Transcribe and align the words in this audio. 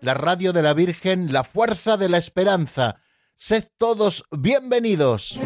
la 0.00 0.14
radio 0.14 0.52
de 0.52 0.62
la 0.62 0.74
Virgen, 0.74 1.32
la 1.32 1.44
fuerza 1.44 1.96
de 1.96 2.08
la 2.08 2.18
esperanza. 2.18 2.96
Sed 3.36 3.64
todos 3.78 4.24
bienvenidos. 4.30 5.38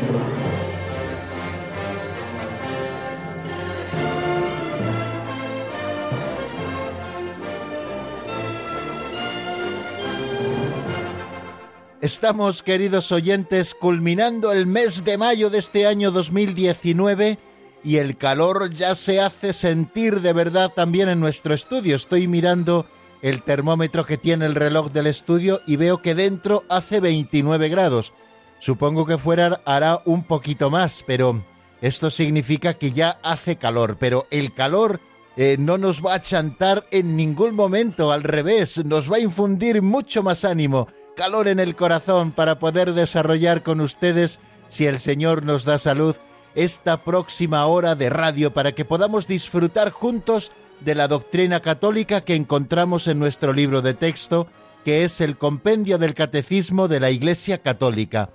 Estamos, 12.01 12.63
queridos 12.63 13.13
oyentes, 13.13 13.75
culminando 13.75 14.53
el 14.53 14.67
mes 14.67 15.05
de 15.05 15.17
mayo 15.17 15.49
de 15.49 15.59
este 15.59 15.87
año 15.87 16.11
2019 16.11 17.39
y 17.83 17.97
el 17.97 18.19
calor 18.19 18.71
ya 18.73 18.95
se 18.95 19.21
hace 19.21 19.55
sentir 19.55 20.21
de 20.21 20.35
verdad 20.35 20.73
también 20.75 21.09
en 21.09 21.19
nuestro 21.19 21.55
estudio. 21.55 21.97
Estoy 21.97 22.29
mirando 22.29 22.87
el 23.25 23.41
termómetro 23.41 24.05
que 24.05 24.19
tiene 24.19 24.45
el 24.45 24.55
reloj 24.55 24.93
del 24.93 25.07
estudio 25.07 25.63
y 25.67 25.77
veo 25.77 26.03
que 26.03 26.15
dentro 26.15 26.63
hace 26.69 27.01
29 27.01 27.71
grados. 27.71 28.13
Supongo 28.59 29.07
que 29.07 29.17
fuera 29.17 29.63
hará 29.65 30.03
un 30.05 30.25
poquito 30.25 30.69
más, 30.69 31.03
pero 31.07 31.43
esto 31.81 32.11
significa 32.11 32.75
que 32.75 32.93
ya 32.93 33.19
hace 33.23 33.57
calor. 33.57 33.97
Pero 33.99 34.27
el 34.31 34.53
calor 34.53 35.01
eh, 35.39 35.57
no 35.59 35.79
nos 35.79 36.05
va 36.05 36.13
a 36.13 36.21
chantar 36.21 36.87
en 36.91 37.17
ningún 37.17 37.55
momento, 37.55 38.13
al 38.13 38.25
revés, 38.25 38.85
nos 38.85 39.11
va 39.11 39.17
a 39.17 39.21
infundir 39.21 39.81
mucho 39.81 40.23
más 40.23 40.45
ánimo 40.45 40.89
calor 41.17 41.49
en 41.49 41.61
el 41.61 41.77
corazón 41.77 42.31
para 42.33 42.59
poder 42.59 42.93
desarrollar 42.93 43.63
con 43.63 43.81
ustedes, 43.81 44.39
si 44.69 44.85
el 44.85 44.99
Señor 44.99 45.45
nos 45.45 45.65
da 45.65 45.79
salud, 45.79 46.17
esta 46.55 46.99
próxima 46.99 47.65
hora 47.67 47.95
de 47.95 48.11
radio 48.11 48.53
para 48.53 48.73
que 48.73 48.85
podamos 48.85 49.27
disfrutar 49.27 49.91
juntos 49.91 50.53
de 50.81 50.95
la 50.95 51.09
doctrina 51.09 51.61
católica 51.61 52.23
que 52.23 52.35
encontramos 52.35 53.07
en 53.09 53.19
nuestro 53.19 53.53
libro 53.53 53.83
de 53.83 53.95
texto, 53.95 54.47
que 54.85 55.05
es 55.05 55.21
el 55.21 55.39
compendio 55.39 55.99
del 55.99 56.15
Catecismo 56.15 56.89
de 56.89 57.01
la 57.01 57.11
Iglesia 57.11 57.59
Católica, 57.59 58.31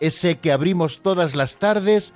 ese 0.00 0.38
que 0.38 0.52
abrimos 0.52 1.00
todas 1.00 1.36
las 1.36 1.58
tardes, 1.58 2.12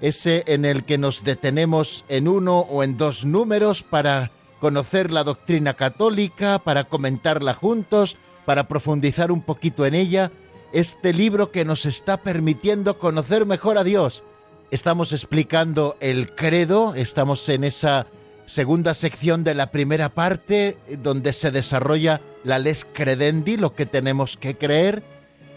ese 0.00 0.44
en 0.46 0.64
el 0.64 0.84
que 0.84 0.98
nos 0.98 1.24
detenemos 1.24 2.04
en 2.08 2.28
uno 2.28 2.60
o 2.60 2.82
en 2.82 2.96
dos 2.96 3.24
números 3.24 3.82
para 3.82 4.30
conocer 4.60 5.12
la 5.12 5.24
doctrina 5.24 5.74
católica, 5.74 6.58
para 6.58 6.84
comentarla 6.84 7.54
juntos, 7.54 8.16
para 8.44 8.68
profundizar 8.68 9.32
un 9.32 9.42
poquito 9.42 9.84
en 9.84 9.94
ella, 9.94 10.30
este 10.72 11.12
libro 11.12 11.50
que 11.50 11.64
nos 11.64 11.86
está 11.86 12.18
permitiendo 12.18 12.98
conocer 12.98 13.46
mejor 13.46 13.78
a 13.78 13.84
Dios. 13.84 14.24
Estamos 14.70 15.12
explicando 15.12 15.96
el 16.00 16.34
credo, 16.34 16.94
estamos 16.94 17.48
en 17.48 17.64
esa 17.64 18.06
segunda 18.46 18.94
sección 18.94 19.44
de 19.44 19.54
la 19.54 19.70
primera 19.70 20.10
parte 20.10 20.78
donde 21.02 21.32
se 21.32 21.50
desarrolla 21.50 22.20
la 22.44 22.58
les 22.58 22.84
credendi, 22.84 23.56
lo 23.56 23.74
que 23.74 23.86
tenemos 23.86 24.36
que 24.36 24.56
creer, 24.56 25.02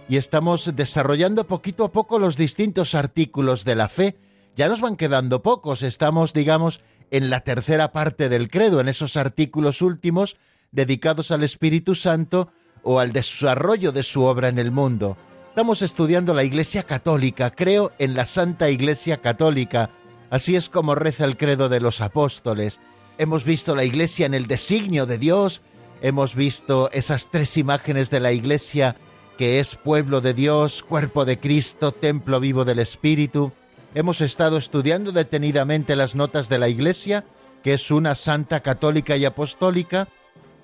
y 0.10 0.18
estamos 0.18 0.76
desarrollando 0.76 1.48
poquito 1.48 1.84
a 1.84 1.92
poco 1.92 2.20
los 2.20 2.38
distintos 2.38 2.96
artículos 2.96 3.66
de 3.66 3.76
la 3.76 3.90
fe. 3.90 4.16
Ya 4.56 4.68
nos 4.68 4.82
van 4.82 4.96
quedando 4.96 5.44
pocos, 5.44 5.82
estamos, 5.82 6.34
digamos, 6.34 6.80
en 7.12 7.30
la 7.30 7.42
tercera 7.42 7.92
parte 7.92 8.30
del 8.30 8.50
credo, 8.50 8.80
en 8.80 8.88
esos 8.88 9.18
artículos 9.18 9.82
últimos 9.82 10.38
dedicados 10.72 11.32
al 11.32 11.44
Espíritu 11.44 11.94
Santo, 11.96 12.52
o 12.84 13.00
al 13.00 13.12
desarrollo 13.12 13.92
de 13.92 14.02
su 14.02 14.24
obra 14.24 14.48
en 14.48 14.60
el 14.60 14.72
mundo. 14.72 15.18
Estamos 15.50 15.82
estudiando 15.82 16.34
la 16.34 16.46
Iglesia 16.46 16.84
Católica, 16.84 17.52
creo 17.52 17.92
en 18.00 18.16
la 18.16 18.26
Santa 18.26 18.70
Iglesia 18.70 19.18
Católica, 19.18 19.90
así 20.30 20.56
es 20.56 20.70
como 20.70 20.96
reza 20.96 21.26
el 21.26 21.38
credo 21.38 21.70
de 21.70 21.80
los 21.80 22.02
apóstoles. 22.02 22.80
Hemos 23.18 23.44
visto 23.44 23.76
la 23.76 23.84
Iglesia 23.84 24.26
en 24.26 24.34
el 24.34 24.48
designio 24.48 25.06
de 25.06 25.18
Dios, 25.18 25.62
hemos 26.02 26.36
visto 26.36 26.90
esas 26.92 27.30
tres 27.32 27.58
imágenes 27.58 28.10
de 28.10 28.20
la 28.20 28.32
Iglesia 28.32 28.96
que 29.38 29.60
es 29.60 29.76
pueblo 29.76 30.20
de 30.20 30.34
Dios, 30.34 30.84
cuerpo 30.84 31.24
de 31.24 31.40
Cristo, 31.40 31.92
templo 31.92 32.40
vivo 32.40 32.66
del 32.66 32.80
Espíritu. 32.80 33.52
Hemos 33.94 34.20
estado 34.22 34.58
estudiando 34.58 35.12
detenidamente 35.12 35.96
las 35.96 36.16
notas 36.16 36.50
de 36.50 36.58
la 36.58 36.70
Iglesia, 36.70 37.24
que 37.64 37.74
es 37.74 37.92
una 37.92 38.16
santa 38.16 38.62
católica 38.62 39.16
y 39.16 39.26
apostólica, 39.26 40.08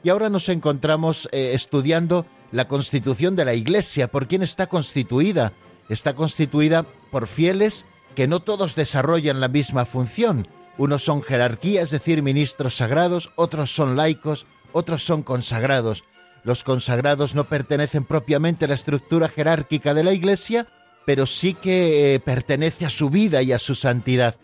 y 0.03 0.09
ahora 0.09 0.29
nos 0.29 0.49
encontramos 0.49 1.29
eh, 1.31 1.51
estudiando 1.53 2.25
la 2.51 2.67
constitución 2.67 3.35
de 3.35 3.45
la 3.45 3.53
Iglesia. 3.53 4.09
¿Por 4.09 4.27
quién 4.27 4.43
está 4.43 4.67
constituida? 4.67 5.53
Está 5.87 6.15
constituida 6.15 6.83
por 7.11 7.27
fieles 7.27 7.85
que 8.15 8.27
no 8.27 8.41
todos 8.41 8.75
desarrollan 8.75 9.39
la 9.39 9.47
misma 9.47 9.85
función. 9.85 10.47
Unos 10.77 11.03
son 11.03 11.21
jerarquía, 11.21 11.81
es 11.81 11.91
decir, 11.91 12.23
ministros 12.23 12.75
sagrados, 12.77 13.31
otros 13.35 13.73
son 13.73 13.95
laicos, 13.95 14.45
otros 14.71 15.03
son 15.03 15.23
consagrados. 15.23 16.03
Los 16.43 16.63
consagrados 16.63 17.35
no 17.35 17.45
pertenecen 17.45 18.05
propiamente 18.05 18.65
a 18.65 18.67
la 18.67 18.73
estructura 18.73 19.29
jerárquica 19.29 19.93
de 19.93 20.03
la 20.03 20.13
Iglesia, 20.13 20.67
pero 21.05 21.25
sí 21.25 21.53
que 21.53 22.15
eh, 22.15 22.19
pertenece 22.19 22.85
a 22.85 22.89
su 22.89 23.09
vida 23.09 23.41
y 23.41 23.51
a 23.51 23.59
su 23.59 23.75
santidad. 23.75 24.35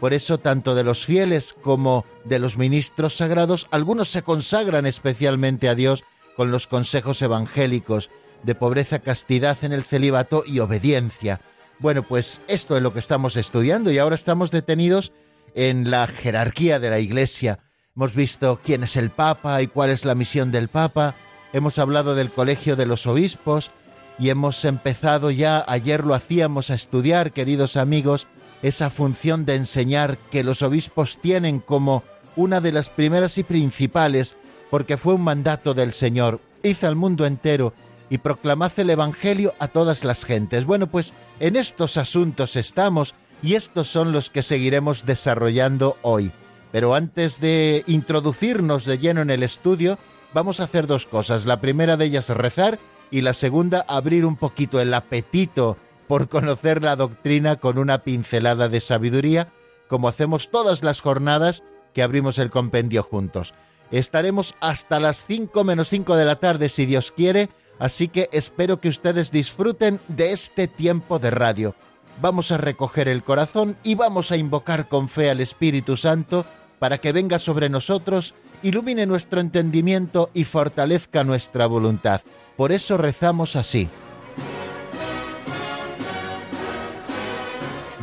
Por 0.00 0.12
eso, 0.12 0.38
tanto 0.38 0.74
de 0.74 0.84
los 0.84 1.06
fieles 1.06 1.54
como 1.62 2.04
de 2.24 2.38
los 2.38 2.58
ministros 2.58 3.16
sagrados, 3.16 3.66
algunos 3.70 4.08
se 4.08 4.22
consagran 4.22 4.84
especialmente 4.86 5.68
a 5.68 5.74
Dios 5.74 6.04
con 6.36 6.50
los 6.50 6.66
consejos 6.66 7.22
evangélicos 7.22 8.10
de 8.42 8.54
pobreza, 8.54 8.98
castidad 8.98 9.56
en 9.62 9.72
el 9.72 9.84
celibato 9.84 10.44
y 10.46 10.58
obediencia. 10.58 11.40
Bueno, 11.78 12.02
pues 12.02 12.40
esto 12.48 12.76
es 12.76 12.82
lo 12.82 12.92
que 12.92 13.00
estamos 13.00 13.36
estudiando 13.36 13.90
y 13.90 13.98
ahora 13.98 14.14
estamos 14.14 14.50
detenidos 14.50 15.12
en 15.54 15.90
la 15.90 16.06
jerarquía 16.06 16.78
de 16.80 16.88
la 16.88 17.00
Iglesia. 17.00 17.58
Hemos 17.94 18.14
visto 18.14 18.60
quién 18.62 18.82
es 18.82 18.96
el 18.96 19.10
Papa 19.10 19.60
y 19.60 19.66
cuál 19.66 19.90
es 19.90 20.04
la 20.04 20.14
misión 20.14 20.52
del 20.52 20.68
Papa. 20.68 21.14
Hemos 21.52 21.78
hablado 21.78 22.14
del 22.14 22.30
Colegio 22.30 22.76
de 22.76 22.86
los 22.86 23.06
Obispos 23.06 23.70
y 24.18 24.30
hemos 24.30 24.64
empezado 24.64 25.30
ya, 25.30 25.64
ayer 25.68 26.04
lo 26.04 26.14
hacíamos, 26.14 26.70
a 26.70 26.74
estudiar, 26.74 27.32
queridos 27.32 27.76
amigos, 27.76 28.26
esa 28.62 28.88
función 28.88 29.44
de 29.44 29.56
enseñar 29.56 30.16
que 30.30 30.44
los 30.44 30.62
obispos 30.62 31.18
tienen 31.20 31.60
como 31.60 32.02
una 32.36 32.62
de 32.62 32.72
las 32.72 32.88
primeras 32.88 33.36
y 33.36 33.42
principales, 33.42 34.34
porque 34.70 34.96
fue 34.96 35.14
un 35.14 35.22
mandato 35.22 35.74
del 35.74 35.92
Señor, 35.92 36.40
hizo 36.62 36.88
al 36.88 36.96
mundo 36.96 37.26
entero 37.26 37.74
y 38.10 38.18
proclamad 38.18 38.72
el 38.76 38.90
Evangelio 38.90 39.54
a 39.58 39.68
todas 39.68 40.04
las 40.04 40.24
gentes. 40.24 40.64
Bueno, 40.64 40.86
pues 40.86 41.12
en 41.40 41.56
estos 41.56 41.96
asuntos 41.96 42.56
estamos 42.56 43.14
y 43.42 43.54
estos 43.54 43.88
son 43.88 44.12
los 44.12 44.30
que 44.30 44.42
seguiremos 44.42 45.06
desarrollando 45.06 45.96
hoy. 46.02 46.32
Pero 46.72 46.94
antes 46.94 47.40
de 47.40 47.84
introducirnos 47.86 48.84
de 48.84 48.98
lleno 48.98 49.22
en 49.22 49.30
el 49.30 49.42
estudio, 49.42 49.98
vamos 50.34 50.60
a 50.60 50.64
hacer 50.64 50.86
dos 50.86 51.06
cosas. 51.06 51.46
La 51.46 51.60
primera 51.60 51.96
de 51.96 52.06
ellas 52.06 52.28
rezar 52.28 52.78
y 53.10 53.20
la 53.20 53.34
segunda 53.34 53.84
abrir 53.88 54.24
un 54.24 54.36
poquito 54.36 54.80
el 54.80 54.92
apetito 54.92 55.76
por 56.08 56.28
conocer 56.28 56.82
la 56.82 56.96
doctrina 56.96 57.56
con 57.56 57.78
una 57.78 58.02
pincelada 58.02 58.68
de 58.68 58.80
sabiduría, 58.80 59.52
como 59.88 60.08
hacemos 60.08 60.50
todas 60.50 60.82
las 60.82 61.00
jornadas 61.00 61.62
que 61.94 62.02
abrimos 62.02 62.38
el 62.38 62.50
compendio 62.50 63.02
juntos. 63.02 63.54
Estaremos 63.90 64.54
hasta 64.60 65.00
las 65.00 65.24
5 65.24 65.64
menos 65.64 65.88
5 65.88 66.16
de 66.16 66.24
la 66.24 66.36
tarde 66.36 66.68
si 66.68 66.86
Dios 66.86 67.12
quiere, 67.12 67.48
así 67.78 68.08
que 68.08 68.28
espero 68.32 68.80
que 68.80 68.88
ustedes 68.88 69.30
disfruten 69.30 70.00
de 70.08 70.32
este 70.32 70.68
tiempo 70.68 71.18
de 71.18 71.30
radio. 71.30 71.74
Vamos 72.20 72.50
a 72.50 72.56
recoger 72.56 73.08
el 73.08 73.22
corazón 73.22 73.76
y 73.82 73.94
vamos 73.94 74.32
a 74.32 74.36
invocar 74.36 74.88
con 74.88 75.08
fe 75.08 75.30
al 75.30 75.40
Espíritu 75.40 75.96
Santo 75.96 76.46
para 76.78 76.98
que 76.98 77.12
venga 77.12 77.38
sobre 77.38 77.68
nosotros, 77.68 78.34
ilumine 78.62 79.06
nuestro 79.06 79.40
entendimiento 79.40 80.30
y 80.34 80.44
fortalezca 80.44 81.24
nuestra 81.24 81.66
voluntad. 81.66 82.22
Por 82.56 82.72
eso 82.72 82.96
rezamos 82.96 83.56
así. 83.56 83.88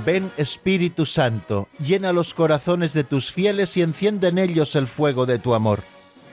Ven 0.06 0.32
Espíritu 0.36 1.06
Santo, 1.06 1.70
llena 1.80 2.12
los 2.12 2.34
corazones 2.34 2.92
de 2.94 3.06
tus 3.06 3.32
fieles 3.32 3.78
y 3.78 3.82
enciende 3.82 4.28
en 4.28 4.38
ellos 4.38 4.76
el 4.76 4.88
fuego 4.88 5.26
de 5.26 5.40
tu 5.40 5.54
amor. 5.54 5.82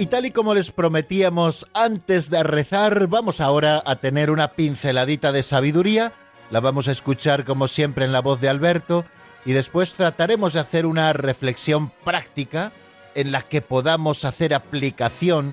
Y 0.00 0.06
tal 0.06 0.26
y 0.26 0.30
como 0.30 0.54
les 0.54 0.70
prometíamos 0.70 1.66
antes 1.74 2.30
de 2.30 2.44
rezar, 2.44 3.08
vamos 3.08 3.40
ahora 3.40 3.82
a 3.84 3.96
tener 3.96 4.30
una 4.30 4.52
pinceladita 4.52 5.32
de 5.32 5.42
sabiduría. 5.42 6.12
La 6.52 6.60
vamos 6.60 6.86
a 6.86 6.92
escuchar 6.92 7.44
como 7.44 7.66
siempre 7.66 8.04
en 8.04 8.12
la 8.12 8.20
voz 8.20 8.40
de 8.40 8.48
Alberto 8.48 9.04
y 9.44 9.54
después 9.54 9.94
trataremos 9.94 10.52
de 10.52 10.60
hacer 10.60 10.86
una 10.86 11.12
reflexión 11.12 11.90
práctica 12.04 12.70
en 13.16 13.32
la 13.32 13.42
que 13.42 13.60
podamos 13.60 14.24
hacer 14.24 14.54
aplicación 14.54 15.52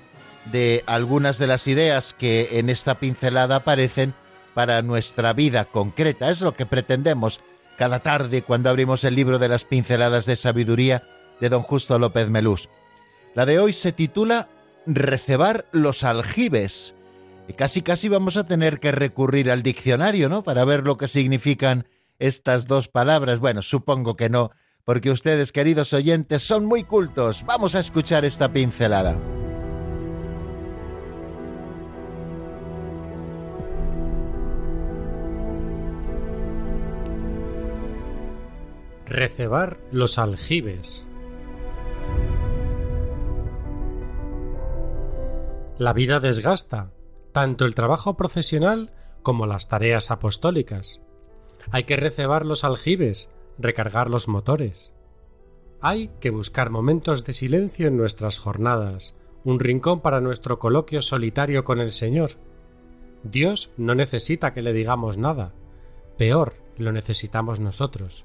de 0.52 0.84
algunas 0.86 1.38
de 1.38 1.48
las 1.48 1.66
ideas 1.66 2.12
que 2.12 2.60
en 2.60 2.70
esta 2.70 2.94
pincelada 2.94 3.56
aparecen 3.56 4.14
para 4.54 4.80
nuestra 4.82 5.32
vida 5.32 5.64
concreta. 5.64 6.30
Es 6.30 6.40
lo 6.40 6.54
que 6.54 6.66
pretendemos 6.66 7.40
cada 7.76 7.98
tarde 7.98 8.42
cuando 8.42 8.70
abrimos 8.70 9.02
el 9.02 9.16
libro 9.16 9.40
de 9.40 9.48
las 9.48 9.64
pinceladas 9.64 10.24
de 10.24 10.36
sabiduría 10.36 11.02
de 11.40 11.48
don 11.48 11.62
Justo 11.62 11.98
López 11.98 12.28
Melús. 12.28 12.68
La 13.36 13.44
de 13.44 13.58
hoy 13.58 13.74
se 13.74 13.92
titula 13.92 14.48
Recebar 14.86 15.66
los 15.70 16.04
aljibes. 16.04 16.94
Y 17.46 17.52
casi 17.52 17.82
casi 17.82 18.08
vamos 18.08 18.38
a 18.38 18.46
tener 18.46 18.80
que 18.80 18.92
recurrir 18.92 19.50
al 19.50 19.62
diccionario, 19.62 20.30
¿no? 20.30 20.42
Para 20.42 20.64
ver 20.64 20.84
lo 20.84 20.96
que 20.96 21.06
significan 21.06 21.86
estas 22.18 22.66
dos 22.66 22.88
palabras. 22.88 23.38
Bueno, 23.38 23.60
supongo 23.60 24.16
que 24.16 24.30
no, 24.30 24.52
porque 24.86 25.10
ustedes, 25.10 25.52
queridos 25.52 25.92
oyentes, 25.92 26.44
son 26.44 26.64
muy 26.64 26.82
cultos. 26.82 27.44
Vamos 27.44 27.74
a 27.74 27.80
escuchar 27.80 28.24
esta 28.24 28.50
pincelada. 28.54 29.18
Recebar 39.04 39.76
los 39.92 40.18
aljibes. 40.18 41.06
La 45.78 45.92
vida 45.92 46.20
desgasta, 46.20 46.90
tanto 47.32 47.66
el 47.66 47.74
trabajo 47.74 48.16
profesional 48.16 48.92
como 49.22 49.44
las 49.46 49.68
tareas 49.68 50.10
apostólicas. 50.10 51.02
Hay 51.70 51.84
que 51.84 51.96
recebar 51.96 52.46
los 52.46 52.64
aljibes, 52.64 53.34
recargar 53.58 54.08
los 54.08 54.26
motores. 54.26 54.94
Hay 55.82 56.10
que 56.18 56.30
buscar 56.30 56.70
momentos 56.70 57.26
de 57.26 57.34
silencio 57.34 57.88
en 57.88 57.98
nuestras 57.98 58.38
jornadas, 58.38 59.18
un 59.44 59.60
rincón 59.60 60.00
para 60.00 60.22
nuestro 60.22 60.58
coloquio 60.58 61.02
solitario 61.02 61.62
con 61.64 61.78
el 61.78 61.92
Señor. 61.92 62.32
Dios 63.22 63.70
no 63.76 63.94
necesita 63.94 64.54
que 64.54 64.62
le 64.62 64.72
digamos 64.72 65.18
nada, 65.18 65.52
peor 66.16 66.54
lo 66.78 66.90
necesitamos 66.92 67.60
nosotros. 67.60 68.24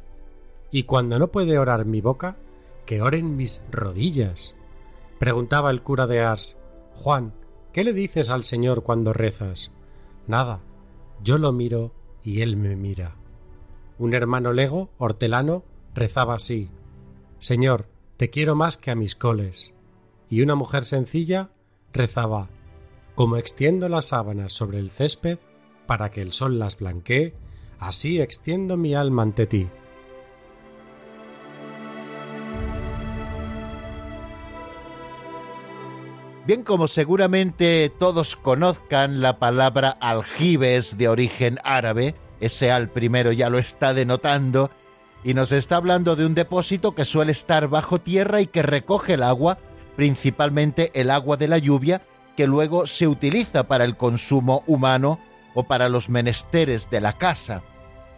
Y 0.72 0.84
cuando 0.84 1.20
no 1.20 1.28
puede 1.28 1.58
orar 1.60 1.84
mi 1.84 2.00
boca, 2.00 2.38
que 2.86 3.02
oren 3.02 3.36
mis 3.36 3.62
rodillas. 3.70 4.56
Preguntaba 5.20 5.70
el 5.70 5.82
cura 5.84 6.08
de 6.08 6.22
Ars, 6.22 6.58
Juan, 6.94 7.34
¿Qué 7.74 7.84
le 7.84 7.94
dices 7.94 8.30
al 8.30 8.44
Señor 8.44 8.84
cuando 8.84 9.14
rezas? 9.14 9.74
Nada. 10.28 10.60
Yo 11.24 11.38
lo 11.38 11.52
miro 11.52 11.94
y 12.24 12.42
Él 12.42 12.58
me 12.58 12.76
mira. 12.76 13.16
Un 13.98 14.14
hermano 14.14 14.52
lego, 14.52 14.90
hortelano, 14.98 15.64
rezaba 15.94 16.36
así. 16.36 16.70
Señor, 17.40 17.88
te 18.18 18.30
quiero 18.30 18.56
más 18.56 18.76
que 18.78 18.92
a 18.92 18.96
mis 18.96 19.16
coles. 19.16 19.74
Y 20.30 20.42
una 20.42 20.56
mujer 20.56 20.84
sencilla 20.84 21.52
rezaba, 21.94 22.50
como 23.16 23.38
extiendo 23.38 23.90
las 23.90 24.08
sábanas 24.08 24.54
sobre 24.54 24.80
el 24.80 24.92
césped 24.92 25.40
para 25.86 26.12
que 26.12 26.22
el 26.22 26.32
sol 26.32 26.60
las 26.60 26.78
blanquee, 26.78 27.34
así 27.80 28.22
extiendo 28.22 28.78
mi 28.78 28.96
alma 28.96 29.24
ante 29.24 29.48
ti. 29.48 29.70
Bien, 36.52 36.64
como 36.64 36.90
seguramente 36.90 37.90
todos 37.98 38.36
conozcan 38.36 39.22
la 39.22 39.40
palabra 39.40 39.92
aljibes 40.02 40.98
de 40.98 41.08
origen 41.08 41.60
árabe, 41.64 42.14
ese 42.42 42.74
al 42.74 42.90
primero 42.90 43.32
ya 43.32 43.50
lo 43.50 43.58
está 43.58 43.94
denotando, 43.94 44.70
y 45.24 45.34
nos 45.34 45.54
está 45.54 45.78
hablando 45.78 46.18
de 46.18 46.26
un 46.26 46.36
depósito 46.36 46.94
que 46.94 47.06
suele 47.06 47.32
estar 47.32 47.70
bajo 47.70 48.00
tierra 48.00 48.42
y 48.42 48.48
que 48.48 48.64
recoge 48.64 49.14
el 49.14 49.24
agua, 49.24 49.60
principalmente 49.96 50.92
el 50.94 51.10
agua 51.12 51.38
de 51.38 51.48
la 51.48 51.58
lluvia, 51.58 52.02
que 52.36 52.48
luego 52.48 52.86
se 52.86 53.08
utiliza 53.08 53.64
para 53.64 53.86
el 53.86 53.96
consumo 53.96 54.66
humano 54.68 55.22
o 55.54 55.64
para 55.64 55.88
los 55.88 56.10
menesteres 56.10 56.90
de 56.90 57.00
la 57.00 57.18
casa. 57.18 57.64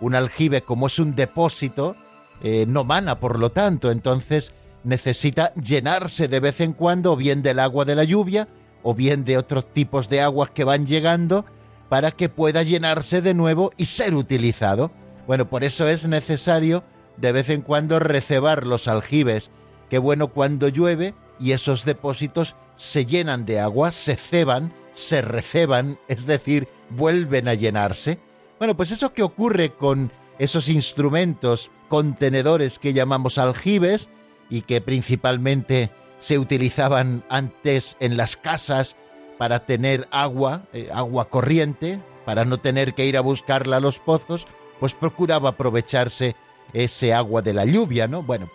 Un 0.02 0.16
aljibe, 0.16 0.64
como 0.64 0.88
es 0.88 0.98
un 0.98 1.14
depósito, 1.14 1.96
eh, 2.42 2.66
no 2.68 2.84
mana, 2.84 3.20
por 3.20 3.38
lo 3.38 3.52
tanto, 3.52 3.92
entonces 3.92 4.56
necesita 4.84 5.54
llenarse 5.56 6.28
de 6.28 6.40
vez 6.40 6.60
en 6.62 6.74
cuando 6.74 7.14
o 7.14 7.16
bien 7.16 7.42
del 7.42 7.60
agua 7.60 7.86
de 7.86 7.96
la 7.96 8.04
lluvia 8.04 8.48
o 8.84 8.94
bien 8.94 9.26
de 9.26 9.38
otros 9.38 9.72
tipos 9.72 10.10
de 10.10 10.22
aguas 10.22 10.52
que 10.52 10.64
van 10.64 10.86
llegando 10.86 11.46
para 11.90 12.12
que 12.12 12.30
pueda 12.30 12.64
llenarse 12.64 13.22
de 13.22 13.34
nuevo 13.34 13.72
y 13.78 13.86
ser 13.86 14.14
utilizado. 14.16 14.92
Bueno, 15.28 15.50
por 15.50 15.64
eso 15.64 15.88
es 15.88 16.08
necesario 16.08 16.84
de 17.18 17.32
vez 17.32 17.50
en 17.50 17.62
cuando 17.62 18.00
recebar 18.00 18.66
los 18.66 18.88
aljibes. 18.88 19.52
Qué 19.90 19.98
bueno 19.98 20.30
cuando 20.30 20.68
llueve 20.68 21.14
y 21.40 21.52
esos 21.52 21.86
depósitos 21.86 22.56
se 22.76 23.06
llenan 23.06 23.46
de 23.46 23.60
agua, 23.60 23.92
se 23.92 24.16
ceban, 24.16 24.74
se 24.94 25.22
receban, 25.22 26.00
es 26.08 26.26
decir, 26.26 26.68
vuelven 26.90 27.48
a 27.48 27.54
llenarse. 27.54 28.20
Bueno, 28.60 28.76
pues 28.76 28.92
eso 28.92 29.14
que 29.14 29.24
ocurre 29.24 29.74
con 29.74 30.12
esos 30.40 30.70
instrumentos, 30.70 31.72
contenedores 31.90 32.80
que 32.80 32.94
llamamos 32.94 33.38
aljibes, 33.38 34.10
y 34.50 34.62
que 34.62 34.82
principalmente 34.82 35.90
se 36.20 36.40
utilizaban 36.40 37.24
antes 37.30 37.98
en 38.00 38.18
las 38.18 38.38
casas 38.38 38.96
para 39.38 39.66
tener 39.66 40.08
agua, 40.12 40.64
eh, 40.74 40.90
agua 40.94 41.30
corriente, 41.30 42.00
para 42.26 42.46
no 42.46 42.60
tener 42.60 42.94
que 42.94 43.06
ir 43.06 43.18
a 43.18 43.22
buscarla 43.22 43.78
a 43.78 43.82
los 43.82 44.00
pozos, 44.00 44.48
pues 44.80 44.94
procuraba 44.94 45.50
aprovecharse 45.50 46.36
ese 46.72 47.14
agua 47.14 47.42
de 47.42 47.54
la 47.54 47.66
lluvia, 47.66 48.08
¿no? 48.08 48.24
Bueno, 48.24 48.50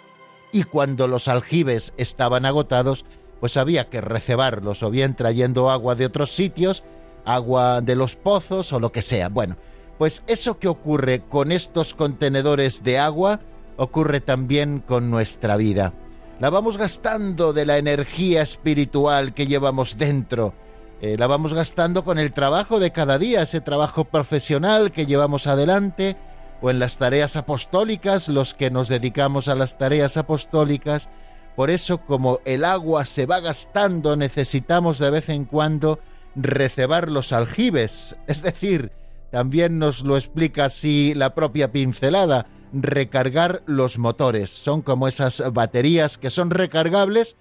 y 0.52 0.64
cuando 0.64 1.06
los 1.06 1.28
aljibes 1.28 1.92
estaban 1.96 2.46
agotados, 2.46 3.04
pues 3.40 3.56
había 3.56 3.88
que 3.88 4.00
recebarlos, 4.00 4.82
o 4.82 4.90
bien 4.90 5.14
trayendo 5.14 5.70
agua 5.70 5.94
de 5.94 6.06
otros 6.06 6.30
sitios, 6.30 6.84
agua 7.24 7.80
de 7.80 7.94
los 7.94 8.16
pozos 8.16 8.72
o 8.72 8.80
lo 8.80 8.90
que 8.90 9.02
sea. 9.02 9.28
Bueno, 9.28 9.56
pues 9.98 10.22
eso 10.26 10.58
que 10.58 10.68
ocurre 10.68 11.22
con 11.28 11.52
estos 11.52 11.94
contenedores 11.94 12.82
de 12.82 12.98
agua, 12.98 13.40
ocurre 13.78 14.20
también 14.20 14.80
con 14.80 15.10
nuestra 15.10 15.56
vida. 15.56 15.94
La 16.40 16.50
vamos 16.50 16.76
gastando 16.76 17.52
de 17.52 17.64
la 17.64 17.78
energía 17.78 18.42
espiritual 18.42 19.32
que 19.34 19.46
llevamos 19.46 19.96
dentro. 19.96 20.52
Eh, 21.00 21.16
la 21.16 21.28
vamos 21.28 21.54
gastando 21.54 22.04
con 22.04 22.18
el 22.18 22.32
trabajo 22.32 22.80
de 22.80 22.90
cada 22.90 23.18
día, 23.18 23.42
ese 23.42 23.60
trabajo 23.60 24.04
profesional 24.04 24.92
que 24.92 25.06
llevamos 25.06 25.46
adelante, 25.46 26.16
o 26.60 26.70
en 26.70 26.80
las 26.80 26.98
tareas 26.98 27.36
apostólicas, 27.36 28.28
los 28.28 28.52
que 28.52 28.70
nos 28.70 28.88
dedicamos 28.88 29.46
a 29.46 29.54
las 29.54 29.78
tareas 29.78 30.16
apostólicas. 30.16 31.08
Por 31.54 31.70
eso, 31.70 31.98
como 31.98 32.40
el 32.44 32.64
agua 32.64 33.04
se 33.04 33.26
va 33.26 33.38
gastando, 33.38 34.16
necesitamos 34.16 34.98
de 34.98 35.10
vez 35.10 35.28
en 35.28 35.44
cuando 35.44 36.00
recebar 36.34 37.08
los 37.10 37.32
aljibes. 37.32 38.16
Es 38.26 38.42
decir, 38.42 38.90
también 39.30 39.78
nos 39.78 40.02
lo 40.02 40.16
explica 40.16 40.64
así 40.64 41.14
la 41.14 41.34
propia 41.34 41.70
pincelada 41.70 42.46
recargar 42.72 43.62
los 43.66 43.98
motores. 43.98 44.50
Son 44.50 44.82
como 44.82 45.08
esas 45.08 45.42
baterías 45.52 46.18
que 46.18 46.30
son 46.30 46.50
recargables 46.50 47.36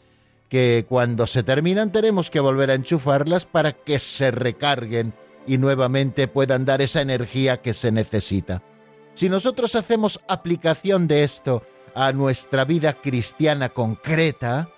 que 0.50 0.86
cuando 0.88 1.28
se 1.28 1.44
terminan 1.44 1.92
tenemos 1.92 2.30
que 2.30 2.40
volver 2.40 2.72
a 2.72 2.76
enchufarlas 2.76 3.46
para 3.46 3.74
que 3.74 4.00
se 4.00 4.32
recarguen 4.32 5.14
y 5.46 5.58
nuevamente 5.58 6.28
puedan 6.28 6.66
dar 6.66 6.82
esa 6.82 7.02
energía 7.02 7.62
que 7.62 7.74
se 7.74 7.92
necesita. 7.92 8.62
Si 9.14 9.30
nosotros 9.30 9.76
hacemos 9.76 10.20
aplicación 10.28 11.08
de 11.08 11.24
esto 11.24 11.64
a 11.96 12.12
nuestra 12.12 12.66
vida 12.66 12.94
cristiana 12.94 13.70
concreta, 13.70 14.70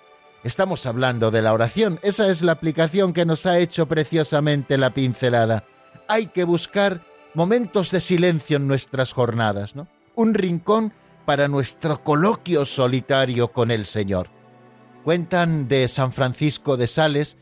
estamos 0.44 0.86
hablando 0.86 1.30
de 1.30 1.42
la 1.42 1.52
oración. 1.52 2.00
Esa 2.02 2.30
es 2.30 2.42
la 2.42 2.52
aplicación 2.52 3.12
que 3.12 3.26
nos 3.26 3.46
ha 3.46 3.58
hecho 3.58 3.86
preciosamente 3.86 4.78
la 4.78 4.94
pincelada. 4.94 5.64
Hay 6.08 6.28
que 6.28 6.44
buscar 6.44 7.00
momentos 7.34 7.90
de 7.90 8.00
silencio 8.00 8.56
en 8.56 8.66
nuestras 8.66 9.12
jornadas, 9.12 9.76
¿no? 9.76 9.86
Un 10.14 10.34
rincón 10.34 10.92
para 11.24 11.48
nuestro 11.48 12.02
coloquio 12.02 12.64
solitario 12.64 13.52
con 13.52 13.70
el 13.70 13.86
Señor. 13.86 14.28
Cuentan 15.04 15.68
de 15.68 15.88
San 15.88 16.12
Francisco 16.12 16.76
de 16.76 16.86
Sales 16.86 17.36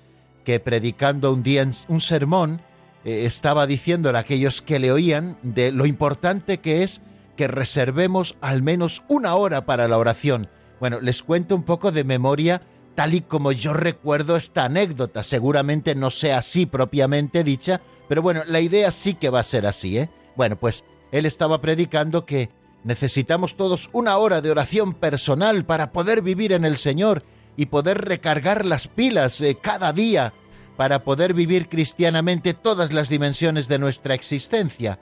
que 0.45 0.61
predicando 0.61 1.33
un 1.33 1.43
día 1.43 1.69
un 1.89 2.01
sermón 2.01 2.63
eh, 3.05 3.25
estaba 3.25 3.67
diciendo 3.67 4.11
a 4.11 4.19
aquellos 4.19 4.63
que 4.63 4.79
le 4.79 4.93
oían 4.93 5.39
de 5.43 5.73
lo 5.73 5.87
importante 5.87 6.59
que 6.59 6.83
es 6.83 7.01
que 7.37 7.49
reservemos 7.49 8.37
al 8.41 8.63
menos 8.63 9.03
una 9.09 9.35
hora 9.35 9.65
para 9.65 9.89
la 9.89 9.99
oración. 9.99 10.49
Bueno, 10.81 11.01
les 11.01 11.23
cuento 11.23 11.55
un 11.55 11.63
poco 11.63 11.93
de 11.93 12.05
memoria 12.05 12.63
tal 12.95 13.15
y 13.15 13.21
como 13.21 13.53
yo 13.53 13.75
recuerdo 13.75 14.37
esta 14.37 14.65
anécdota. 14.65 15.23
Seguramente 15.23 15.95
no 15.95 16.11
sea 16.11 16.39
así 16.39 16.67
propiamente 16.67 17.45
dicha, 17.45 17.81
pero 18.09 18.23
bueno, 18.23 18.43
la 18.47 18.61
idea 18.61 18.91
sí 18.91 19.15
que 19.15 19.31
va 19.31 19.41
a 19.41 19.45
ser 19.45 19.67
así, 19.67 19.99
¿eh? 19.99 20.11
Bueno, 20.35 20.57
pues 20.57 20.85
él 21.13 21.27
estaba 21.27 21.61
predicando 21.61 22.27
que 22.27 22.51
necesitamos 22.89 23.55
todos 23.55 23.91
una 23.93 24.17
hora 24.17 24.41
de 24.41 24.51
oración 24.51 24.95
personal 24.95 25.67
para 25.67 25.93
poder 25.93 26.23
vivir 26.23 26.55
en 26.55 26.65
el 26.65 26.79
Señor 26.79 27.23
y 27.55 27.67
poder 27.67 27.99
recargar 27.99 28.65
las 28.65 28.89
pilas 28.89 29.43
eh, 29.43 29.59
cada 29.61 29.93
día 29.93 30.33
para 30.79 31.05
poder 31.05 31.35
vivir 31.35 31.69
cristianamente 31.69 32.55
todas 32.55 32.95
las 32.95 33.11
dimensiones 33.11 33.69
de 33.69 33.79
nuestra 33.79 34.15
existencia. 34.15 34.99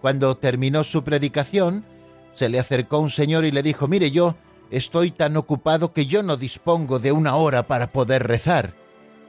Cuando 0.00 0.36
terminó 0.36 0.82
su 0.82 1.04
predicación, 1.04 1.84
se 2.32 2.48
le 2.48 2.58
acercó 2.58 2.98
un 2.98 3.10
señor 3.10 3.44
y 3.44 3.52
le 3.52 3.62
dijo, 3.62 3.86
mire, 3.86 4.10
yo 4.10 4.34
estoy 4.72 5.12
tan 5.12 5.36
ocupado 5.36 5.92
que 5.92 6.06
yo 6.06 6.24
no 6.24 6.36
dispongo 6.36 6.98
de 6.98 7.12
una 7.12 7.36
hora 7.36 7.68
para 7.68 7.92
poder 7.92 8.26
rezar. 8.26 8.74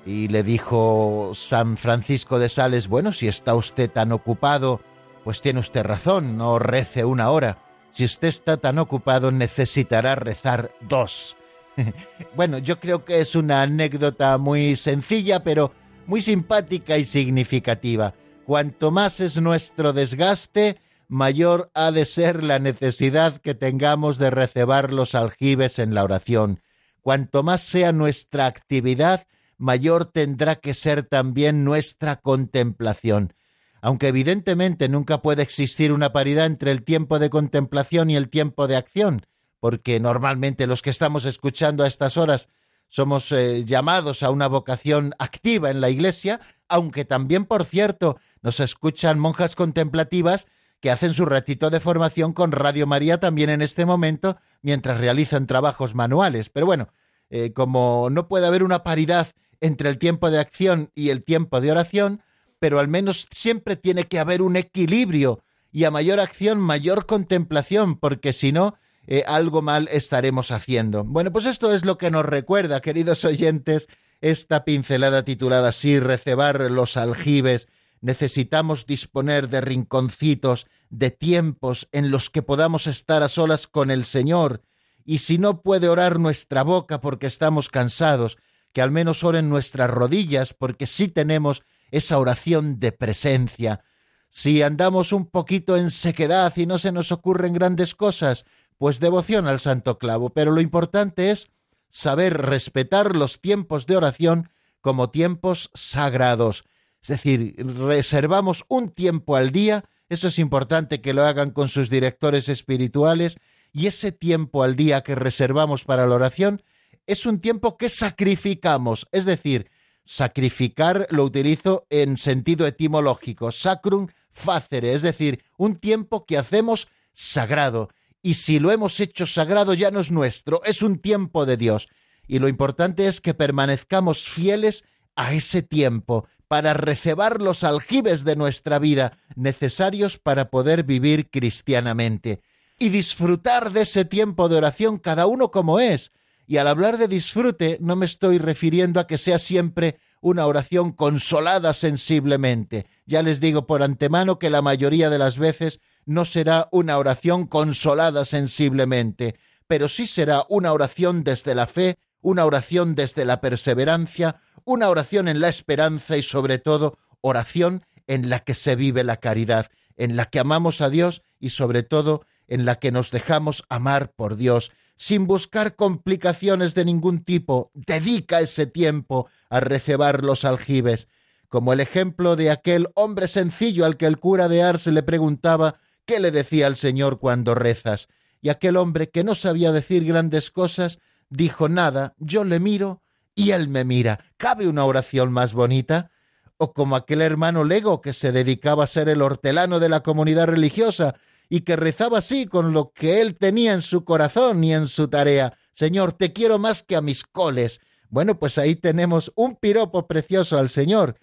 Y 0.06 0.30
le 0.30 0.42
dijo 0.42 1.34
San 1.36 1.78
Francisco 1.78 2.40
de 2.40 2.50
Sales, 2.50 2.88
bueno, 2.88 3.14
si 3.14 3.28
está 3.28 3.54
usted 3.54 3.92
tan 3.92 4.12
ocupado, 4.12 4.82
pues 5.24 5.42
tiene 5.42 5.60
usted 5.60 5.84
razón, 5.84 6.38
no 6.38 6.58
rece 6.58 7.06
una 7.06 7.30
hora. 7.30 7.69
Si 7.92 8.06
usted 8.06 8.28
está 8.28 8.58
tan 8.58 8.78
ocupado, 8.78 9.32
necesitará 9.32 10.16
rezar 10.16 10.72
dos. 10.82 11.36
bueno, 12.36 12.58
yo 12.58 12.80
creo 12.80 13.06
que 13.06 13.22
es 13.22 13.36
una 13.36 13.62
anécdota 13.62 14.38
muy 14.38 14.76
sencilla, 14.76 15.44
pero 15.44 15.74
muy 16.06 16.22
simpática 16.22 16.98
y 16.98 17.06
significativa. 17.06 18.14
Cuanto 18.46 18.92
más 18.92 19.20
es 19.20 19.40
nuestro 19.40 19.94
desgaste, 19.94 20.78
mayor 21.08 21.70
ha 21.74 21.92
de 21.92 22.06
ser 22.06 22.44
la 22.44 22.60
necesidad 22.60 23.38
que 23.38 23.54
tengamos 23.56 24.18
de 24.18 24.32
recebar 24.32 24.92
los 24.94 25.16
aljibes 25.16 25.80
en 25.80 25.94
la 25.94 26.04
oración. 26.04 26.62
Cuanto 27.02 27.44
más 27.44 27.62
sea 27.62 27.92
nuestra 27.92 28.46
actividad, 28.46 29.28
mayor 29.58 30.06
tendrá 30.06 30.56
que 30.56 30.74
ser 30.74 31.04
también 31.04 31.64
nuestra 31.64 32.18
contemplación. 32.18 33.34
Aunque 33.82 34.10
evidentemente 34.10 34.90
nunca 34.90 35.22
puede 35.22 35.42
existir 35.42 35.92
una 35.92 36.12
paridad 36.12 36.46
entre 36.46 36.72
el 36.72 36.84
tiempo 36.84 37.20
de 37.20 37.30
contemplación 37.30 38.10
y 38.10 38.16
el 38.16 38.30
tiempo 38.30 38.68
de 38.68 38.76
acción, 38.76 39.26
porque 39.60 40.00
normalmente 40.00 40.68
los 40.68 40.82
que 40.82 40.90
estamos 40.90 41.26
escuchando 41.26 41.84
a 41.84 41.88
estas 41.88 42.18
horas 42.18 42.50
somos 42.88 43.32
eh, 43.32 43.64
llamados 43.66 44.24
a 44.24 44.32
una 44.32 44.48
vocación 44.48 45.14
activa 45.20 45.70
en 45.70 45.80
la 45.80 45.90
Iglesia, 45.90 46.42
aunque 46.68 47.06
también, 47.06 47.46
por 47.46 47.66
cierto, 47.66 48.18
nos 48.42 48.60
escuchan 48.60 49.20
monjas 49.20 49.56
contemplativas 49.56 50.48
que 50.80 50.92
hacen 50.92 51.14
su 51.14 51.26
ratito 51.26 51.70
de 51.70 51.80
formación 51.80 52.34
con 52.34 52.52
Radio 52.52 52.88
María 52.88 53.20
también 53.20 53.50
en 53.50 53.62
este 53.62 53.86
momento 53.86 54.38
mientras 54.62 55.00
realizan 55.00 55.46
trabajos 55.46 55.94
manuales. 55.94 56.50
Pero 56.50 56.66
bueno, 56.66 56.90
eh, 57.30 57.54
como 57.54 58.10
no 58.12 58.28
puede 58.28 58.48
haber 58.48 58.64
una 58.64 58.84
paridad 58.84 59.28
entre 59.62 59.90
el 59.90 59.98
tiempo 59.98 60.32
de 60.32 60.40
acción 60.40 60.90
y 60.96 61.10
el 61.10 61.24
tiempo 61.24 61.60
de 61.62 61.72
oración, 61.72 62.22
pero 62.60 62.80
al 62.80 62.88
menos 62.88 63.28
siempre 63.32 63.76
tiene 63.76 64.06
que 64.06 64.20
haber 64.20 64.42
un 64.42 64.56
equilibrio 64.56 65.44
y 65.72 65.86
a 65.86 65.92
mayor 65.92 66.20
acción, 66.20 66.60
mayor 66.60 67.06
contemplación, 67.06 67.98
porque 67.98 68.34
si 68.34 68.52
no, 68.52 68.76
eh, 69.08 69.24
algo 69.28 69.62
mal 69.62 69.88
estaremos 69.92 70.52
haciendo. 70.52 71.04
Bueno, 71.04 71.32
pues 71.32 71.46
esto 71.46 71.74
es 71.74 71.86
lo 71.86 71.98
que 71.98 72.12
nos 72.12 72.26
recuerda, 72.26 72.82
queridos 72.82 73.26
oyentes, 73.26 73.88
esta 74.22 74.66
pincelada 74.66 75.24
titulada 75.24 75.70
así, 75.70 76.00
recebar 76.00 76.60
los 76.72 76.98
aljibes 76.98 77.68
necesitamos 78.02 78.86
disponer 78.86 79.50
de 79.50 79.62
rinconcitos, 79.62 80.68
de 80.90 81.12
tiempos 81.12 81.88
en 81.92 82.12
los 82.12 82.30
que 82.30 82.42
podamos 82.42 82.88
estar 82.88 83.24
a 83.24 83.30
solas 83.30 83.68
con 83.68 83.92
el 83.92 84.06
Señor, 84.06 84.62
y 85.06 85.20
si 85.20 85.38
no 85.38 85.62
puede 85.62 85.90
orar 85.90 86.20
nuestra 86.20 86.64
boca 86.64 87.02
porque 87.02 87.28
estamos 87.28 87.70
cansados, 87.70 88.38
que 88.74 88.82
al 88.82 88.92
menos 88.92 89.24
oren 89.24 89.50
nuestras 89.50 89.90
rodillas 89.90 90.54
porque 90.54 90.88
sí 90.88 91.08
tenemos 91.08 91.64
esa 91.92 92.18
oración 92.18 92.80
de 92.80 92.92
presencia. 92.92 93.84
Si 94.30 94.62
andamos 94.62 95.12
un 95.12 95.26
poquito 95.26 95.76
en 95.76 95.90
sequedad 95.90 96.54
y 96.56 96.66
no 96.66 96.78
se 96.78 96.92
nos 96.92 97.12
ocurren 97.12 97.54
grandes 97.54 97.96
cosas, 97.96 98.46
pues 98.78 99.00
devoción 99.00 99.48
al 99.48 99.60
Santo 99.60 99.98
Clavo, 99.98 100.30
pero 100.30 100.52
lo 100.52 100.62
importante 100.62 101.32
es 101.32 101.52
saber 101.90 102.38
respetar 102.38 103.16
los 103.16 103.42
tiempos 103.42 103.88
de 103.88 103.98
oración 103.98 104.50
como 104.82 105.10
tiempos 105.10 105.72
sagrados, 105.74 106.64
es 107.02 107.10
decir, 107.10 107.56
reservamos 107.58 108.66
un 108.68 108.90
tiempo 108.90 109.36
al 109.36 109.52
día, 109.52 109.86
eso 110.10 110.28
es 110.28 110.40
importante 110.40 111.02
que 111.02 111.14
lo 111.14 111.24
hagan 111.24 111.52
con 111.52 111.70
sus 111.70 111.90
directores 111.90 112.50
espirituales, 112.50 113.38
y 113.72 113.88
ese 113.88 114.12
tiempo 114.12 114.64
al 114.64 114.76
día 114.76 115.02
que 115.02 115.16
reservamos 115.16 115.86
para 115.86 116.08
la 116.08 116.16
oración 116.16 116.62
es 117.06 117.26
un 117.26 117.40
tiempo 117.40 117.78
que 117.78 117.90
sacrificamos, 117.90 119.08
es 119.12 119.26
decir, 119.26 119.70
sacrificar 120.10 121.06
lo 121.12 121.24
utilizo 121.24 121.86
en 121.92 122.18
sentido 122.18 122.66
etimológico, 122.66 123.52
sacrum 123.52 124.08
facere, 124.32 124.94
es 124.94 125.04
decir, 125.04 125.44
un 125.56 125.76
tiempo 125.76 126.26
que 126.26 126.40
hacemos 126.40 126.88
sagrado, 127.14 127.90
y 128.24 128.34
si 128.34 128.58
lo 128.58 128.72
hemos 128.72 129.00
hecho 129.00 129.28
sagrado 129.28 129.76
ya 129.76 129.92
no 129.92 130.00
es 130.00 130.10
nuestro, 130.10 130.64
es 130.66 130.82
un 130.82 130.98
tiempo 130.98 131.46
de 131.46 131.58
Dios, 131.58 131.90
y 132.28 132.40
lo 132.40 132.48
importante 132.48 133.06
es 133.06 133.22
que 133.22 133.36
permanezcamos 133.36 134.24
fieles 134.24 134.84
a 135.16 135.32
ese 135.34 135.62
tiempo, 135.62 136.28
para 136.48 136.74
recebar 136.74 137.40
los 137.40 137.64
aljibes 137.64 138.24
de 138.24 138.36
nuestra 138.36 138.80
vida 138.80 139.16
necesarios 139.36 140.18
para 140.18 140.50
poder 140.50 140.86
vivir 140.86 141.30
cristianamente 141.30 142.42
y 142.80 142.90
disfrutar 142.90 143.72
de 143.72 143.82
ese 143.82 144.06
tiempo 144.06 144.50
de 144.50 144.56
oración 144.56 144.98
cada 144.98 145.28
uno 145.28 145.52
como 145.52 145.80
es. 145.80 146.12
Y 146.50 146.58
al 146.58 146.68
hablar 146.68 146.98
de 146.98 147.08
disfrute 147.08 147.78
no 147.80 147.96
me 147.96 148.08
estoy 148.08 148.40
refiriendo 148.40 149.00
a 149.00 149.06
que 149.06 149.20
sea 149.20 149.38
siempre 149.38 150.00
una 150.20 150.48
oración 150.48 150.94
consolada 150.94 151.76
sensiblemente. 151.76 152.88
Ya 153.06 153.22
les 153.22 153.40
digo 153.40 153.68
por 153.68 153.84
antemano 153.84 154.40
que 154.40 154.50
la 154.50 154.64
mayoría 154.64 155.12
de 155.12 155.20
las 155.20 155.38
veces 155.38 155.80
no 156.08 156.26
será 156.26 156.68
una 156.72 156.98
oración 156.98 157.46
consolada 157.46 158.26
sensiblemente, 158.26 159.36
pero 159.68 159.88
sí 159.88 160.08
será 160.08 160.48
una 160.50 160.74
oración 160.74 161.24
desde 161.24 161.54
la 161.54 161.68
fe, 161.68 162.00
una 162.20 162.48
oración 162.48 162.96
desde 162.96 163.26
la 163.26 163.42
perseverancia, 163.42 164.42
una 164.66 164.90
oración 164.90 165.28
en 165.28 165.42
la 165.42 165.50
esperanza 165.50 166.18
y 166.18 166.24
sobre 166.24 166.58
todo 166.58 166.98
oración 167.22 167.86
en 168.08 168.28
la 168.28 168.40
que 168.40 168.56
se 168.56 168.76
vive 168.76 169.04
la 169.04 169.18
caridad, 169.18 169.70
en 169.98 170.16
la 170.16 170.26
que 170.26 170.40
amamos 170.40 170.82
a 170.82 170.90
Dios 170.90 171.22
y 171.40 171.52
sobre 171.52 171.84
todo 171.84 172.26
en 172.48 172.66
la 172.66 172.80
que 172.80 172.92
nos 172.92 173.12
dejamos 173.12 173.66
amar 173.70 174.14
por 174.14 174.36
Dios, 174.36 174.72
sin 175.00 175.28
buscar 175.28 175.78
complicaciones 175.78 176.76
de 176.76 176.84
ningún 176.84 177.24
tipo. 177.24 177.72
Dedica 177.74 178.42
ese 178.42 178.68
tiempo 178.68 179.28
a 179.50 179.62
recebar 179.62 180.26
los 180.26 180.44
aljibes, 180.44 181.08
como 181.48 181.72
el 181.72 181.80
ejemplo 181.80 182.36
de 182.36 182.52
aquel 182.52 182.90
hombre 182.96 183.30
sencillo 183.30 183.86
al 183.86 183.96
que 183.96 184.06
el 184.06 184.20
cura 184.20 184.50
de 184.50 184.62
Ars 184.62 184.88
le 184.88 185.02
preguntaba 185.02 185.80
qué 186.06 186.20
le 186.20 186.32
decía 186.32 186.68
al 186.68 186.76
Señor 186.76 187.18
cuando 187.18 187.56
rezas, 187.56 188.10
y 188.42 188.50
aquel 188.50 188.76
hombre 188.76 189.10
que 189.10 189.24
no 189.24 189.36
sabía 189.36 189.72
decir 189.72 190.04
grandes 190.04 190.52
cosas, 190.52 191.00
dijo 191.30 191.70
nada, 191.70 192.14
yo 192.18 192.44
le 192.44 192.60
miro 192.60 193.02
y 193.36 193.52
él 193.52 193.70
me 193.70 193.86
mira. 193.86 194.26
¿Cabe 194.36 194.68
una 194.68 194.84
oración 194.84 195.32
más 195.32 195.54
bonita? 195.54 196.12
O 196.58 196.74
como 196.74 196.98
aquel 196.98 197.22
hermano 197.22 197.64
Lego 197.64 198.02
que 198.02 198.12
se 198.12 198.34
dedicaba 198.34 198.84
a 198.84 198.88
ser 198.88 199.08
el 199.08 199.22
hortelano 199.22 199.80
de 199.80 199.88
la 199.88 200.04
comunidad 200.04 200.48
religiosa 200.48 201.16
y 201.50 201.62
que 201.62 201.76
rezaba 201.76 202.20
así 202.20 202.46
con 202.46 202.74
lo 202.74 202.92
que 202.92 203.22
él 203.22 203.36
tenía 203.36 203.74
en 203.74 203.82
su 203.82 204.06
corazón 204.06 204.64
y 204.64 204.74
en 204.74 204.88
su 204.88 205.08
tarea. 205.08 205.58
Señor, 205.74 206.14
te 206.14 206.32
quiero 206.32 206.60
más 206.60 206.84
que 206.84 206.96
a 206.96 207.02
mis 207.02 207.24
coles. 207.24 207.82
Bueno, 208.10 208.38
pues 208.40 208.58
ahí 208.58 208.76
tenemos 208.76 209.32
un 209.36 209.56
piropo 209.56 210.08
precioso 210.08 210.58
al 210.60 210.70
Señor. 210.70 211.18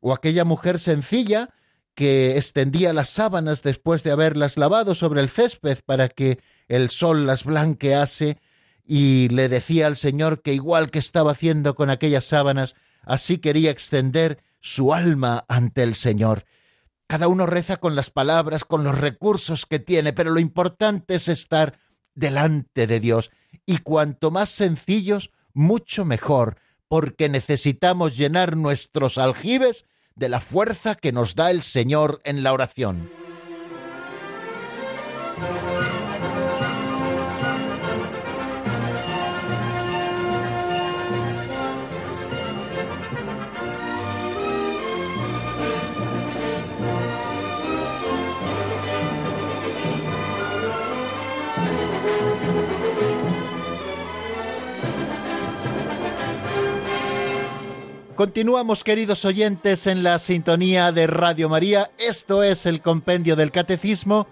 O 0.00 0.12
aquella 0.12 0.44
mujer 0.44 0.78
sencilla 0.78 1.50
que 1.94 2.36
extendía 2.36 2.92
las 2.92 3.10
sábanas 3.10 3.62
después 3.62 4.02
de 4.02 4.12
haberlas 4.12 4.56
lavado 4.56 4.94
sobre 4.94 5.20
el 5.20 5.28
césped 5.28 5.78
para 5.84 6.08
que 6.08 6.38
el 6.68 6.90
sol 6.90 7.26
las 7.26 7.44
blanquease 7.44 8.38
y 8.84 9.28
le 9.28 9.48
decía 9.48 9.86
al 9.88 9.96
Señor 9.96 10.42
que 10.42 10.54
igual 10.54 10.90
que 10.90 10.98
estaba 10.98 11.32
haciendo 11.32 11.74
con 11.74 11.90
aquellas 11.90 12.24
sábanas, 12.24 12.74
así 13.02 13.38
quería 13.38 13.70
extender 13.70 14.42
su 14.60 14.94
alma 14.94 15.44
ante 15.48 15.82
el 15.82 15.94
Señor. 15.94 16.44
Cada 17.12 17.28
uno 17.28 17.44
reza 17.44 17.76
con 17.76 17.94
las 17.94 18.08
palabras, 18.08 18.64
con 18.64 18.84
los 18.84 18.96
recursos 18.96 19.66
que 19.66 19.78
tiene, 19.78 20.14
pero 20.14 20.30
lo 20.30 20.40
importante 20.40 21.16
es 21.16 21.28
estar 21.28 21.78
delante 22.14 22.86
de 22.86 23.00
Dios. 23.00 23.30
Y 23.66 23.80
cuanto 23.80 24.30
más 24.30 24.48
sencillos, 24.48 25.30
mucho 25.52 26.06
mejor, 26.06 26.56
porque 26.88 27.28
necesitamos 27.28 28.16
llenar 28.16 28.56
nuestros 28.56 29.18
aljibes 29.18 29.84
de 30.14 30.30
la 30.30 30.40
fuerza 30.40 30.94
que 30.94 31.12
nos 31.12 31.34
da 31.34 31.50
el 31.50 31.60
Señor 31.60 32.18
en 32.24 32.42
la 32.42 32.54
oración. 32.54 33.10
Continuamos, 58.22 58.84
queridos 58.84 59.24
oyentes, 59.24 59.88
en 59.88 60.04
la 60.04 60.16
sintonía 60.20 60.92
de 60.92 61.08
Radio 61.08 61.48
María. 61.48 61.90
Esto 61.98 62.44
es 62.44 62.66
el 62.66 62.80
Compendio 62.80 63.34
del 63.34 63.50
Catecismo 63.50 64.28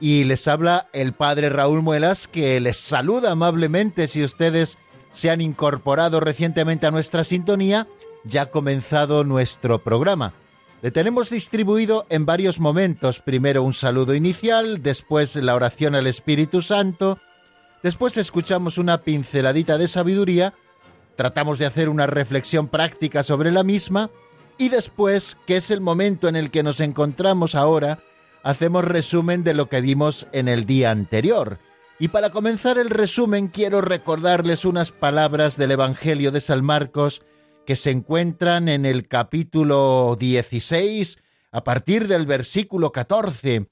y 0.00 0.24
les 0.24 0.48
habla 0.48 0.88
el 0.94 1.12
Padre 1.12 1.50
Raúl 1.50 1.82
Muelas, 1.82 2.28
que 2.28 2.58
les 2.60 2.78
saluda 2.78 3.32
amablemente 3.32 4.08
si 4.08 4.24
ustedes 4.24 4.78
se 5.12 5.28
han 5.28 5.42
incorporado 5.42 6.18
recientemente 6.18 6.86
a 6.86 6.90
nuestra 6.90 7.24
sintonía. 7.24 7.86
Ya 8.24 8.40
ha 8.40 8.50
comenzado 8.50 9.22
nuestro 9.22 9.84
programa. 9.84 10.32
Le 10.80 10.90
tenemos 10.90 11.28
distribuido 11.28 12.06
en 12.08 12.24
varios 12.24 12.58
momentos. 12.58 13.20
Primero 13.20 13.64
un 13.64 13.74
saludo 13.74 14.14
inicial, 14.14 14.82
después 14.82 15.36
la 15.36 15.54
oración 15.54 15.94
al 15.94 16.06
Espíritu 16.06 16.62
Santo, 16.62 17.18
después 17.82 18.16
escuchamos 18.16 18.78
una 18.78 19.02
pinceladita 19.02 19.76
de 19.76 19.88
sabiduría 19.88 20.54
tratamos 21.16 21.58
de 21.58 21.66
hacer 21.66 21.88
una 21.88 22.06
reflexión 22.06 22.68
práctica 22.68 23.22
sobre 23.22 23.50
la 23.50 23.64
misma 23.64 24.10
y 24.58 24.68
después, 24.68 25.36
que 25.46 25.56
es 25.56 25.70
el 25.70 25.80
momento 25.80 26.28
en 26.28 26.36
el 26.36 26.50
que 26.50 26.62
nos 26.62 26.80
encontramos 26.80 27.54
ahora, 27.54 27.98
hacemos 28.42 28.84
resumen 28.84 29.44
de 29.44 29.54
lo 29.54 29.68
que 29.68 29.80
vimos 29.80 30.28
en 30.32 30.48
el 30.48 30.66
día 30.66 30.90
anterior. 30.90 31.58
Y 31.98 32.08
para 32.08 32.30
comenzar 32.30 32.78
el 32.78 32.90
resumen 32.90 33.48
quiero 33.48 33.80
recordarles 33.80 34.64
unas 34.64 34.92
palabras 34.92 35.56
del 35.56 35.72
Evangelio 35.72 36.30
de 36.30 36.40
San 36.40 36.64
Marcos 36.64 37.22
que 37.66 37.76
se 37.76 37.90
encuentran 37.90 38.68
en 38.68 38.86
el 38.86 39.08
capítulo 39.08 40.16
16 40.18 41.18
a 41.52 41.64
partir 41.64 42.06
del 42.06 42.26
versículo 42.26 42.92
14. 42.92 43.68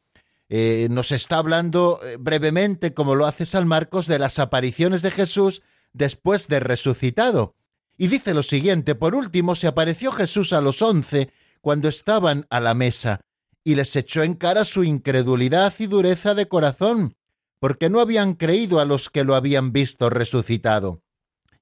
Eh, 0.49 0.89
nos 0.91 1.13
está 1.13 1.39
hablando 1.39 2.01
eh, 2.03 2.17
brevemente, 2.19 2.93
como 2.93 3.15
lo 3.15 3.27
hace 3.27 3.47
San 3.47 3.67
Marcos, 3.67 4.07
de 4.07 4.19
las 4.19 4.39
apariciones 4.39 5.03
de 5.03 5.11
Jesús 5.11 5.63
después 5.95 6.49
de 6.49 6.61
resucitado. 6.61 7.55
Y 7.97 8.09
dice 8.09 8.35
lo 8.35 8.43
siguiente, 8.43 8.95
por 8.95 9.15
último 9.15 9.55
se 9.55 9.69
apareció 9.69 10.13
Jesús 10.13 10.53
a 10.53 10.61
los 10.61 10.83
once 10.83 11.31
cuando 11.63 11.89
estaban 11.89 12.47
a 12.51 12.61
la 12.61 12.75
mesa, 12.75 13.21
y 13.63 13.77
les 13.77 13.97
echó 13.97 14.23
en 14.23 14.35
cara 14.35 14.67
su 14.67 14.85
incredulidad 14.85 15.73
y 15.79 15.87
dureza 15.87 16.35
de 16.35 16.47
corazón, 16.47 17.17
porque 17.59 17.89
no 17.89 18.01
habían 18.01 18.35
creído 18.35 18.81
a 18.81 18.85
los 18.85 19.09
que 19.09 19.25
lo 19.25 19.35
habían 19.35 19.73
visto 19.73 20.11
resucitado. 20.11 21.01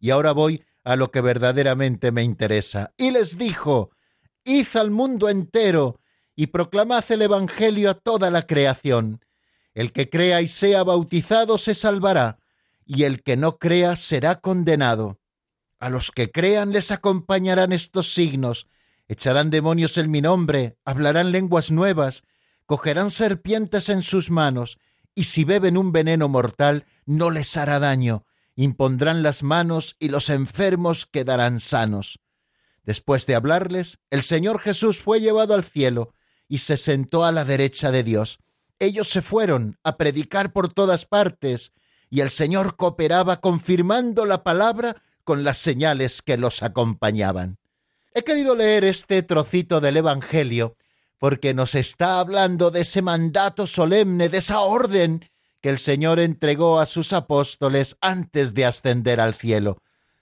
Y 0.00 0.10
ahora 0.10 0.32
voy 0.32 0.64
a 0.82 0.96
lo 0.96 1.12
que 1.12 1.20
verdaderamente 1.20 2.10
me 2.10 2.24
interesa. 2.24 2.92
Y 2.96 3.12
les 3.12 3.38
dijo, 3.38 3.90
Id 4.44 4.66
al 4.74 4.90
mundo 4.90 5.28
entero 5.28 6.00
y 6.34 6.48
proclamad 6.48 7.04
el 7.10 7.22
Evangelio 7.22 7.90
a 7.90 7.94
toda 7.94 8.30
la 8.30 8.46
creación. 8.46 9.24
El 9.74 9.92
que 9.92 10.10
crea 10.10 10.42
y 10.42 10.48
sea 10.48 10.82
bautizado 10.82 11.58
se 11.58 11.76
salvará, 11.76 12.38
y 12.94 13.04
el 13.04 13.22
que 13.22 13.38
no 13.38 13.58
crea 13.58 13.96
será 13.96 14.40
condenado. 14.40 15.18
A 15.78 15.88
los 15.88 16.11
que 16.11 16.30
crean 16.30 16.72
les 16.72 16.90
acompañarán 16.90 17.72
estos 17.72 18.12
signos, 18.12 18.66
echarán 19.08 19.49
demonios 19.49 19.96
en 19.96 20.11
mi 20.11 20.20
nombre, 20.20 20.76
hablarán 20.84 21.32
lenguas 21.32 21.70
nuevas, 21.70 22.22
cogerán 22.66 23.11
serpientes 23.11 23.88
en 23.88 24.02
sus 24.02 24.30
manos, 24.30 24.76
y 25.14 25.25
si 25.25 25.44
beben 25.44 25.78
un 25.78 25.90
veneno 25.90 26.28
mortal 26.28 26.84
no 27.06 27.30
les 27.30 27.56
hará 27.56 27.78
daño, 27.78 28.26
impondrán 28.56 29.22
las 29.22 29.42
manos 29.42 29.96
y 29.98 30.11
los 30.11 30.28
enfermos 30.28 31.07
quedarán 31.07 31.61
sanos. 31.61 32.20
Después 32.85 33.24
de 33.24 33.37
hablarles, 33.37 34.00
el 34.11 34.22
Señor 34.22 34.59
Jesús 34.59 34.98
fue 34.98 35.20
llevado 35.20 35.55
al 35.55 35.64
cielo 35.64 36.12
y 36.46 36.59
se 36.59 36.76
sentó 36.76 37.24
a 37.24 37.33
la 37.33 37.46
derecha 37.46 37.90
de 37.90 38.02
Dios. 38.02 38.38
Ellos 38.78 39.09
se 39.09 39.22
fueron 39.22 39.78
a 39.83 39.96
predicar 39.96 40.52
por 40.52 40.70
todas 40.70 41.07
partes, 41.07 41.72
y 42.12 42.20
el 42.20 42.29
Señor 42.29 42.77
cooperaba 42.77 43.40
confirmando 43.40 44.27
la 44.27 44.42
palabra 44.44 45.03
con 45.25 45.44
las 45.44 45.57
señales 45.57 46.20
que 46.20 46.37
los 46.37 46.62
acompañaban. 46.62 47.57
He 48.12 48.22
querido 48.22 48.55
leer 48.55 48.85
este 48.85 49.22
trocito 49.22 49.81
del 49.81 49.96
Evangelio 49.96 50.77
porque 51.18 51.55
nos 51.55 51.75
está 51.75 52.20
hablando 52.20 52.70
de 52.70 52.83
ese 52.83 53.01
mandato 53.01 53.66
solemne, 53.66 54.29
de 54.29 54.38
esa 54.38 54.61
orden 54.61 55.25
que 55.62 55.70
el 55.70 55.79
Señor 55.79 56.20
entregó 56.20 56.81
a 56.81 56.85
sus 56.85 57.14
apóstoles 57.14 57.96
antes 58.03 58.53
de 58.53 58.66
ascender 58.66 59.18
al 59.18 59.33
cielo, 59.33 59.79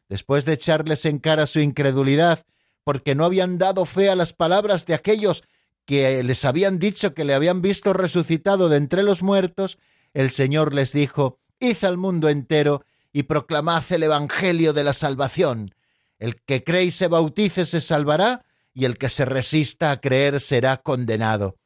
después 0.08 0.44
de 0.44 0.52
echarles 0.52 1.04
en 1.06 1.18
cara 1.18 1.48
su 1.48 1.58
incredulidad, 1.58 2.44
porque 2.84 3.16
no 3.16 3.24
habían 3.24 3.58
dado 3.58 3.84
fe 3.84 4.10
a 4.10 4.14
las 4.14 4.32
palabras 4.32 4.86
de 4.86 4.94
aquellos 4.94 5.42
que 5.86 6.22
les 6.22 6.44
habían 6.44 6.78
dicho 6.78 7.14
que 7.14 7.24
le 7.24 7.34
habían 7.34 7.62
visto 7.62 7.92
resucitado 7.94 8.68
de 8.68 8.76
entre 8.76 9.02
los 9.02 9.24
muertos, 9.24 9.76
el 10.14 10.30
Señor 10.30 10.72
les 10.72 10.92
dijo, 10.92 11.39
Id 11.60 11.84
al 11.84 11.98
mundo 11.98 12.28
entero 12.28 12.84
y 13.12 13.24
proclamad 13.24 13.84
el 13.90 14.02
Evangelio 14.02 14.72
de 14.72 14.84
la 14.84 14.92
salvación. 14.92 15.74
El 16.18 16.40
que 16.42 16.64
cree 16.64 16.84
y 16.84 16.90
se 16.90 17.08
bautice 17.08 17.66
se 17.66 17.80
salvará, 17.80 18.44
y 18.72 18.84
el 18.84 18.98
que 18.98 19.08
se 19.08 19.24
resista 19.24 19.90
a 19.90 20.00
creer 20.00 20.40
será 20.40 20.78
condenado. 20.78 21.56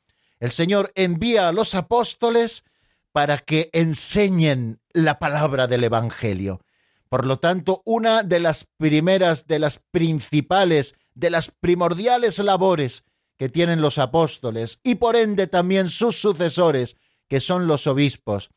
El 0.41 0.51
Señor 0.51 0.91
envía 0.95 1.49
a 1.49 1.53
los 1.53 1.75
apóstoles 1.75 2.65
para 3.13 3.39
que 3.39 3.71
enseñen 3.73 4.81
la 4.93 5.19
palabra 5.19 5.67
del 5.67 5.85
Evangelio. 5.85 6.61
Por 7.09 7.27
lo 7.27 7.39
tanto, 7.39 7.83
una 7.85 8.23
de 8.23 8.41
las 8.41 8.67
primeras, 8.77 9.47
de 9.47 9.59
las 9.59 9.81
principales, 9.91 10.97
de 11.15 11.31
las 11.31 11.51
primordiales 11.53 12.39
labores 12.41 13.05
que 13.37 13.49
tienen 13.49 13.81
los 13.81 13.99
apóstoles 13.99 14.81
y 14.83 14.97
por 14.97 15.15
ende 15.15 15.47
también 15.47 15.91
sus 15.91 16.17
sucesores, 16.17 16.97
que 17.29 17.41
son 17.41 17.67
los 17.67 17.87
obispos, 17.87 18.51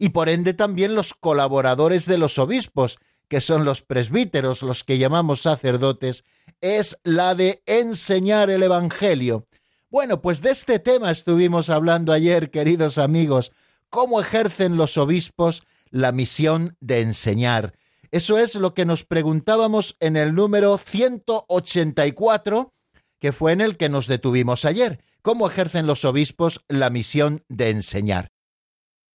y 0.00 0.08
por 0.08 0.30
ende 0.30 0.54
también 0.54 0.94
los 0.94 1.12
colaboradores 1.12 2.06
de 2.06 2.16
los 2.16 2.38
obispos, 2.38 2.98
que 3.28 3.42
son 3.42 3.66
los 3.66 3.82
presbíteros, 3.82 4.62
los 4.62 4.82
que 4.82 4.96
llamamos 4.96 5.42
sacerdotes, 5.42 6.24
es 6.62 6.98
la 7.04 7.34
de 7.34 7.62
enseñar 7.66 8.48
el 8.48 8.62
Evangelio. 8.62 9.46
Bueno, 9.90 10.22
pues 10.22 10.40
de 10.40 10.52
este 10.52 10.78
tema 10.78 11.10
estuvimos 11.10 11.68
hablando 11.68 12.14
ayer, 12.14 12.50
queridos 12.50 12.96
amigos, 12.96 13.52
cómo 13.90 14.22
ejercen 14.22 14.78
los 14.78 14.96
obispos 14.96 15.64
la 15.90 16.12
misión 16.12 16.78
de 16.80 17.02
enseñar. 17.02 17.74
Eso 18.10 18.38
es 18.38 18.54
lo 18.54 18.72
que 18.72 18.86
nos 18.86 19.04
preguntábamos 19.04 19.96
en 20.00 20.16
el 20.16 20.34
número 20.34 20.78
184, 20.78 22.72
que 23.18 23.32
fue 23.32 23.52
en 23.52 23.60
el 23.60 23.76
que 23.76 23.90
nos 23.90 24.06
detuvimos 24.06 24.64
ayer. 24.64 25.04
¿Cómo 25.20 25.46
ejercen 25.46 25.86
los 25.86 26.06
obispos 26.06 26.64
la 26.68 26.88
misión 26.88 27.44
de 27.48 27.68
enseñar? 27.68 28.32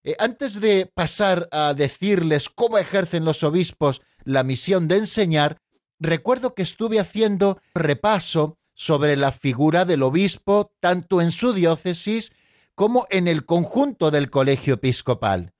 Eh, 0.06 0.14
antes 0.20 0.60
de 0.60 0.86
pasar 0.86 1.48
a 1.50 1.74
decirles 1.74 2.48
cómo 2.48 2.78
ejercen 2.78 3.24
los 3.24 3.42
obispos 3.42 4.02
la 4.22 4.44
misión 4.44 4.86
de 4.86 4.98
enseñar, 4.98 5.58
recuerdo 5.98 6.54
que 6.54 6.62
estuve 6.62 7.00
haciendo 7.00 7.60
repaso 7.74 8.56
sobre 8.72 9.16
la 9.16 9.32
figura 9.32 9.84
del 9.84 10.04
obispo 10.04 10.72
tanto 10.78 11.20
en 11.20 11.32
su 11.32 11.52
diócesis 11.52 12.30
como 12.76 13.08
en 13.10 13.26
el 13.26 13.44
conjunto 13.44 14.12
del 14.12 14.30
colegio 14.30 14.74
episcopal. 14.74 15.52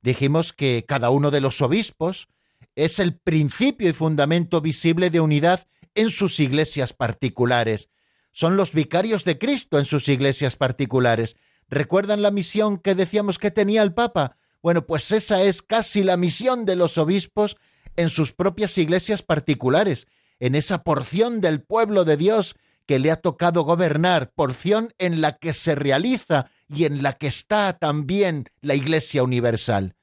Dijimos 0.00 0.52
que 0.52 0.84
cada 0.84 1.10
uno 1.10 1.30
de 1.30 1.40
los 1.40 1.62
obispos 1.62 2.26
es 2.74 2.98
el 2.98 3.16
principio 3.16 3.88
y 3.88 3.92
fundamento 3.92 4.60
visible 4.60 5.10
de 5.10 5.20
unidad 5.20 5.68
en 5.94 6.10
sus 6.10 6.40
iglesias 6.40 6.92
particulares. 6.92 7.88
Son 8.32 8.56
los 8.56 8.72
vicarios 8.72 9.24
de 9.24 9.38
Cristo 9.38 9.78
en 9.78 9.84
sus 9.84 10.08
iglesias 10.08 10.56
particulares, 10.56 11.36
¿Recuerdan 11.72 12.20
la 12.20 12.30
misión 12.30 12.76
que 12.76 12.94
decíamos 12.94 13.38
que 13.38 13.50
tenía 13.50 13.82
el 13.82 13.94
Papa? 13.94 14.36
Bueno, 14.62 14.84
pues 14.84 15.10
esa 15.10 15.40
es 15.40 15.62
casi 15.62 16.04
la 16.04 16.18
misión 16.18 16.66
de 16.66 16.76
los 16.76 16.98
obispos 16.98 17.56
en 17.96 18.10
sus 18.10 18.34
propias 18.34 18.76
iglesias 18.76 19.22
particulares, 19.22 20.06
en 20.38 20.54
esa 20.54 20.82
porción 20.82 21.40
del 21.40 21.62
pueblo 21.62 22.04
de 22.04 22.18
Dios 22.18 22.56
que 22.84 22.98
le 22.98 23.10
ha 23.10 23.22
tocado 23.22 23.62
gobernar, 23.62 24.32
porción 24.34 24.92
en 24.98 25.22
la 25.22 25.38
que 25.38 25.54
se 25.54 25.74
realiza 25.74 26.50
y 26.68 26.84
en 26.84 27.02
la 27.02 27.14
que 27.14 27.28
está 27.28 27.78
también 27.78 28.50
la 28.60 28.74
Iglesia 28.74 29.22
Universal. 29.22 29.94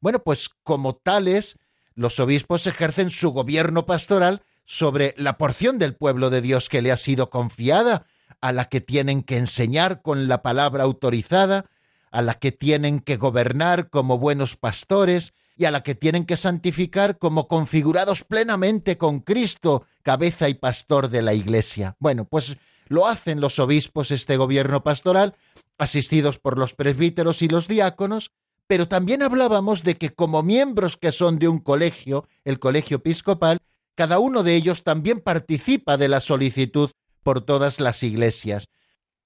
Bueno, 0.00 0.22
pues 0.22 0.48
como 0.62 0.94
tales, 0.94 1.58
los 1.96 2.20
obispos 2.20 2.68
ejercen 2.68 3.10
su 3.10 3.32
gobierno 3.32 3.84
pastoral 3.84 4.44
sobre 4.64 5.12
la 5.18 5.38
porción 5.38 5.80
del 5.80 5.96
pueblo 5.96 6.30
de 6.30 6.40
Dios 6.40 6.68
que 6.68 6.82
le 6.82 6.92
ha 6.92 6.96
sido 6.96 7.30
confiada 7.30 8.06
a 8.40 8.52
la 8.52 8.68
que 8.68 8.80
tienen 8.80 9.22
que 9.22 9.38
enseñar 9.38 10.02
con 10.02 10.28
la 10.28 10.42
palabra 10.42 10.84
autorizada, 10.84 11.66
a 12.10 12.22
la 12.22 12.34
que 12.34 12.52
tienen 12.52 13.00
que 13.00 13.16
gobernar 13.16 13.90
como 13.90 14.18
buenos 14.18 14.56
pastores 14.56 15.32
y 15.56 15.64
a 15.64 15.70
la 15.70 15.82
que 15.82 15.94
tienen 15.94 16.26
que 16.26 16.36
santificar 16.36 17.18
como 17.18 17.48
configurados 17.48 18.24
plenamente 18.24 18.98
con 18.98 19.20
Cristo, 19.20 19.84
cabeza 20.02 20.48
y 20.48 20.54
pastor 20.54 21.08
de 21.08 21.22
la 21.22 21.34
Iglesia. 21.34 21.96
Bueno, 21.98 22.26
pues 22.26 22.56
lo 22.88 23.06
hacen 23.06 23.40
los 23.40 23.58
obispos 23.58 24.10
este 24.10 24.36
gobierno 24.36 24.82
pastoral, 24.82 25.34
asistidos 25.78 26.38
por 26.38 26.58
los 26.58 26.74
presbíteros 26.74 27.42
y 27.42 27.48
los 27.48 27.68
diáconos, 27.68 28.30
pero 28.66 28.88
también 28.88 29.22
hablábamos 29.22 29.82
de 29.82 29.96
que 29.96 30.10
como 30.10 30.42
miembros 30.42 30.96
que 30.96 31.12
son 31.12 31.38
de 31.38 31.48
un 31.48 31.58
colegio, 31.58 32.28
el 32.44 32.58
colegio 32.58 32.98
episcopal, 32.98 33.58
cada 33.94 34.18
uno 34.18 34.42
de 34.42 34.54
ellos 34.56 34.82
también 34.82 35.20
participa 35.20 35.96
de 35.96 36.08
la 36.08 36.20
solicitud 36.20 36.90
por 37.26 37.40
todas 37.40 37.80
las 37.80 38.04
iglesias. 38.04 38.68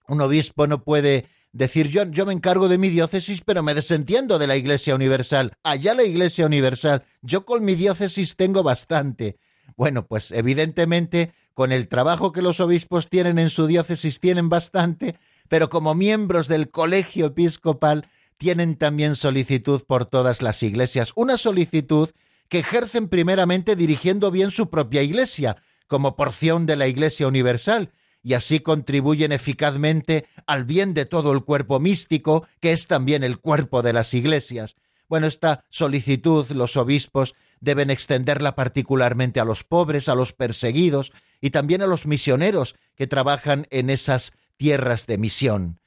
Un 0.09 0.23
obispo 0.23 0.67
no 0.67 0.85
puede 0.85 1.27
decir 1.53 1.89
yo, 1.89 2.05
yo 2.05 2.25
me 2.25 2.33
encargo 2.33 2.67
de 2.67 2.79
mi 2.79 2.89
diócesis, 2.89 3.43
pero 3.45 3.63
me 3.63 3.75
desentiendo 3.75 4.39
de 4.39 4.47
la 4.47 4.57
Iglesia 4.57 4.95
Universal. 4.95 5.53
Allá 5.65 5.93
la 5.93 6.05
Iglesia 6.05 6.47
Universal. 6.47 7.05
Yo 7.21 7.45
con 7.45 7.63
mi 7.63 7.75
diócesis 7.75 8.37
tengo 8.37 8.63
bastante. 8.63 9.37
Bueno, 9.77 10.07
pues 10.07 10.33
evidentemente 10.33 11.35
con 11.53 11.73
el 11.73 11.89
trabajo 11.89 12.33
que 12.33 12.41
los 12.41 12.61
obispos 12.61 13.11
tienen 13.11 13.39
en 13.39 13.51
su 13.51 13.67
diócesis 13.67 14.19
tienen 14.19 14.49
bastante, 14.49 15.17
pero 15.51 15.69
como 15.69 15.95
miembros 15.95 16.49
del 16.49 16.71
colegio 16.71 17.27
episcopal 17.27 18.09
tienen 18.39 18.77
también 18.77 19.15
solicitud 19.15 19.83
por 19.87 20.07
todas 20.07 20.41
las 20.41 20.63
iglesias, 20.63 21.13
una 21.17 21.37
solicitud 21.37 22.09
que 22.49 22.61
ejercen 22.61 23.09
primeramente 23.09 23.77
dirigiendo 23.77 24.31
bien 24.31 24.53
su 24.53 24.71
propia 24.71 25.03
iglesia, 25.03 25.59
como 25.91 26.15
porción 26.15 26.67
de 26.67 26.77
la 26.77 26.87
Iglesia 26.87 27.27
Universal, 27.27 27.91
y 28.23 28.35
así 28.35 28.61
contribuyen 28.61 29.33
eficazmente 29.33 30.29
al 30.47 30.65
bien 30.65 30.95
de 30.95 31.05
todo 31.05 31.33
el 31.33 31.43
cuerpo 31.43 31.81
místico, 31.81 32.47
que 32.61 32.71
es 32.71 32.87
también 32.87 33.25
el 33.25 33.41
cuerpo 33.41 33.83
de 33.83 33.93
las 33.93 34.15
iglesias. 34.15 34.77
Bueno, 35.09 35.27
esta 35.27 35.65
solicitud 35.69 36.49
los 36.53 36.77
obispos 36.77 37.35
deben 37.59 37.91
extenderla 37.91 38.55
particularmente 38.55 39.41
a 39.41 39.45
los 39.45 39.65
pobres, 39.65 40.09
a 40.09 40.15
los 40.15 40.33
perseguidos 40.33 41.11
y 41.41 41.51
también 41.51 41.83
a 41.83 41.89
los 41.89 42.07
misioneros 42.07 42.77
que 42.95 43.09
trabajan 43.09 43.67
en 43.71 43.91
esas 43.91 44.33
tierras 44.57 45.09
de 45.09 45.19
misión. 45.19 45.81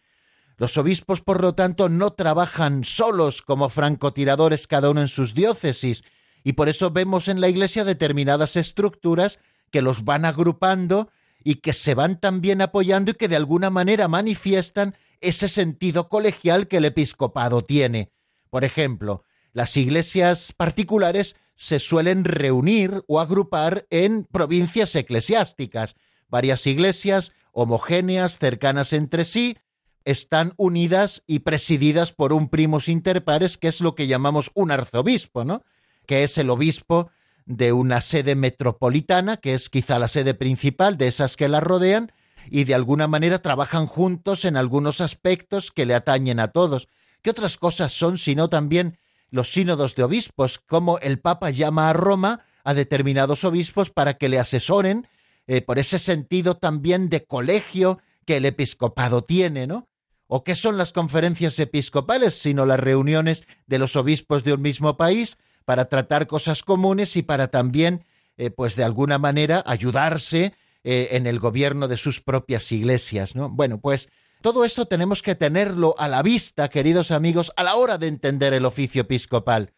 Los 0.58 0.76
obispos, 0.78 1.22
por 1.22 1.42
lo 1.42 1.56
tanto, 1.56 1.88
no 1.88 2.12
trabajan 2.12 2.84
solos 2.84 3.42
como 3.42 3.70
francotiradores 3.70 4.68
cada 4.68 4.90
uno 4.90 5.00
en 5.00 5.08
sus 5.08 5.34
diócesis, 5.34 6.04
y 6.44 6.54
por 6.54 6.68
eso 6.68 6.92
vemos 6.92 7.30
en 7.30 7.40
la 7.40 7.48
Iglesia 7.48 7.86
determinadas 7.86 8.58
estructuras 8.58 9.40
que 9.74 9.82
los 9.82 10.06
van 10.06 10.24
agrupando 10.24 11.10
y 11.44 11.56
que 11.56 11.74
se 11.74 11.96
van 11.96 12.20
también 12.20 12.62
apoyando 12.62 13.10
y 13.10 13.14
que 13.16 13.28
de 13.28 13.36
alguna 13.36 13.72
manera 13.72 14.08
manifiestan 14.08 14.96
ese 15.20 15.50
sentido 15.50 16.10
colegial 16.10 16.68
que 16.68 16.78
el 16.78 16.86
episcopado 16.86 17.64
tiene. 17.64 18.12
Por 18.52 18.64
ejemplo, 18.66 19.24
las 19.52 19.76
iglesias 19.76 20.54
particulares 20.56 21.36
se 21.56 21.80
suelen 21.80 22.24
reunir 22.24 23.04
o 23.08 23.20
agrupar 23.20 23.88
en 23.90 24.26
provincias 24.26 24.96
eclesiásticas. 24.96 25.96
Varias 26.30 26.68
iglesias 26.68 27.32
homogéneas, 27.52 28.38
cercanas 28.38 28.94
entre 28.94 29.26
sí, 29.26 29.58
están 30.06 30.54
unidas 30.58 31.24
y 31.26 31.40
presididas 31.40 32.12
por 32.12 32.32
un 32.32 32.48
primus 32.48 32.90
inter 32.90 33.24
pares, 33.24 33.58
que 33.58 33.70
es 33.70 33.82
lo 33.82 33.96
que 33.96 34.06
llamamos 34.06 34.52
un 34.54 34.70
arzobispo, 34.70 35.44
¿no? 35.46 35.64
Que 36.06 36.24
es 36.24 36.38
el 36.38 36.52
obispo 36.52 37.10
de 37.46 37.74
una 37.74 38.02
sede 38.02 38.36
metropolitana, 38.36 39.38
que 39.38 39.54
es 39.54 39.70
quizá 39.70 40.00
la 40.00 40.08
sede 40.08 40.34
principal 40.34 40.98
de 40.98 41.08
esas 41.08 41.36
que 41.36 41.48
la 41.48 41.60
rodean, 41.60 42.12
y 42.50 42.66
de 42.66 42.76
alguna 42.76 43.08
manera 43.08 43.42
trabajan 43.42 43.88
juntos 43.88 44.46
en 44.46 44.58
algunos 44.58 45.02
aspectos 45.02 45.72
que 45.72 45.86
le 45.86 45.96
atañen 45.96 46.40
a 46.40 46.50
todos. 46.50 46.88
¿Qué 47.22 47.30
otras 47.30 47.58
cosas 47.58 47.94
son 47.94 48.18
sino 48.18 48.50
también 48.50 48.98
los 49.30 49.52
sínodos 49.52 49.96
de 49.96 50.04
obispos, 50.04 50.60
como 50.60 51.00
el 51.00 51.20
Papa 51.20 51.50
llama 51.50 51.90
a 51.90 51.94
Roma 51.94 52.46
a 52.64 52.74
determinados 52.74 53.44
obispos 53.44 53.90
para 53.90 54.16
que 54.16 54.30
le 54.30 54.40
asesoren 54.40 55.08
eh, 55.48 55.62
por 55.62 55.80
ese 55.80 56.00
sentido 56.00 56.56
también 56.56 57.10
de 57.10 57.26
colegio 57.26 58.00
que 58.26 58.38
el 58.38 58.46
episcopado 58.46 59.24
tiene, 59.24 59.68
¿no? 59.68 59.90
¿O 60.28 60.44
qué 60.44 60.56
son 60.56 60.78
las 60.78 60.94
conferencias 60.94 61.60
episcopales 61.60 62.36
sino 62.36 62.66
las 62.66 62.80
reuniones 62.80 63.44
de 63.68 63.80
los 63.80 63.96
obispos 63.96 64.44
de 64.44 64.54
un 64.54 64.62
mismo 64.62 64.98
país 64.98 65.38
para 65.64 65.86
tratar 65.86 66.28
cosas 66.28 66.64
comunes 66.64 67.16
y 67.16 67.24
para 67.24 67.48
también, 67.48 68.06
eh, 68.38 68.50
pues 68.50 68.76
de 68.76 68.84
alguna 68.84 69.18
manera, 69.18 69.64
ayudarse 69.66 70.54
eh, 70.84 71.10
en 71.12 71.28
el 71.28 71.40
gobierno 71.40 71.88
de 71.88 71.98
sus 71.98 72.22
propias 72.22 72.72
iglesias, 72.72 73.36
¿no? 73.36 73.50
Bueno, 73.50 73.80
pues 73.80 74.10
todo 74.42 74.66
esto 74.66 74.86
tenemos 74.86 75.22
que 75.22 75.36
tenerlo 75.36 75.96
a 75.98 76.10
la 76.10 76.22
vista, 76.22 76.68
queridos 76.68 77.12
amigos, 77.12 77.54
a 77.56 77.64
la 77.64 77.76
hora 77.76 77.98
de 77.98 78.08
entender 78.08 78.54
el 78.54 78.66
oficio 78.66 79.04
episcopal. 79.04 79.72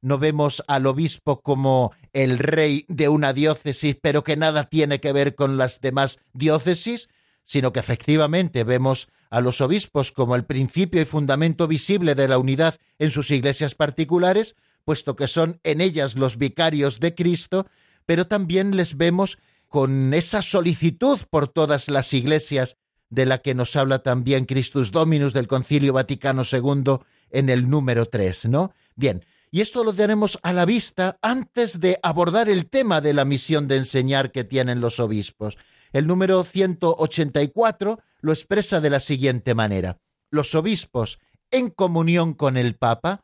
No 0.00 0.18
vemos 0.18 0.64
al 0.66 0.86
obispo 0.86 1.40
como 1.40 1.92
el 2.12 2.40
rey 2.40 2.84
de 2.88 3.08
una 3.08 3.32
diócesis, 3.32 3.96
pero 4.00 4.24
que 4.24 4.36
nada 4.36 4.68
tiene 4.68 5.00
que 5.00 5.12
ver 5.12 5.36
con 5.36 5.56
las 5.56 5.80
demás 5.80 6.18
diócesis, 6.32 7.08
sino 7.44 7.72
que 7.72 7.80
efectivamente 7.80 8.64
vemos 8.64 9.08
a 9.30 9.40
los 9.40 9.60
obispos 9.60 10.12
como 10.12 10.34
el 10.34 10.44
principio 10.44 11.00
y 11.00 11.04
fundamento 11.04 11.68
visible 11.68 12.14
de 12.14 12.28
la 12.28 12.38
unidad 12.38 12.76
en 12.98 13.10
sus 13.10 13.30
iglesias 13.30 13.74
particulares, 13.74 14.56
puesto 14.88 15.16
que 15.16 15.26
son 15.26 15.60
en 15.64 15.82
ellas 15.82 16.16
los 16.16 16.38
vicarios 16.38 16.98
de 16.98 17.14
Cristo, 17.14 17.66
pero 18.06 18.26
también 18.26 18.74
les 18.74 18.96
vemos 18.96 19.36
con 19.68 20.14
esa 20.14 20.40
solicitud 20.40 21.18
por 21.28 21.46
todas 21.46 21.90
las 21.90 22.14
iglesias 22.14 22.78
de 23.10 23.26
la 23.26 23.42
que 23.42 23.54
nos 23.54 23.76
habla 23.76 23.98
también 23.98 24.46
Christus 24.46 24.90
Dominus 24.90 25.34
del 25.34 25.46
Concilio 25.46 25.92
Vaticano 25.92 26.40
II 26.50 27.00
en 27.28 27.50
el 27.50 27.68
número 27.68 28.06
3, 28.06 28.46
¿no? 28.46 28.72
Bien, 28.96 29.26
y 29.50 29.60
esto 29.60 29.84
lo 29.84 29.92
tenemos 29.92 30.38
a 30.42 30.54
la 30.54 30.64
vista 30.64 31.18
antes 31.20 31.80
de 31.80 31.98
abordar 32.02 32.48
el 32.48 32.64
tema 32.64 33.02
de 33.02 33.12
la 33.12 33.26
misión 33.26 33.68
de 33.68 33.76
enseñar 33.76 34.32
que 34.32 34.44
tienen 34.44 34.80
los 34.80 35.00
obispos. 35.00 35.58
El 35.92 36.06
número 36.06 36.42
184 36.44 38.00
lo 38.22 38.32
expresa 38.32 38.80
de 38.80 38.88
la 38.88 39.00
siguiente 39.00 39.54
manera. 39.54 39.98
Los 40.30 40.54
obispos, 40.54 41.18
en 41.50 41.68
comunión 41.68 42.32
con 42.32 42.56
el 42.56 42.74
Papa, 42.74 43.22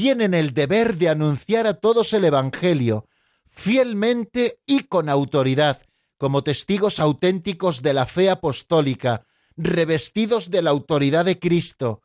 tienen 0.00 0.32
el 0.32 0.54
deber 0.54 0.96
de 0.96 1.10
anunciar 1.10 1.66
a 1.66 1.74
todos 1.74 2.14
el 2.14 2.24
Evangelio, 2.24 3.06
fielmente 3.50 4.58
y 4.64 4.84
con 4.84 5.10
autoridad, 5.10 5.82
como 6.16 6.42
testigos 6.42 7.00
auténticos 7.00 7.82
de 7.82 7.92
la 7.92 8.06
fe 8.06 8.30
apostólica, 8.30 9.26
revestidos 9.58 10.50
de 10.50 10.62
la 10.62 10.70
autoridad 10.70 11.26
de 11.26 11.38
Cristo. 11.38 12.00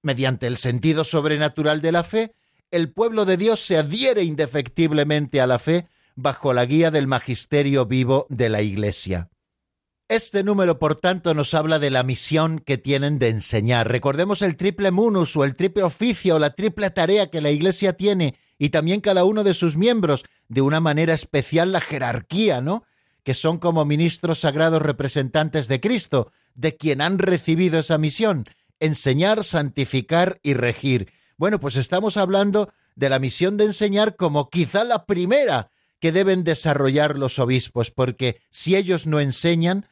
Mediante 0.00 0.46
el 0.46 0.56
sentido 0.56 1.04
sobrenatural 1.04 1.82
de 1.82 1.92
la 1.92 2.02
fe, 2.02 2.34
el 2.70 2.94
pueblo 2.94 3.26
de 3.26 3.36
Dios 3.36 3.60
se 3.60 3.76
adhiere 3.76 4.24
indefectiblemente 4.24 5.42
a 5.42 5.46
la 5.46 5.58
fe 5.58 5.86
bajo 6.16 6.54
la 6.54 6.64
guía 6.64 6.90
del 6.90 7.08
magisterio 7.08 7.84
vivo 7.84 8.26
de 8.30 8.48
la 8.48 8.62
Iglesia. 8.62 9.28
Este 10.08 10.42
número, 10.42 10.78
por 10.78 10.96
tanto, 10.96 11.34
nos 11.34 11.52
habla 11.52 11.78
de 11.78 11.90
la 11.90 12.02
misión 12.02 12.60
que 12.60 12.78
tienen 12.78 13.18
de 13.18 13.28
enseñar. 13.28 13.88
Recordemos 13.88 14.40
el 14.40 14.56
triple 14.56 14.90
munus 14.90 15.36
o 15.36 15.44
el 15.44 15.54
triple 15.54 15.82
oficio 15.82 16.36
o 16.36 16.38
la 16.38 16.54
triple 16.54 16.88
tarea 16.88 17.30
que 17.30 17.42
la 17.42 17.50
Iglesia 17.50 17.92
tiene 17.92 18.34
y 18.58 18.70
también 18.70 19.02
cada 19.02 19.24
uno 19.24 19.44
de 19.44 19.52
sus 19.52 19.76
miembros, 19.76 20.24
de 20.48 20.62
una 20.62 20.80
manera 20.80 21.12
especial 21.12 21.72
la 21.72 21.82
jerarquía, 21.82 22.62
¿no? 22.62 22.84
Que 23.22 23.34
son 23.34 23.58
como 23.58 23.84
ministros 23.84 24.38
sagrados 24.38 24.80
representantes 24.80 25.68
de 25.68 25.78
Cristo, 25.78 26.32
de 26.54 26.74
quien 26.74 27.02
han 27.02 27.18
recibido 27.18 27.78
esa 27.78 27.98
misión, 27.98 28.46
enseñar, 28.80 29.44
santificar 29.44 30.40
y 30.42 30.54
regir. 30.54 31.12
Bueno, 31.36 31.60
pues 31.60 31.76
estamos 31.76 32.16
hablando 32.16 32.72
de 32.96 33.10
la 33.10 33.18
misión 33.18 33.58
de 33.58 33.66
enseñar 33.66 34.16
como 34.16 34.48
quizá 34.48 34.84
la 34.84 35.04
primera 35.04 35.70
que 36.00 36.12
deben 36.12 36.44
desarrollar 36.44 37.18
los 37.18 37.38
obispos, 37.38 37.90
porque 37.90 38.40
si 38.50 38.74
ellos 38.74 39.06
no 39.06 39.20
enseñan, 39.20 39.86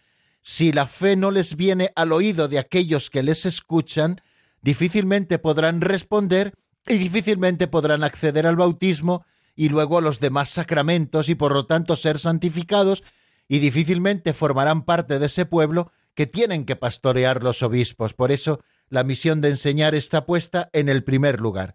si 0.46 0.70
la 0.70 0.86
fe 0.86 1.16
no 1.16 1.32
les 1.32 1.56
viene 1.56 1.90
al 1.96 2.12
oído 2.12 2.46
de 2.46 2.60
aquellos 2.60 3.10
que 3.10 3.24
les 3.24 3.46
escuchan, 3.46 4.20
difícilmente 4.62 5.40
podrán 5.40 5.80
responder 5.80 6.54
y 6.86 6.98
difícilmente 6.98 7.66
podrán 7.66 8.04
acceder 8.04 8.46
al 8.46 8.54
bautismo 8.54 9.26
y 9.56 9.70
luego 9.70 9.98
a 9.98 10.00
los 10.00 10.20
demás 10.20 10.50
sacramentos 10.50 11.28
y 11.28 11.34
por 11.34 11.52
lo 11.52 11.66
tanto 11.66 11.96
ser 11.96 12.20
santificados 12.20 13.02
y 13.48 13.58
difícilmente 13.58 14.34
formarán 14.34 14.84
parte 14.84 15.18
de 15.18 15.26
ese 15.26 15.46
pueblo 15.46 15.90
que 16.14 16.28
tienen 16.28 16.64
que 16.64 16.76
pastorear 16.76 17.42
los 17.42 17.64
obispos. 17.64 18.14
Por 18.14 18.30
eso 18.30 18.60
la 18.88 19.02
misión 19.02 19.40
de 19.40 19.48
enseñar 19.48 19.96
está 19.96 20.26
puesta 20.26 20.70
en 20.72 20.88
el 20.88 21.02
primer 21.02 21.40
lugar. 21.40 21.74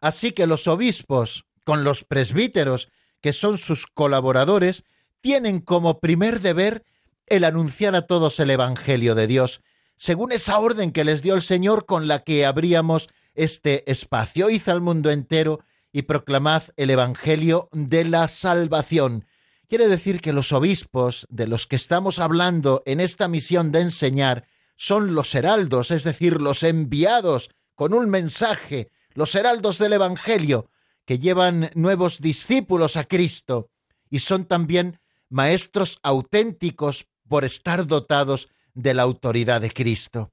Así 0.00 0.32
que 0.32 0.46
los 0.46 0.66
obispos, 0.68 1.44
con 1.64 1.84
los 1.84 2.02
presbíteros, 2.02 2.88
que 3.20 3.34
son 3.34 3.58
sus 3.58 3.86
colaboradores, 3.86 4.84
tienen 5.20 5.60
como 5.60 6.00
primer 6.00 6.40
deber 6.40 6.82
el 7.26 7.44
anunciar 7.44 7.94
a 7.94 8.06
todos 8.06 8.38
el 8.40 8.50
Evangelio 8.50 9.14
de 9.14 9.26
Dios, 9.26 9.62
según 9.96 10.32
esa 10.32 10.58
orden 10.58 10.92
que 10.92 11.04
les 11.04 11.22
dio 11.22 11.34
el 11.34 11.42
Señor 11.42 11.86
con 11.86 12.08
la 12.08 12.22
que 12.22 12.46
abríamos 12.46 13.08
este 13.34 13.90
espacio. 13.90 14.50
Id 14.50 14.68
al 14.68 14.80
mundo 14.80 15.10
entero 15.10 15.60
y 15.92 16.02
proclamad 16.02 16.64
el 16.76 16.90
Evangelio 16.90 17.68
de 17.72 18.04
la 18.04 18.28
salvación. 18.28 19.26
Quiere 19.68 19.88
decir 19.88 20.20
que 20.20 20.32
los 20.32 20.52
obispos 20.52 21.26
de 21.30 21.46
los 21.46 21.66
que 21.66 21.76
estamos 21.76 22.18
hablando 22.18 22.82
en 22.86 23.00
esta 23.00 23.28
misión 23.28 23.72
de 23.72 23.80
enseñar 23.80 24.46
son 24.76 25.14
los 25.14 25.34
heraldos, 25.34 25.90
es 25.90 26.04
decir, 26.04 26.40
los 26.40 26.62
enviados 26.62 27.50
con 27.74 27.94
un 27.94 28.10
mensaje, 28.10 28.90
los 29.14 29.34
heraldos 29.34 29.78
del 29.78 29.94
Evangelio, 29.94 30.70
que 31.04 31.18
llevan 31.18 31.70
nuevos 31.74 32.20
discípulos 32.20 32.96
a 32.96 33.04
Cristo 33.04 33.70
y 34.10 34.18
son 34.18 34.44
también 34.44 35.00
maestros 35.28 35.98
auténticos 36.02 37.06
por 37.28 37.44
estar 37.44 37.86
dotados 37.86 38.48
de 38.74 38.94
la 38.94 39.02
autoridad 39.02 39.60
de 39.60 39.70
Cristo. 39.70 40.32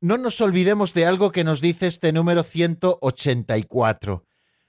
No 0.00 0.16
nos 0.16 0.40
olvidemos 0.40 0.94
de 0.94 1.06
algo 1.06 1.32
que 1.32 1.44
nos 1.44 1.60
dice 1.60 1.86
este 1.86 2.12
número 2.12 2.44
184. 2.44 4.24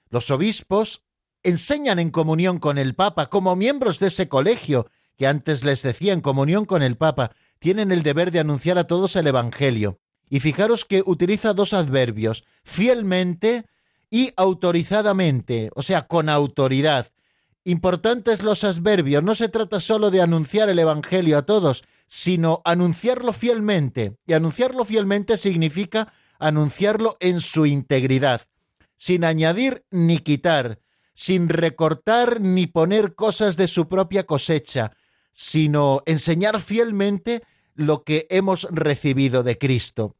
Los 0.08 0.30
obispos 0.30 1.02
enseñan 1.42 1.98
en 1.98 2.10
comunión 2.10 2.58
con 2.58 2.78
el 2.78 2.94
Papa, 2.94 3.30
como 3.30 3.54
miembros 3.56 3.98
de 3.98 4.08
ese 4.08 4.28
colegio 4.28 4.88
que 5.16 5.26
antes 5.26 5.64
les 5.64 5.82
decía 5.82 6.12
en 6.12 6.20
comunión 6.20 6.64
con 6.64 6.82
el 6.82 6.96
Papa, 6.96 7.32
tienen 7.58 7.92
el 7.92 8.02
deber 8.02 8.30
de 8.30 8.40
anunciar 8.40 8.78
a 8.78 8.84
todos 8.84 9.16
el 9.16 9.26
Evangelio. 9.26 10.00
Y 10.30 10.40
fijaros 10.40 10.84
que 10.84 11.02
utiliza 11.04 11.52
dos 11.52 11.74
adverbios, 11.74 12.44
fielmente 12.64 13.66
y 14.10 14.32
autorizadamente, 14.36 15.70
o 15.74 15.82
sea, 15.82 16.06
con 16.06 16.28
autoridad. 16.28 17.12
Importantes 17.64 18.42
los 18.42 18.64
adverbios. 18.64 19.22
No 19.22 19.34
se 19.34 19.48
trata 19.48 19.80
solo 19.80 20.10
de 20.10 20.22
anunciar 20.22 20.70
el 20.70 20.78
Evangelio 20.78 21.36
a 21.36 21.42
todos, 21.42 21.84
sino 22.06 22.62
anunciarlo 22.64 23.32
fielmente. 23.32 24.16
Y 24.26 24.32
anunciarlo 24.32 24.84
fielmente 24.84 25.36
significa 25.36 26.12
anunciarlo 26.38 27.16
en 27.20 27.40
su 27.40 27.66
integridad, 27.66 28.42
sin 28.96 29.24
añadir 29.24 29.84
ni 29.90 30.18
quitar, 30.18 30.80
sin 31.14 31.50
recortar 31.50 32.40
ni 32.40 32.66
poner 32.66 33.14
cosas 33.14 33.56
de 33.58 33.68
su 33.68 33.88
propia 33.88 34.24
cosecha, 34.24 34.92
sino 35.34 36.02
enseñar 36.06 36.60
fielmente 36.60 37.42
lo 37.74 38.04
que 38.04 38.26
hemos 38.30 38.66
recibido 38.70 39.42
de 39.42 39.58
Cristo, 39.58 40.16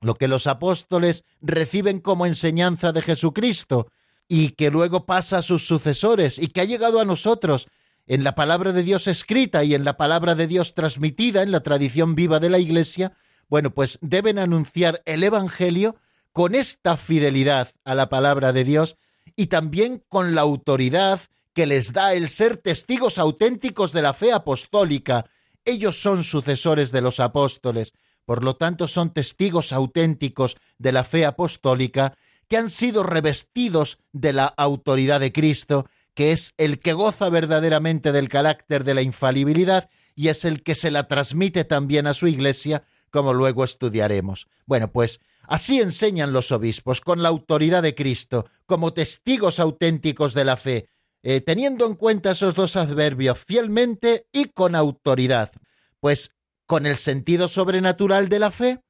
lo 0.00 0.14
que 0.14 0.28
los 0.28 0.46
apóstoles 0.46 1.24
reciben 1.42 2.00
como 2.00 2.24
enseñanza 2.24 2.92
de 2.92 3.02
Jesucristo 3.02 3.88
y 4.32 4.50
que 4.50 4.70
luego 4.70 5.06
pasa 5.06 5.38
a 5.38 5.42
sus 5.42 5.66
sucesores 5.66 6.38
y 6.38 6.46
que 6.46 6.60
ha 6.60 6.64
llegado 6.64 7.00
a 7.00 7.04
nosotros 7.04 7.66
en 8.06 8.22
la 8.22 8.36
palabra 8.36 8.72
de 8.72 8.84
Dios 8.84 9.08
escrita 9.08 9.64
y 9.64 9.74
en 9.74 9.84
la 9.84 9.96
palabra 9.96 10.36
de 10.36 10.46
Dios 10.46 10.74
transmitida 10.74 11.42
en 11.42 11.50
la 11.50 11.64
tradición 11.64 12.14
viva 12.14 12.38
de 12.38 12.48
la 12.48 12.60
Iglesia, 12.60 13.12
bueno, 13.48 13.74
pues 13.74 13.98
deben 14.02 14.38
anunciar 14.38 15.02
el 15.04 15.24
Evangelio 15.24 15.96
con 16.32 16.54
esta 16.54 16.96
fidelidad 16.96 17.72
a 17.82 17.96
la 17.96 18.08
palabra 18.08 18.52
de 18.52 18.62
Dios 18.62 18.96
y 19.34 19.48
también 19.48 20.00
con 20.08 20.36
la 20.36 20.42
autoridad 20.42 21.22
que 21.52 21.66
les 21.66 21.92
da 21.92 22.14
el 22.14 22.28
ser 22.28 22.56
testigos 22.56 23.18
auténticos 23.18 23.90
de 23.90 24.02
la 24.02 24.14
fe 24.14 24.32
apostólica. 24.32 25.28
Ellos 25.64 26.00
son 26.00 26.22
sucesores 26.22 26.92
de 26.92 27.00
los 27.00 27.18
apóstoles, 27.18 27.94
por 28.24 28.44
lo 28.44 28.54
tanto 28.54 28.86
son 28.86 29.12
testigos 29.12 29.72
auténticos 29.72 30.56
de 30.78 30.92
la 30.92 31.02
fe 31.02 31.26
apostólica 31.26 32.16
que 32.50 32.56
han 32.56 32.68
sido 32.68 33.04
revestidos 33.04 33.98
de 34.12 34.32
la 34.32 34.46
autoridad 34.46 35.20
de 35.20 35.32
Cristo, 35.32 35.86
que 36.14 36.32
es 36.32 36.52
el 36.58 36.80
que 36.80 36.92
goza 36.92 37.28
verdaderamente 37.28 38.10
del 38.10 38.28
carácter 38.28 38.82
de 38.82 38.94
la 38.94 39.02
infalibilidad 39.02 39.88
y 40.16 40.28
es 40.28 40.44
el 40.44 40.64
que 40.64 40.74
se 40.74 40.90
la 40.90 41.06
transmite 41.06 41.64
también 41.64 42.08
a 42.08 42.12
su 42.12 42.26
iglesia 42.26 42.82
como 43.10 43.34
luego 43.34 43.62
estudiaremos. 43.62 44.48
Bueno, 44.66 44.90
pues 44.90 45.20
así 45.44 45.78
enseñan 45.78 46.32
los 46.32 46.50
obispos, 46.50 47.00
con 47.00 47.22
la 47.22 47.28
autoridad 47.28 47.84
de 47.84 47.94
Cristo, 47.94 48.46
como 48.66 48.92
testigos 48.92 49.60
auténticos 49.60 50.34
de 50.34 50.44
la 50.44 50.56
fe, 50.56 50.88
eh, 51.22 51.40
teniendo 51.40 51.86
en 51.86 51.94
cuenta 51.94 52.32
esos 52.32 52.56
dos 52.56 52.74
adverbios, 52.74 53.38
fielmente 53.46 54.26
y 54.32 54.46
con 54.46 54.74
autoridad. 54.74 55.52
Pues 56.00 56.34
con 56.66 56.84
el 56.84 56.96
sentido 56.96 57.46
sobrenatural 57.46 58.28
de 58.28 58.38
la 58.40 58.50
fe, 58.50 58.80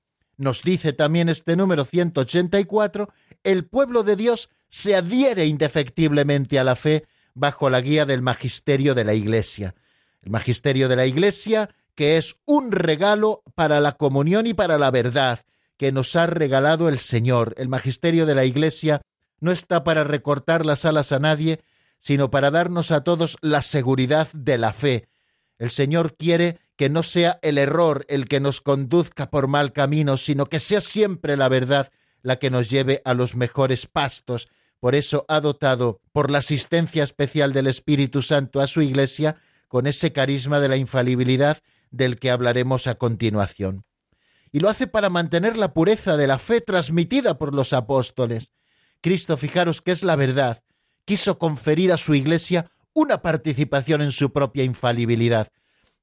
nos 0.41 0.63
dice 0.63 0.95
también 0.95 1.29
este 1.29 1.55
número 1.55 1.85
184, 1.85 3.11
el 3.45 3.65
pueblo 3.67 4.03
de 4.03 4.17
Dios 4.17 4.51
se 4.69 4.95
adhiere 4.95 5.47
indefectiblemente 5.47 6.59
a 6.59 6.65
la 6.65 6.77
fe 6.77 7.07
bajo 7.35 7.71
la 7.71 7.81
guía 7.81 8.07
del 8.07 8.23
magisterio 8.23 8.95
de 8.95 9.05
la 9.05 9.15
Iglesia. 9.15 9.75
El 10.23 10.31
magisterio 10.31 10.89
de 10.89 10.97
la 10.97 11.07
Iglesia 11.07 11.71
que 11.95 12.17
es 12.17 12.37
un 12.47 12.73
regalo 12.73 13.43
para 13.55 13.79
la 13.79 13.93
comunión 13.93 14.47
y 14.47 14.55
para 14.55 14.79
la 14.79 14.91
verdad 14.91 15.41
que 15.77 15.93
nos 15.93 16.17
ha 16.17 16.27
regalado 16.27 16.89
el 16.89 16.99
Señor. 16.99 17.55
El 17.59 17.69
magisterio 17.69 18.27
de 18.27 18.35
la 18.35 18.45
Iglesia 18.45 19.03
no 19.41 19.53
está 19.53 19.85
para 19.85 20.05
recortar 20.05 20.65
las 20.65 20.85
alas 20.85 21.13
a 21.13 21.19
nadie, 21.19 21.61
sino 21.99 22.31
para 22.31 22.51
darnos 22.51 22.91
a 22.91 23.05
todos 23.05 23.37
la 23.43 23.63
seguridad 23.63 24.29
de 24.33 24.57
la 24.59 24.73
fe. 24.73 25.09
El 25.59 25.71
Señor 25.71 26.17
quiere 26.17 26.59
que 26.77 26.89
no 26.89 27.03
sea 27.03 27.39
el 27.43 27.59
error 27.59 28.07
el 28.09 28.29
que 28.29 28.41
nos 28.41 28.63
conduzca 28.63 29.31
por 29.31 29.47
mal 29.47 29.75
camino, 29.75 30.17
sino 30.17 30.47
que 30.47 30.61
sea 30.61 30.81
siempre 30.81 31.37
la 31.37 31.51
verdad 31.51 31.91
la 32.23 32.39
que 32.39 32.51
nos 32.51 32.71
lleve 32.71 33.03
a 33.05 33.15
los 33.15 33.35
mejores 33.35 33.87
pastos. 33.87 34.49
Por 34.79 34.95
eso 34.95 35.25
ha 35.29 35.41
dotado, 35.41 36.01
por 36.13 36.31
la 36.31 36.39
asistencia 36.39 37.05
especial 37.05 37.53
del 37.53 37.67
Espíritu 37.67 38.23
Santo 38.23 38.61
a 38.61 38.67
su 38.67 38.83
Iglesia, 38.83 39.37
con 39.69 39.87
ese 39.87 40.13
carisma 40.13 40.59
de 40.61 40.69
la 40.69 40.77
infalibilidad 40.77 41.59
del 41.91 42.19
que 42.19 42.31
hablaremos 42.31 42.87
a 42.87 42.97
continuación. 42.97 43.85
Y 44.53 44.61
lo 44.61 44.69
hace 44.69 44.87
para 44.87 45.11
mantener 45.11 45.57
la 45.57 45.73
pureza 45.73 46.17
de 46.17 46.27
la 46.27 46.39
fe 46.39 46.61
transmitida 46.61 47.39
por 47.39 47.55
los 47.55 47.73
apóstoles. 47.73 48.53
Cristo, 49.01 49.37
fijaros 49.37 49.81
que 49.81 49.93
es 49.93 50.03
la 50.03 50.17
verdad, 50.17 50.63
quiso 51.05 51.39
conferir 51.39 51.93
a 51.93 51.97
su 51.97 52.15
Iglesia 52.15 52.71
una 52.93 53.23
participación 53.23 54.03
en 54.03 54.13
su 54.13 54.33
propia 54.33 54.65
infalibilidad. 54.65 55.53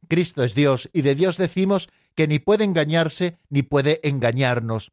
Cristo 0.08 0.44
es 0.44 0.56
Dios 0.56 0.90
y 0.94 1.02
de 1.02 1.16
Dios 1.16 1.38
decimos 1.38 1.90
que 2.16 2.28
ni 2.28 2.40
puede 2.40 2.64
engañarse 2.64 3.38
ni 3.50 3.62
puede 3.62 4.00
engañarnos. 4.04 4.92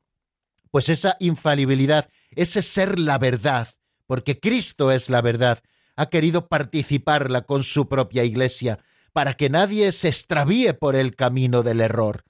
Pues 0.74 0.88
esa 0.88 1.16
infalibilidad, 1.20 2.10
ese 2.34 2.60
ser 2.60 2.98
la 2.98 3.16
verdad, 3.18 3.68
porque 4.08 4.40
Cristo 4.40 4.90
es 4.90 5.08
la 5.08 5.22
verdad, 5.22 5.60
ha 5.94 6.06
querido 6.06 6.48
participarla 6.48 7.42
con 7.42 7.62
su 7.62 7.88
propia 7.88 8.24
Iglesia, 8.24 8.80
para 9.12 9.34
que 9.34 9.48
nadie 9.48 9.92
se 9.92 10.08
extravíe 10.08 10.74
por 10.74 10.96
el 10.96 11.14
camino 11.14 11.62
del 11.62 11.80
error. 11.80 12.24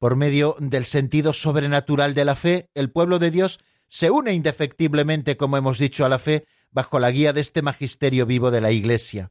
Por 0.00 0.16
medio 0.16 0.56
del 0.58 0.84
sentido 0.84 1.32
sobrenatural 1.32 2.12
de 2.14 2.24
la 2.24 2.34
fe, 2.34 2.70
el 2.74 2.90
pueblo 2.90 3.20
de 3.20 3.30
Dios 3.30 3.60
se 3.86 4.10
une 4.10 4.32
indefectiblemente, 4.32 5.36
como 5.36 5.56
hemos 5.56 5.78
dicho, 5.78 6.04
a 6.04 6.08
la 6.08 6.18
fe 6.18 6.44
bajo 6.72 6.98
la 6.98 7.12
guía 7.12 7.32
de 7.32 7.40
este 7.40 7.62
magisterio 7.62 8.26
vivo 8.26 8.50
de 8.50 8.62
la 8.62 8.72
Iglesia. 8.72 9.30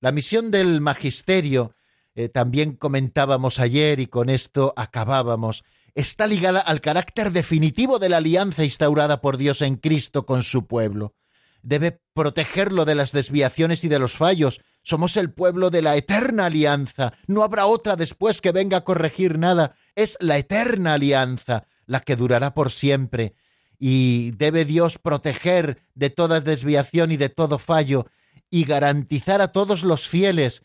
La 0.00 0.10
misión 0.10 0.50
del 0.50 0.80
magisterio, 0.80 1.76
eh, 2.16 2.28
también 2.28 2.74
comentábamos 2.74 3.60
ayer 3.60 4.00
y 4.00 4.08
con 4.08 4.28
esto 4.28 4.74
acabábamos, 4.76 5.62
está 5.94 6.26
ligada 6.26 6.60
al 6.60 6.80
carácter 6.80 7.32
definitivo 7.32 7.98
de 7.98 8.08
la 8.08 8.18
alianza 8.18 8.64
instaurada 8.64 9.20
por 9.20 9.36
Dios 9.36 9.62
en 9.62 9.76
Cristo 9.76 10.26
con 10.26 10.42
su 10.42 10.66
pueblo 10.66 11.14
debe 11.62 12.00
protegerlo 12.14 12.84
de 12.84 12.94
las 12.94 13.12
desviaciones 13.12 13.84
y 13.84 13.88
de 13.88 13.98
los 13.98 14.16
fallos. 14.16 14.60
Somos 14.82 15.16
el 15.16 15.32
pueblo 15.32 15.70
de 15.70 15.82
la 15.82 15.96
eterna 15.96 16.46
alianza. 16.46 17.12
No 17.26 17.42
habrá 17.42 17.66
otra 17.66 17.96
después 17.96 18.40
que 18.40 18.52
venga 18.52 18.78
a 18.78 18.84
corregir 18.84 19.38
nada. 19.38 19.74
Es 19.94 20.16
la 20.20 20.38
eterna 20.38 20.94
alianza, 20.94 21.66
la 21.86 22.00
que 22.00 22.16
durará 22.16 22.54
por 22.54 22.70
siempre. 22.70 23.34
Y 23.78 24.32
debe 24.32 24.64
Dios 24.64 24.98
proteger 24.98 25.82
de 25.94 26.10
toda 26.10 26.40
desviación 26.40 27.12
y 27.12 27.16
de 27.16 27.28
todo 27.28 27.58
fallo 27.58 28.06
y 28.50 28.64
garantizar 28.64 29.40
a 29.40 29.52
todos 29.52 29.84
los 29.84 30.08
fieles 30.08 30.62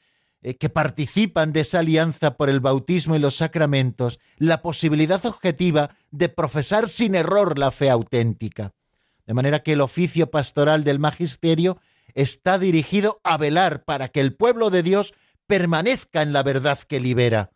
eh, 0.48 0.58
que 0.58 0.70
participan 0.70 1.54
de 1.54 1.62
esa 1.62 1.80
alianza 1.80 2.38
por 2.38 2.52
el 2.52 2.60
bautismo 2.60 3.16
y 3.16 3.20
los 3.20 3.38
sacramentos 3.38 4.20
la 4.38 4.62
posibilidad 4.62 5.26
objetiva 5.26 5.96
de 6.12 6.30
profesar 6.30 6.88
sin 6.88 7.16
error 7.16 7.58
la 7.58 7.72
fe 7.72 7.90
auténtica. 7.90 8.76
De 9.26 9.34
manera 9.34 9.64
que 9.64 9.72
el 9.72 9.82
oficio 9.82 10.30
pastoral 10.30 10.84
del 10.84 11.00
magisterio 11.00 11.80
está 12.14 12.60
dirigido 12.60 13.20
a 13.24 13.38
velar 13.38 13.86
para 13.86 14.10
que 14.10 14.20
el 14.20 14.36
pueblo 14.36 14.70
de 14.70 14.84
Dios 14.84 15.16
permanezca 15.48 16.22
en 16.22 16.32
la 16.32 16.44
verdad 16.44 16.78
que 16.78 17.00
libera. 17.00 17.50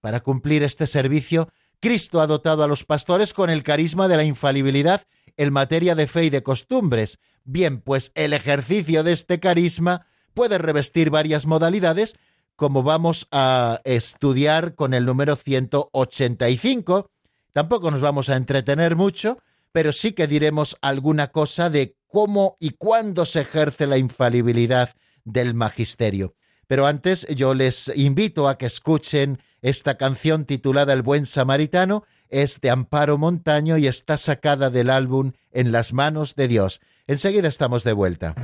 Para 0.00 0.20
cumplir 0.20 0.62
este 0.62 0.86
servicio, 0.86 1.48
Cristo 1.80 2.20
ha 2.20 2.28
dotado 2.28 2.62
a 2.62 2.68
los 2.68 2.84
pastores 2.84 3.34
con 3.34 3.50
el 3.50 3.64
carisma 3.64 4.06
de 4.06 4.18
la 4.18 4.22
infalibilidad 4.22 5.08
en 5.36 5.52
materia 5.52 5.96
de 5.96 6.06
fe 6.06 6.26
y 6.26 6.30
de 6.30 6.44
costumbres. 6.44 7.18
Bien, 7.42 7.80
pues 7.80 8.12
el 8.14 8.32
ejercicio 8.32 9.02
de 9.02 9.12
este 9.12 9.40
carisma 9.40 10.06
puede 10.34 10.58
revestir 10.58 11.10
varias 11.10 11.46
modalidades, 11.46 12.14
como 12.56 12.82
vamos 12.82 13.28
a 13.30 13.80
estudiar 13.84 14.74
con 14.74 14.94
el 14.94 15.04
número 15.04 15.36
185. 15.36 17.10
Tampoco 17.52 17.90
nos 17.90 18.00
vamos 18.00 18.28
a 18.28 18.36
entretener 18.36 18.96
mucho, 18.96 19.38
pero 19.72 19.92
sí 19.92 20.12
que 20.12 20.26
diremos 20.26 20.76
alguna 20.80 21.32
cosa 21.32 21.70
de 21.70 21.96
cómo 22.06 22.56
y 22.60 22.70
cuándo 22.70 23.26
se 23.26 23.40
ejerce 23.40 23.86
la 23.86 23.98
infalibilidad 23.98 24.94
del 25.24 25.54
magisterio. 25.54 26.34
Pero 26.66 26.86
antes 26.86 27.26
yo 27.28 27.54
les 27.54 27.90
invito 27.94 28.48
a 28.48 28.56
que 28.58 28.66
escuchen 28.66 29.40
esta 29.60 29.96
canción 29.96 30.44
titulada 30.44 30.92
El 30.92 31.02
buen 31.02 31.26
samaritano, 31.26 32.04
es 32.28 32.60
de 32.60 32.70
Amparo 32.70 33.18
Montaño 33.18 33.76
y 33.76 33.86
está 33.86 34.16
sacada 34.16 34.70
del 34.70 34.90
álbum 34.90 35.32
En 35.50 35.70
las 35.70 35.92
manos 35.92 36.34
de 36.34 36.48
Dios. 36.48 36.80
Enseguida 37.06 37.48
estamos 37.48 37.84
de 37.84 37.92
vuelta. 37.92 38.34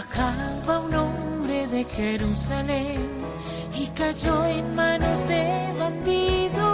Bajaba 0.00 0.78
un 0.78 0.94
hombre 0.94 1.66
de 1.66 1.84
Jerusalén 1.84 3.06
y 3.76 3.86
cayó 3.88 4.46
en 4.46 4.74
manos 4.74 5.28
de 5.28 5.74
bandidos 5.78 6.69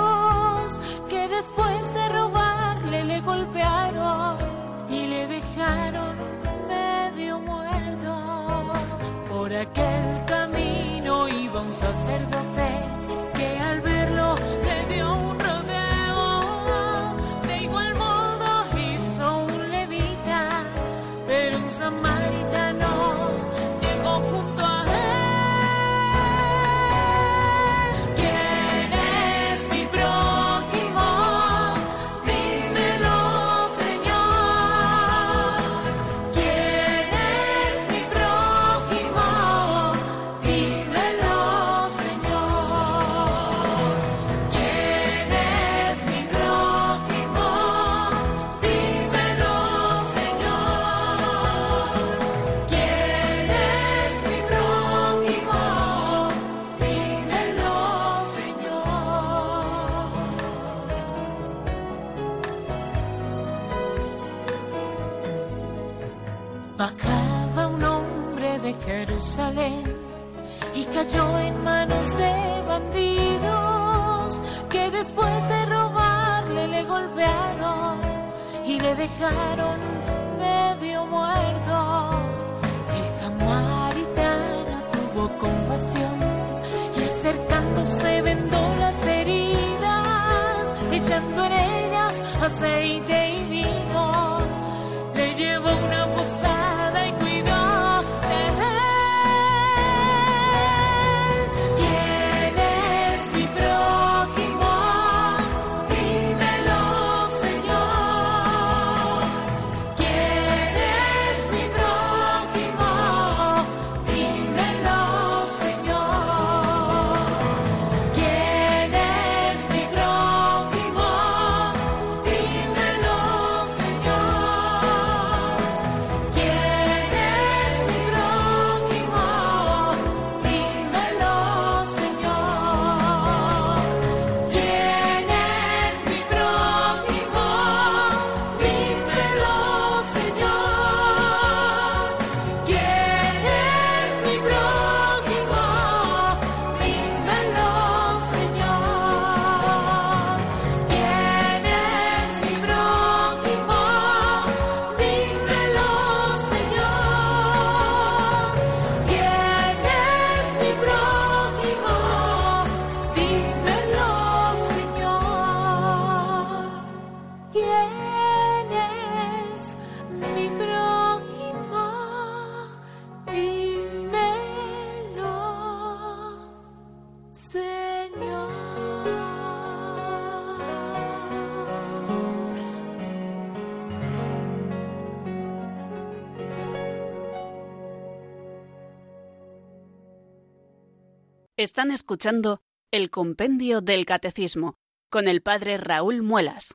Están 191.76 191.90
escuchando 191.90 192.62
el 192.90 193.10
Compendio 193.10 193.82
del 193.82 194.06
Catecismo 194.06 194.78
con 195.10 195.28
el 195.28 195.42
Padre 195.42 195.76
Raúl 195.76 196.22
Muelas. 196.22 196.74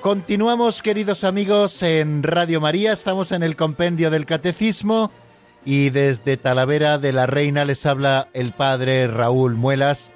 Continuamos, 0.00 0.80
queridos 0.80 1.24
amigos, 1.24 1.82
en 1.82 2.22
Radio 2.22 2.62
María. 2.62 2.94
Estamos 2.94 3.32
en 3.32 3.42
el 3.42 3.54
compendio 3.54 4.10
del 4.10 4.24
Catecismo 4.24 5.10
y 5.62 5.90
desde 5.90 6.38
Talavera 6.38 6.96
de 6.96 7.12
la 7.12 7.26
Reina 7.26 7.66
les 7.66 7.84
habla 7.84 8.30
el 8.32 8.52
padre 8.52 9.08
Raúl 9.08 9.56
Muelas. 9.56 10.10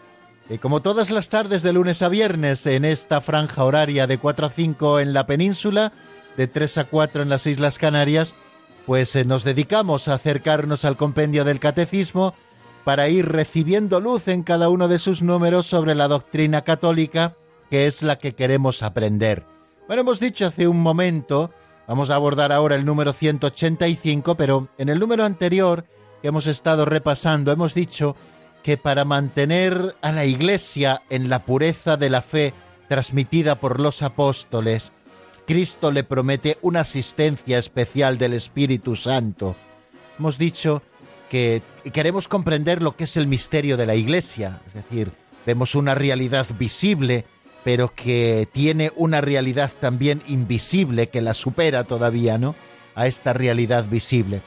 Como 0.60 0.82
todas 0.82 1.10
las 1.10 1.28
tardes 1.28 1.62
de 1.62 1.72
lunes 1.72 2.02
a 2.02 2.08
viernes 2.08 2.66
en 2.66 2.84
esta 2.84 3.20
franja 3.20 3.64
horaria 3.64 4.06
de 4.06 4.18
4 4.18 4.46
a 4.46 4.50
5 4.50 5.00
en 5.00 5.12
la 5.12 5.26
península, 5.26 5.92
de 6.36 6.46
3 6.46 6.78
a 6.78 6.84
4 6.84 7.22
en 7.22 7.28
las 7.28 7.46
Islas 7.46 7.78
Canarias, 7.78 8.34
pues 8.86 9.16
eh, 9.16 9.24
nos 9.24 9.44
dedicamos 9.44 10.08
a 10.08 10.14
acercarnos 10.14 10.84
al 10.84 10.96
compendio 10.96 11.44
del 11.44 11.60
Catecismo 11.60 12.34
para 12.84 13.08
ir 13.08 13.28
recibiendo 13.28 14.00
luz 14.00 14.28
en 14.28 14.42
cada 14.42 14.68
uno 14.68 14.88
de 14.88 14.98
sus 14.98 15.22
números 15.22 15.66
sobre 15.66 15.94
la 15.94 16.08
doctrina 16.08 16.62
católica, 16.62 17.36
que 17.70 17.86
es 17.86 18.02
la 18.02 18.18
que 18.18 18.34
queremos 18.34 18.82
aprender. 18.82 19.44
Bueno, 19.86 20.02
hemos 20.02 20.20
dicho 20.20 20.46
hace 20.46 20.68
un 20.68 20.80
momento, 20.80 21.50
vamos 21.86 22.10
a 22.10 22.16
abordar 22.16 22.52
ahora 22.52 22.76
el 22.76 22.84
número 22.84 23.12
185, 23.12 24.36
pero 24.36 24.68
en 24.78 24.88
el 24.88 24.98
número 24.98 25.24
anterior 25.24 25.86
que 26.20 26.28
hemos 26.28 26.46
estado 26.46 26.84
repasando 26.84 27.52
hemos 27.52 27.74
dicho 27.74 28.16
que 28.62 28.76
para 28.76 29.04
mantener 29.04 29.96
a 30.02 30.12
la 30.12 30.24
Iglesia 30.24 31.02
en 31.10 31.28
la 31.28 31.44
pureza 31.44 31.96
de 31.96 32.10
la 32.10 32.22
fe 32.22 32.54
transmitida 32.88 33.56
por 33.56 33.80
los 33.80 34.02
apóstoles, 34.02 34.92
Cristo 35.46 35.90
le 35.90 36.04
promete 36.04 36.58
una 36.62 36.80
asistencia 36.80 37.58
especial 37.58 38.18
del 38.18 38.32
Espíritu 38.34 38.96
Santo. 38.96 39.56
Hemos 40.18 40.38
dicho 40.38 40.82
que 41.30 41.62
queremos 41.92 42.28
comprender 42.28 42.82
lo 42.82 42.94
que 42.94 43.04
es 43.04 43.16
el 43.16 43.26
misterio 43.26 43.76
de 43.76 43.86
la 43.86 43.94
Iglesia, 43.94 44.60
es 44.66 44.74
decir, 44.74 45.10
vemos 45.46 45.74
una 45.74 45.94
realidad 45.94 46.46
visible, 46.58 47.24
pero 47.64 47.94
que 47.94 48.48
tiene 48.52 48.92
una 48.96 49.20
realidad 49.20 49.72
también 49.80 50.22
invisible 50.28 51.08
que 51.08 51.20
la 51.20 51.34
supera 51.34 51.84
todavía, 51.84 52.38
¿no? 52.38 52.54
A 52.94 53.06
esta 53.06 53.32
realidad 53.32 53.86
visible. 53.88 54.42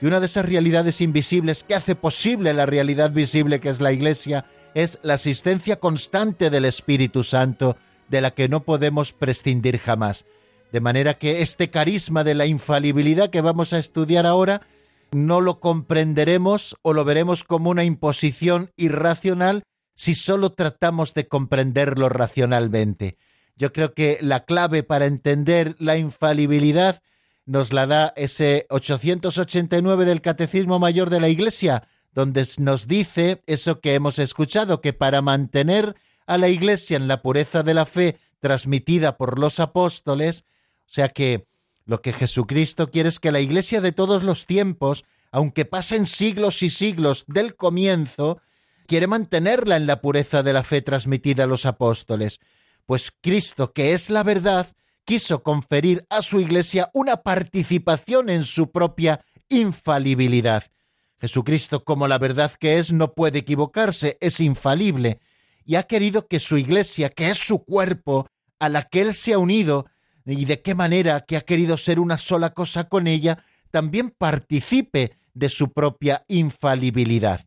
Y 0.00 0.06
una 0.06 0.20
de 0.20 0.26
esas 0.26 0.46
realidades 0.46 1.00
invisibles 1.00 1.64
que 1.64 1.74
hace 1.74 1.96
posible 1.96 2.54
la 2.54 2.66
realidad 2.66 3.10
visible 3.10 3.60
que 3.60 3.68
es 3.68 3.80
la 3.80 3.92
Iglesia 3.92 4.44
es 4.74 4.98
la 5.02 5.14
asistencia 5.14 5.80
constante 5.80 6.50
del 6.50 6.64
Espíritu 6.64 7.24
Santo, 7.24 7.76
de 8.08 8.20
la 8.20 8.30
que 8.30 8.48
no 8.48 8.62
podemos 8.62 9.12
prescindir 9.12 9.78
jamás. 9.78 10.24
De 10.70 10.80
manera 10.80 11.18
que 11.18 11.42
este 11.42 11.70
carisma 11.70 12.22
de 12.22 12.34
la 12.34 12.46
infalibilidad 12.46 13.30
que 13.30 13.40
vamos 13.40 13.72
a 13.72 13.78
estudiar 13.78 14.26
ahora 14.26 14.62
no 15.10 15.40
lo 15.40 15.58
comprenderemos 15.58 16.76
o 16.82 16.92
lo 16.92 17.04
veremos 17.04 17.42
como 17.42 17.70
una 17.70 17.84
imposición 17.84 18.70
irracional 18.76 19.64
si 19.96 20.14
solo 20.14 20.52
tratamos 20.52 21.14
de 21.14 21.26
comprenderlo 21.26 22.08
racionalmente. 22.08 23.16
Yo 23.56 23.72
creo 23.72 23.94
que 23.94 24.18
la 24.20 24.44
clave 24.44 24.84
para 24.84 25.06
entender 25.06 25.74
la 25.78 25.96
infalibilidad 25.96 27.02
nos 27.48 27.72
la 27.72 27.86
da 27.86 28.12
ese 28.14 28.66
889 28.68 30.04
del 30.04 30.20
Catecismo 30.20 30.78
Mayor 30.78 31.08
de 31.08 31.18
la 31.18 31.30
Iglesia, 31.30 31.88
donde 32.12 32.46
nos 32.58 32.86
dice 32.86 33.42
eso 33.46 33.80
que 33.80 33.94
hemos 33.94 34.18
escuchado, 34.18 34.82
que 34.82 34.92
para 34.92 35.22
mantener 35.22 35.96
a 36.26 36.36
la 36.36 36.48
Iglesia 36.48 36.98
en 36.98 37.08
la 37.08 37.22
pureza 37.22 37.62
de 37.62 37.72
la 37.72 37.86
fe 37.86 38.18
transmitida 38.38 39.16
por 39.16 39.38
los 39.38 39.60
apóstoles, 39.60 40.44
o 40.86 40.90
sea 40.90 41.08
que 41.08 41.46
lo 41.86 42.02
que 42.02 42.12
Jesucristo 42.12 42.90
quiere 42.90 43.08
es 43.08 43.18
que 43.18 43.32
la 43.32 43.40
Iglesia 43.40 43.80
de 43.80 43.92
todos 43.92 44.22
los 44.22 44.44
tiempos, 44.44 45.04
aunque 45.32 45.64
pasen 45.64 46.06
siglos 46.06 46.62
y 46.62 46.68
siglos 46.68 47.24
del 47.28 47.56
comienzo, 47.56 48.42
quiere 48.86 49.06
mantenerla 49.06 49.76
en 49.76 49.86
la 49.86 50.02
pureza 50.02 50.42
de 50.42 50.52
la 50.52 50.64
fe 50.64 50.82
transmitida 50.82 51.44
a 51.44 51.46
los 51.46 51.64
apóstoles. 51.64 52.40
Pues 52.84 53.10
Cristo, 53.10 53.72
que 53.72 53.94
es 53.94 54.10
la 54.10 54.22
verdad, 54.22 54.74
quiso 55.08 55.42
conferir 55.42 56.04
a 56.10 56.20
su 56.20 56.38
Iglesia 56.38 56.90
una 56.92 57.22
participación 57.22 58.28
en 58.28 58.44
su 58.44 58.70
propia 58.70 59.24
infalibilidad. 59.48 60.64
Jesucristo, 61.18 61.82
como 61.82 62.06
la 62.06 62.18
verdad 62.18 62.52
que 62.60 62.76
es, 62.76 62.92
no 62.92 63.14
puede 63.14 63.38
equivocarse, 63.38 64.18
es 64.20 64.38
infalible, 64.38 65.18
y 65.64 65.76
ha 65.76 65.84
querido 65.84 66.28
que 66.28 66.40
su 66.40 66.58
Iglesia, 66.58 67.08
que 67.08 67.30
es 67.30 67.38
su 67.38 67.64
cuerpo, 67.64 68.28
a 68.58 68.68
la 68.68 68.82
que 68.82 69.00
Él 69.00 69.14
se 69.14 69.32
ha 69.32 69.38
unido, 69.38 69.86
y 70.26 70.44
de 70.44 70.60
qué 70.60 70.74
manera 70.74 71.24
que 71.26 71.38
ha 71.38 71.40
querido 71.40 71.78
ser 71.78 72.00
una 72.00 72.18
sola 72.18 72.52
cosa 72.52 72.90
con 72.90 73.06
ella, 73.06 73.42
también 73.70 74.10
participe 74.10 75.16
de 75.32 75.48
su 75.48 75.72
propia 75.72 76.26
infalibilidad. 76.28 77.46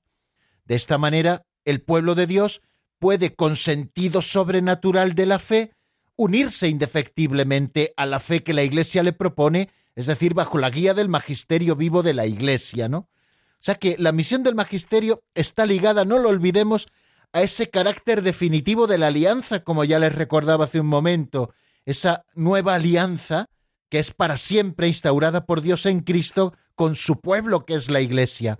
De 0.66 0.74
esta 0.74 0.97
manera, 0.97 1.45
el 1.64 1.84
pueblo 1.84 2.16
de 2.16 2.26
Dios 2.26 2.64
puede, 2.97 3.36
con 3.36 3.55
sentido 3.55 4.24
sobrenatural 4.24 5.14
de 5.14 5.26
la 5.28 5.38
fe, 5.38 5.74
unirse 6.16 6.68
indefectiblemente 6.68 7.93
a 7.97 8.05
la 8.05 8.20
fe 8.20 8.43
que 8.43 8.53
la 8.53 8.64
Iglesia 8.64 9.03
le 9.03 9.14
propone, 9.14 9.70
es 9.95 10.07
decir, 10.07 10.34
bajo 10.34 10.57
la 10.57 10.70
guía 10.70 10.93
del 10.93 11.09
magisterio 11.09 11.76
vivo 11.76 12.03
de 12.03 12.14
la 12.14 12.26
Iglesia, 12.26 12.88
¿no? 12.89 12.97
O 12.97 13.64
sea 13.64 13.76
que 13.76 13.95
la 13.99 14.12
misión 14.12 14.43
del 14.43 14.55
magisterio 14.55 15.24
está 15.36 15.66
ligada, 15.66 16.03
no 16.05 16.18
lo 16.18 16.30
olvidemos, 16.30 16.88
a 17.34 17.41
ese 17.41 17.70
carácter 17.70 18.24
definitivo 18.24 18.88
de 18.88 18.97
la 18.97 19.07
alianza, 19.07 19.64
como 19.64 19.84
ya 19.84 19.99
les 19.99 20.14
recordaba 20.14 20.66
hace 20.66 20.80
un 20.80 20.88
momento, 20.88 21.53
esa 21.86 22.26
nueva 22.34 22.76
alianza 22.76 23.47
que 23.89 23.99
es 23.99 24.12
para 24.12 24.38
siempre 24.38 24.88
instaurada 24.88 25.45
por 25.45 25.62
Dios 25.62 25.86
en 25.86 26.01
Cristo 26.01 26.53
con 26.76 26.95
su 26.95 27.20
pueblo 27.20 27.66
que 27.66 27.76
es 27.76 27.89
la 27.89 28.01
Iglesia. 28.01 28.57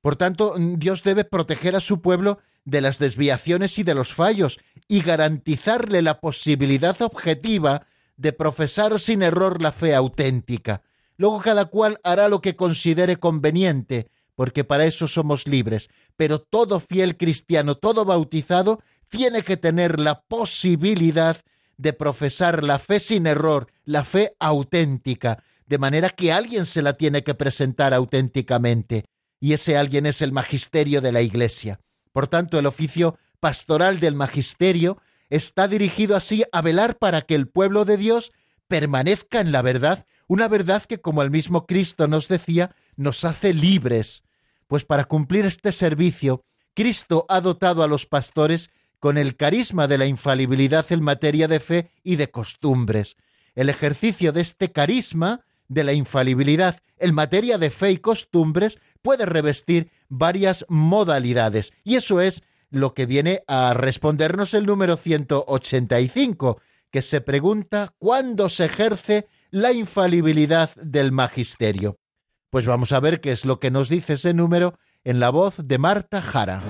Por 0.00 0.16
tanto, 0.16 0.54
Dios 0.58 1.02
debe 1.02 1.24
proteger 1.24 1.76
a 1.76 1.80
su 1.80 2.00
pueblo 2.00 2.38
de 2.64 2.80
las 2.80 2.98
desviaciones 2.98 3.78
y 3.78 3.82
de 3.82 3.94
los 3.94 4.14
fallos 4.14 4.58
y 4.88 5.02
garantizarle 5.02 6.02
la 6.02 6.20
posibilidad 6.20 7.00
objetiva 7.02 7.86
de 8.16 8.32
profesar 8.32 8.98
sin 8.98 9.22
error 9.22 9.60
la 9.60 9.72
fe 9.72 9.94
auténtica. 9.94 10.82
Luego 11.16 11.40
cada 11.40 11.66
cual 11.66 12.00
hará 12.02 12.28
lo 12.28 12.40
que 12.40 12.56
considere 12.56 13.18
conveniente, 13.18 14.08
porque 14.34 14.64
para 14.64 14.84
eso 14.84 15.08
somos 15.08 15.46
libres. 15.46 15.88
Pero 16.16 16.40
todo 16.40 16.80
fiel 16.80 17.16
cristiano, 17.16 17.76
todo 17.76 18.04
bautizado, 18.04 18.80
tiene 19.08 19.42
que 19.42 19.56
tener 19.56 20.00
la 20.00 20.22
posibilidad 20.22 21.40
de 21.76 21.92
profesar 21.92 22.64
la 22.64 22.78
fe 22.78 23.00
sin 23.00 23.26
error, 23.26 23.68
la 23.84 24.04
fe 24.04 24.36
auténtica, 24.38 25.42
de 25.66 25.78
manera 25.78 26.10
que 26.10 26.32
alguien 26.32 26.66
se 26.66 26.82
la 26.82 26.94
tiene 26.94 27.22
que 27.22 27.34
presentar 27.34 27.94
auténticamente, 27.94 29.04
y 29.40 29.52
ese 29.52 29.76
alguien 29.76 30.06
es 30.06 30.22
el 30.22 30.32
magisterio 30.32 31.00
de 31.00 31.12
la 31.12 31.22
Iglesia. 31.22 31.80
Por 32.14 32.28
tanto, 32.28 32.60
el 32.60 32.66
oficio 32.66 33.18
pastoral 33.40 33.98
del 33.98 34.14
magisterio 34.14 34.98
está 35.30 35.66
dirigido 35.66 36.14
así 36.14 36.44
a 36.52 36.62
velar 36.62 36.96
para 36.96 37.22
que 37.22 37.34
el 37.34 37.48
pueblo 37.48 37.84
de 37.84 37.96
Dios 37.96 38.30
permanezca 38.68 39.40
en 39.40 39.50
la 39.50 39.62
verdad, 39.62 40.06
una 40.28 40.46
verdad 40.46 40.84
que, 40.84 41.00
como 41.00 41.22
el 41.22 41.32
mismo 41.32 41.66
Cristo 41.66 42.06
nos 42.06 42.28
decía, 42.28 42.76
nos 42.94 43.24
hace 43.24 43.52
libres. 43.52 44.22
Pues 44.68 44.84
para 44.84 45.06
cumplir 45.06 45.44
este 45.44 45.72
servicio, 45.72 46.44
Cristo 46.72 47.26
ha 47.28 47.40
dotado 47.40 47.82
a 47.82 47.88
los 47.88 48.06
pastores 48.06 48.70
con 49.00 49.18
el 49.18 49.34
carisma 49.34 49.88
de 49.88 49.98
la 49.98 50.06
infalibilidad 50.06 50.86
en 50.90 51.02
materia 51.02 51.48
de 51.48 51.58
fe 51.58 51.90
y 52.04 52.14
de 52.14 52.30
costumbres. 52.30 53.16
El 53.56 53.70
ejercicio 53.70 54.30
de 54.30 54.40
este 54.40 54.70
carisma 54.70 55.40
de 55.74 55.84
la 55.84 55.92
infalibilidad 55.92 56.78
en 56.98 57.14
materia 57.14 57.58
de 57.58 57.70
fe 57.70 57.90
y 57.90 57.98
costumbres 57.98 58.78
puede 59.02 59.26
revestir 59.26 59.90
varias 60.08 60.64
modalidades. 60.68 61.72
Y 61.82 61.96
eso 61.96 62.20
es 62.20 62.42
lo 62.70 62.94
que 62.94 63.06
viene 63.06 63.42
a 63.46 63.74
respondernos 63.74 64.54
el 64.54 64.66
número 64.66 64.96
185, 64.96 66.60
que 66.90 67.02
se 67.02 67.20
pregunta 67.20 67.94
cuándo 67.98 68.48
se 68.48 68.66
ejerce 68.66 69.26
la 69.50 69.72
infalibilidad 69.72 70.74
del 70.76 71.12
magisterio. 71.12 71.98
Pues 72.50 72.66
vamos 72.66 72.92
a 72.92 73.00
ver 73.00 73.20
qué 73.20 73.32
es 73.32 73.44
lo 73.44 73.58
que 73.58 73.70
nos 73.70 73.88
dice 73.88 74.14
ese 74.14 74.32
número 74.32 74.78
en 75.02 75.20
la 75.20 75.30
voz 75.30 75.56
de 75.58 75.78
Marta 75.78 76.22
Jara. 76.22 76.62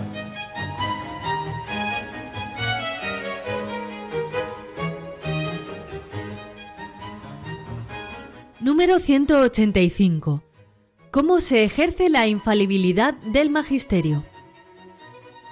Número 8.65 8.99
185. 8.99 10.43
¿Cómo 11.11 11.43
se 11.43 11.65
ejerce 11.65 12.09
la 12.09 12.27
infalibilidad 12.29 13.13
del 13.13 13.51
magisterio? 13.51 14.25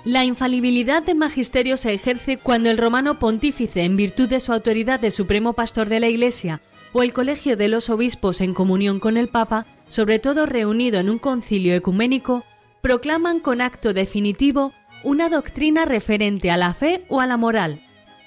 La 0.03 0.25
infalibilidad 0.25 1.03
del 1.03 1.19
magisterio 1.19 1.77
se 1.77 1.93
ejerce 1.93 2.39
cuando 2.39 2.71
el 2.71 2.79
romano 2.79 3.19
pontífice, 3.19 3.83
en 3.83 3.99
virtud 3.99 4.31
de 4.31 4.41
su 4.41 4.55
autoridad 4.55 4.99
de 4.99 5.11
supremo 5.11 5.53
pastor 5.53 5.91
de 5.91 6.01
la 6.01 6.09
Iglesia, 6.09 6.63
o 6.95 7.03
el 7.03 7.13
colegio 7.13 7.55
de 7.59 7.69
los 7.69 7.91
obispos 7.91 8.41
en 8.41 8.55
comunión 8.55 8.99
con 8.99 9.19
el 9.19 9.29
Papa, 9.29 9.67
sobre 9.89 10.19
todo 10.19 10.47
reunido 10.47 10.99
en 10.99 11.11
un 11.11 11.19
concilio 11.19 11.75
ecuménico, 11.75 12.45
proclaman 12.81 13.41
con 13.41 13.61
acto 13.61 13.93
definitivo 13.93 14.73
una 15.05 15.29
doctrina 15.29 15.85
referente 15.85 16.51
a 16.51 16.57
la 16.57 16.73
fe 16.73 17.05
o 17.11 17.21
a 17.21 17.27
la 17.27 17.37
moral, 17.37 17.79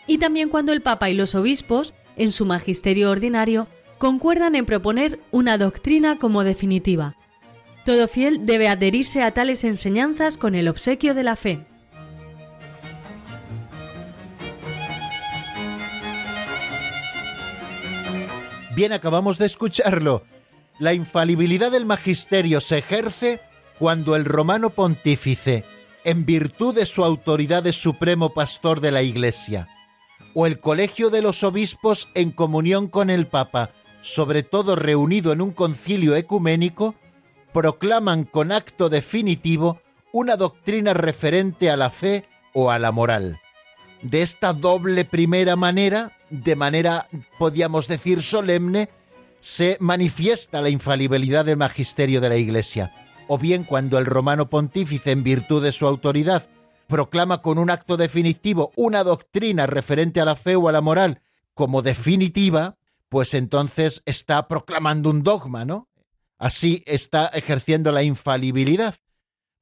y 0.06 0.20
también 0.20 0.50
cuando 0.50 0.74
el 0.74 0.84
Papa 0.84 1.10
y 1.10 1.16
los 1.16 1.34
obispos, 1.34 1.96
en 2.18 2.32
su 2.32 2.46
magisterio 2.46 3.10
ordinario, 3.10 3.68
concuerdan 3.98 4.56
en 4.56 4.66
proponer 4.66 5.20
una 5.32 5.58
doctrina 5.58 6.18
como 6.18 6.44
definitiva. 6.44 7.16
Todo 7.86 8.08
fiel 8.08 8.46
debe 8.46 8.68
adherirse 8.68 9.22
a 9.24 9.32
tales 9.32 9.64
enseñanzas 9.64 10.38
con 10.38 10.56
el 10.56 10.68
obsequio 10.68 11.14
de 11.14 11.24
la 11.24 11.36
fe. 11.36 11.66
Bien, 18.76 18.92
acabamos 18.92 19.38
de 19.38 19.46
escucharlo. 19.46 20.24
La 20.80 20.94
infalibilidad 20.94 21.72
del 21.72 21.86
magisterio 21.86 22.60
se 22.60 22.80
ejerce 22.80 23.40
cuando 23.80 24.18
el 24.18 24.26
romano 24.26 24.70
pontífice, 24.70 25.64
en 26.04 26.26
virtud 26.26 26.76
de 26.76 26.86
su 26.86 27.06
autoridad 27.06 27.64
de 27.64 27.72
supremo 27.72 28.34
pastor 28.34 28.82
de 28.82 28.92
la 28.92 29.02
Iglesia, 29.02 29.70
o 30.34 30.46
el 30.46 30.60
colegio 30.60 31.10
de 31.10 31.22
los 31.22 31.44
obispos 31.44 32.10
en 32.16 32.32
comunión 32.32 32.90
con 32.90 33.10
el 33.10 33.28
Papa, 33.28 33.72
sobre 34.06 34.44
todo 34.44 34.76
reunido 34.76 35.32
en 35.32 35.42
un 35.42 35.50
concilio 35.50 36.16
ecuménico, 36.16 36.94
proclaman 37.52 38.24
con 38.24 38.52
acto 38.52 38.88
definitivo 38.88 39.82
una 40.12 40.36
doctrina 40.36 40.94
referente 40.94 41.72
a 41.72 41.76
la 41.76 41.90
fe 41.90 42.26
o 42.54 42.70
a 42.70 42.78
la 42.78 42.92
moral. 42.92 43.40
De 44.04 44.22
esta 44.22 44.54
doble 44.54 45.06
primera 45.06 45.56
manera, 45.56 46.12
de 46.30 46.56
manera, 46.56 47.08
podríamos 47.40 47.88
decir, 47.88 48.22
solemne, 48.22 48.90
se 49.40 49.76
manifiesta 49.80 50.62
la 50.62 50.70
infalibilidad 50.70 51.44
del 51.44 51.58
magisterio 51.58 52.22
de 52.22 52.30
la 52.30 52.38
Iglesia, 52.38 52.94
o 53.28 53.40
bien 53.40 53.64
cuando 53.64 53.98
el 53.98 54.06
romano 54.06 54.52
pontífice, 54.52 55.14
en 55.14 55.24
virtud 55.24 55.64
de 55.64 55.72
su 55.72 55.88
autoridad, 55.88 56.46
proclama 56.86 57.42
con 57.42 57.58
un 57.58 57.72
acto 57.72 57.98
definitivo 57.98 58.72
una 58.76 59.04
doctrina 59.04 59.66
referente 59.66 60.22
a 60.22 60.26
la 60.26 60.36
fe 60.36 60.56
o 60.56 60.70
a 60.70 60.72
la 60.72 60.82
moral 60.82 61.22
como 61.56 61.82
definitiva, 61.82 62.78
pues 63.10 63.34
entonces 63.34 64.02
está 64.06 64.48
proclamando 64.48 65.10
un 65.10 65.24
dogma, 65.24 65.66
¿no? 65.66 65.88
Así 66.38 66.84
está 66.86 67.28
ejerciendo 67.28 67.92
la 67.92 68.04
infalibilidad. 68.04 68.96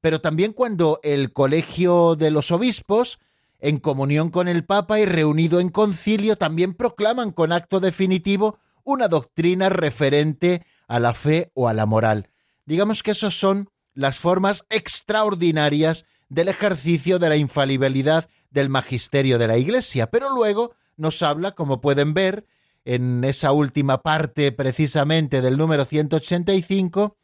Pero 0.00 0.20
también 0.20 0.52
cuando 0.52 1.00
el 1.02 1.32
colegio 1.32 2.16
de 2.16 2.30
los 2.30 2.50
obispos, 2.50 3.18
en 3.58 3.78
comunión 3.78 4.30
con 4.30 4.48
el 4.48 4.64
Papa 4.64 5.00
y 5.00 5.06
reunido 5.06 5.60
en 5.60 5.70
concilio, 5.70 6.36
también 6.36 6.74
proclaman 6.74 7.30
con 7.30 7.52
acto 7.52 7.80
definitivo 7.80 8.58
una 8.82 9.08
doctrina 9.08 9.70
referente 9.70 10.66
a 10.86 10.98
la 10.98 11.14
fe 11.14 11.50
o 11.54 11.68
a 11.68 11.72
la 11.72 11.86
moral. 11.86 12.28
Digamos 12.66 13.02
que 13.02 13.12
esos 13.12 13.38
son 13.38 13.70
las 13.94 14.18
formas 14.18 14.66
extraordinarias 14.68 16.04
del 16.28 16.48
ejercicio 16.48 17.18
de 17.18 17.28
la 17.28 17.36
infalibilidad 17.36 18.28
del 18.50 18.68
magisterio 18.68 19.38
de 19.38 19.48
la 19.48 19.56
Iglesia. 19.56 20.10
Pero 20.10 20.34
luego 20.34 20.74
nos 20.96 21.22
habla, 21.22 21.52
como 21.52 21.80
pueden 21.80 22.14
ver, 22.14 22.46
en 22.84 23.24
esa 23.24 23.52
última 23.52 24.02
parte 24.02 24.52
precisamente 24.52 25.40
del 25.40 25.56
número 25.56 25.84
185, 25.84 27.16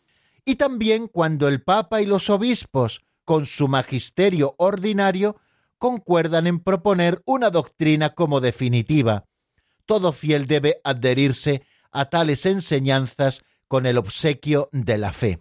y 0.44 0.56
también 0.56 1.06
cuando 1.06 1.48
el 1.48 1.62
Papa 1.62 2.00
y 2.00 2.06
los 2.06 2.30
obispos, 2.30 3.02
con 3.24 3.46
su 3.46 3.68
magisterio 3.68 4.54
ordinario, 4.58 5.36
concuerdan 5.78 6.46
en 6.46 6.60
proponer 6.60 7.22
una 7.24 7.50
doctrina 7.50 8.14
como 8.14 8.40
definitiva. 8.40 9.26
Todo 9.86 10.12
fiel 10.12 10.46
debe 10.46 10.80
adherirse 10.84 11.62
a 11.92 12.10
tales 12.10 12.46
enseñanzas 12.46 13.42
con 13.68 13.86
el 13.86 13.98
obsequio 13.98 14.68
de 14.72 14.98
la 14.98 15.12
fe. 15.12 15.40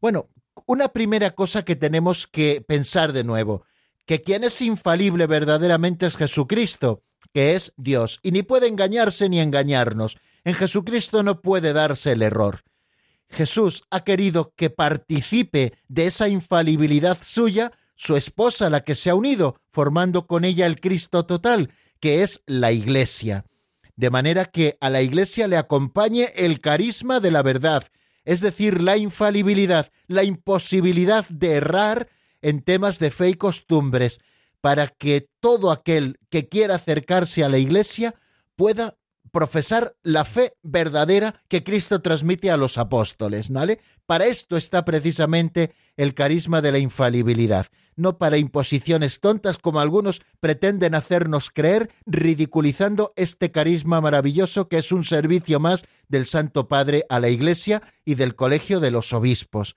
Bueno, 0.00 0.28
una 0.66 0.88
primera 0.88 1.32
cosa 1.32 1.64
que 1.64 1.76
tenemos 1.76 2.26
que 2.26 2.60
pensar 2.66 3.12
de 3.12 3.24
nuevo, 3.24 3.64
que 4.04 4.22
quien 4.22 4.44
es 4.44 4.60
infalible 4.62 5.26
verdaderamente 5.26 6.06
es 6.06 6.16
Jesucristo, 6.16 7.02
que 7.36 7.54
es 7.54 7.74
Dios, 7.76 8.18
y 8.22 8.30
ni 8.30 8.42
puede 8.42 8.66
engañarse 8.66 9.28
ni 9.28 9.40
engañarnos. 9.40 10.16
En 10.42 10.54
Jesucristo 10.54 11.22
no 11.22 11.42
puede 11.42 11.74
darse 11.74 12.12
el 12.12 12.22
error. 12.22 12.62
Jesús 13.28 13.82
ha 13.90 14.04
querido 14.04 14.54
que 14.56 14.70
participe 14.70 15.74
de 15.86 16.06
esa 16.06 16.28
infalibilidad 16.28 17.18
suya 17.20 17.72
su 17.94 18.16
esposa, 18.16 18.70
la 18.70 18.84
que 18.84 18.94
se 18.94 19.10
ha 19.10 19.14
unido, 19.14 19.60
formando 19.70 20.26
con 20.26 20.46
ella 20.46 20.64
el 20.64 20.80
Cristo 20.80 21.26
total, 21.26 21.74
que 22.00 22.22
es 22.22 22.40
la 22.46 22.72
Iglesia. 22.72 23.44
De 23.96 24.08
manera 24.08 24.46
que 24.46 24.78
a 24.80 24.88
la 24.88 25.02
Iglesia 25.02 25.46
le 25.46 25.58
acompañe 25.58 26.30
el 26.36 26.62
carisma 26.62 27.20
de 27.20 27.32
la 27.32 27.42
verdad, 27.42 27.86
es 28.24 28.40
decir, 28.40 28.80
la 28.80 28.96
infalibilidad, 28.96 29.92
la 30.06 30.24
imposibilidad 30.24 31.28
de 31.28 31.52
errar 31.52 32.08
en 32.40 32.62
temas 32.62 32.98
de 32.98 33.10
fe 33.10 33.28
y 33.28 33.34
costumbres, 33.34 34.20
para 34.66 34.88
que 34.88 35.28
todo 35.38 35.70
aquel 35.70 36.18
que 36.28 36.48
quiera 36.48 36.74
acercarse 36.74 37.44
a 37.44 37.48
la 37.48 37.56
Iglesia 37.56 38.16
pueda 38.56 38.98
profesar 39.30 39.94
la 40.02 40.24
fe 40.24 40.54
verdadera 40.64 41.40
que 41.46 41.62
Cristo 41.62 42.02
transmite 42.02 42.50
a 42.50 42.56
los 42.56 42.76
apóstoles, 42.76 43.50
¿vale? 43.50 43.78
Para 44.06 44.26
esto 44.26 44.56
está 44.56 44.84
precisamente 44.84 45.72
el 45.96 46.14
carisma 46.14 46.62
de 46.62 46.72
la 46.72 46.80
infalibilidad, 46.80 47.68
no 47.94 48.18
para 48.18 48.38
imposiciones 48.38 49.20
tontas 49.20 49.58
como 49.58 49.78
algunos 49.78 50.20
pretenden 50.40 50.96
hacernos 50.96 51.52
creer, 51.52 51.92
ridiculizando 52.04 53.12
este 53.14 53.52
carisma 53.52 54.00
maravilloso 54.00 54.68
que 54.68 54.78
es 54.78 54.90
un 54.90 55.04
servicio 55.04 55.60
más 55.60 55.84
del 56.08 56.26
Santo 56.26 56.66
Padre 56.66 57.04
a 57.08 57.20
la 57.20 57.28
Iglesia 57.28 57.84
y 58.04 58.16
del 58.16 58.34
Colegio 58.34 58.80
de 58.80 58.90
los 58.90 59.12
Obispos. 59.12 59.76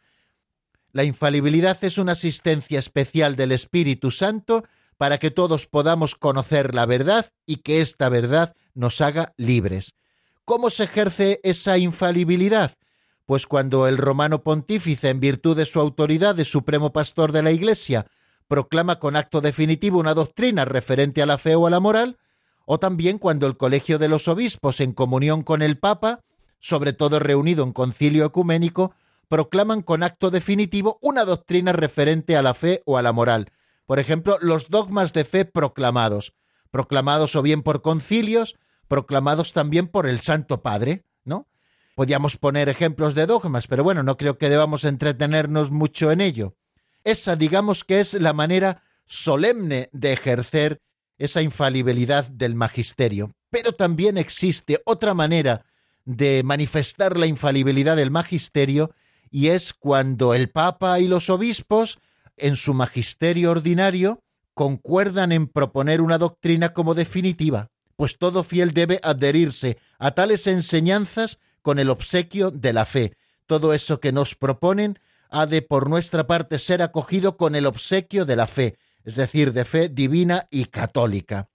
La 0.94 1.04
infalibilidad 1.04 1.78
es 1.84 2.00
una 2.00 2.14
asistencia 2.14 2.80
especial 2.80 3.36
del 3.36 3.52
Espíritu 3.52 4.10
Santo 4.10 4.64
para 5.00 5.18
que 5.18 5.32
todos 5.32 5.66
podamos 5.66 6.16
conocer 6.16 6.76
la 6.76 6.86
verdad 6.86 7.32
y 7.46 7.58
que 7.64 7.80
esta 7.80 8.10
verdad 8.10 8.54
nos 8.74 9.00
haga 9.00 9.32
libres. 9.38 9.94
¿Cómo 10.44 10.70
se 10.70 10.84
ejerce 10.84 11.40
esa 11.42 11.78
infalibilidad? 11.78 12.76
Pues 13.26 13.48
cuando 13.48 13.88
el 13.88 13.98
romano 13.98 14.44
pontífice, 14.44 15.08
en 15.08 15.22
virtud 15.22 15.56
de 15.56 15.66
su 15.66 15.80
autoridad 15.80 16.36
de 16.36 16.44
supremo 16.44 16.92
pastor 16.92 17.32
de 17.32 17.42
la 17.42 17.54
Iglesia, 17.54 18.08
proclama 18.50 19.00
con 19.00 19.16
acto 19.16 19.40
definitivo 19.40 20.00
una 20.00 20.14
doctrina 20.14 20.66
referente 20.66 21.22
a 21.22 21.26
la 21.26 21.38
fe 21.38 21.56
o 21.56 21.66
a 21.66 21.70
la 21.70 21.80
moral, 21.80 22.18
o 22.66 22.78
también 22.78 23.20
cuando 23.20 23.48
el 23.48 23.56
colegio 23.56 24.00
de 24.00 24.10
los 24.10 24.28
obispos, 24.28 24.82
en 24.82 24.92
comunión 24.92 25.44
con 25.44 25.62
el 25.62 25.78
Papa, 25.78 26.20
sobre 26.60 26.92
todo 26.92 27.20
reunido 27.20 27.64
en 27.64 27.72
concilio 27.72 28.26
ecuménico, 28.26 28.94
proclaman 29.30 29.82
con 29.82 30.04
acto 30.04 30.30
definitivo 30.30 30.98
una 31.00 31.24
doctrina 31.24 31.72
referente 31.72 32.36
a 32.36 32.42
la 32.42 32.54
fe 32.54 32.82
o 32.86 32.98
a 32.98 33.02
la 33.02 33.14
moral, 33.14 33.50
por 33.90 33.98
ejemplo, 33.98 34.38
los 34.40 34.70
dogmas 34.70 35.14
de 35.14 35.26
fe 35.26 35.46
proclamados, 35.46 36.36
proclamados 36.70 37.36
o 37.36 37.42
bien 37.42 37.64
por 37.64 37.82
concilios, 37.82 38.56
proclamados 38.88 39.52
también 39.52 39.88
por 39.88 40.06
el 40.06 40.20
Santo 40.20 40.62
Padre, 40.62 41.06
¿no? 41.24 41.48
Podríamos 41.96 42.38
poner 42.38 42.70
ejemplos 42.70 43.16
de 43.16 43.26
dogmas, 43.26 43.66
pero 43.66 43.84
bueno, 43.84 44.04
no 44.04 44.16
creo 44.16 44.38
que 44.38 44.52
debamos 44.52 44.84
entretenernos 44.84 45.72
mucho 45.72 46.12
en 46.12 46.22
ello. 46.22 46.56
Esa, 47.04 47.36
digamos 47.36 47.84
que 47.84 48.00
es 48.00 48.14
la 48.14 48.32
manera 48.32 48.84
solemne 49.08 49.90
de 49.92 50.14
ejercer 50.14 50.84
esa 51.18 51.42
infalibilidad 51.42 52.28
del 52.28 52.54
magisterio. 52.54 53.32
Pero 53.50 53.72
también 53.74 54.20
existe 54.20 54.80
otra 54.86 55.16
manera 55.16 55.66
de 56.06 56.44
manifestar 56.44 57.18
la 57.18 57.26
infalibilidad 57.26 57.96
del 57.96 58.12
magisterio 58.12 58.92
y 59.32 59.48
es 59.48 59.74
cuando 59.74 60.36
el 60.36 60.52
Papa 60.52 61.00
y 61.00 61.08
los 61.08 61.32
obispos 61.32 61.98
en 62.42 62.56
su 62.56 62.74
magisterio 62.74 63.52
ordinario 63.52 64.24
concuerdan 64.54 65.32
en 65.32 65.48
proponer 65.48 66.02
una 66.02 66.18
doctrina 66.18 66.74
como 66.74 66.94
definitiva, 66.94 67.70
pues 67.96 68.18
todo 68.18 68.44
fiel 68.44 68.74
debe 68.74 69.00
adherirse 69.04 69.78
a 69.98 70.12
tales 70.12 70.48
enseñanzas 70.48 71.40
con 71.62 71.80
el 71.80 71.90
obsequio 71.90 72.52
de 72.52 72.74
la 72.74 72.86
fe. 72.86 73.14
Todo 73.46 73.74
eso 73.74 74.00
que 74.00 74.12
nos 74.12 74.36
proponen 74.36 75.00
ha 75.30 75.46
de 75.46 75.62
por 75.62 75.90
nuestra 75.90 76.28
parte 76.28 76.60
ser 76.60 76.82
acogido 76.82 77.38
con 77.38 77.56
el 77.56 77.66
obsequio 77.66 78.26
de 78.26 78.36
la 78.36 78.48
fe, 78.48 78.78
es 79.04 79.16
decir, 79.16 79.54
de 79.54 79.66
fe 79.66 79.90
divina 79.90 80.48
y 80.50 80.66
católica. 80.66 81.50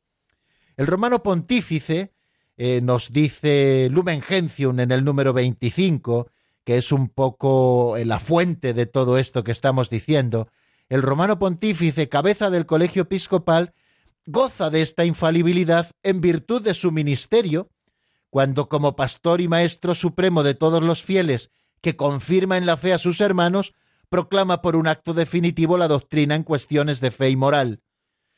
El 0.76 0.86
romano 0.86 1.22
pontífice 1.22 2.12
eh, 2.56 2.80
nos 2.82 3.12
dice 3.12 3.88
Lumen 3.90 4.22
Gentium 4.22 4.78
en 4.80 4.92
el 4.92 5.04
número 5.04 5.32
25, 5.32 6.30
que 6.64 6.78
es 6.78 6.92
un 6.92 7.08
poco 7.08 7.96
eh, 7.96 8.04
la 8.04 8.20
fuente 8.20 8.74
de 8.74 8.86
todo 8.86 9.18
esto 9.18 9.44
que 9.44 9.52
estamos 9.52 9.90
diciendo, 9.90 10.48
el 10.94 11.02
romano 11.02 11.40
pontífice, 11.40 12.08
cabeza 12.08 12.50
del 12.50 12.66
colegio 12.66 13.02
episcopal, 13.02 13.74
goza 14.26 14.70
de 14.70 14.80
esta 14.80 15.04
infalibilidad 15.04 15.90
en 16.04 16.20
virtud 16.20 16.62
de 16.62 16.72
su 16.72 16.92
ministerio, 16.92 17.68
cuando 18.30 18.68
como 18.68 18.94
pastor 18.94 19.40
y 19.40 19.48
maestro 19.48 19.96
supremo 19.96 20.44
de 20.44 20.54
todos 20.54 20.84
los 20.84 21.02
fieles, 21.02 21.50
que 21.80 21.96
confirma 21.96 22.58
en 22.58 22.64
la 22.64 22.76
fe 22.76 22.92
a 22.92 22.98
sus 22.98 23.20
hermanos, 23.20 23.74
proclama 24.08 24.62
por 24.62 24.76
un 24.76 24.86
acto 24.86 25.14
definitivo 25.14 25.76
la 25.78 25.88
doctrina 25.88 26.36
en 26.36 26.44
cuestiones 26.44 27.00
de 27.00 27.10
fe 27.10 27.28
y 27.28 27.34
moral. 27.34 27.80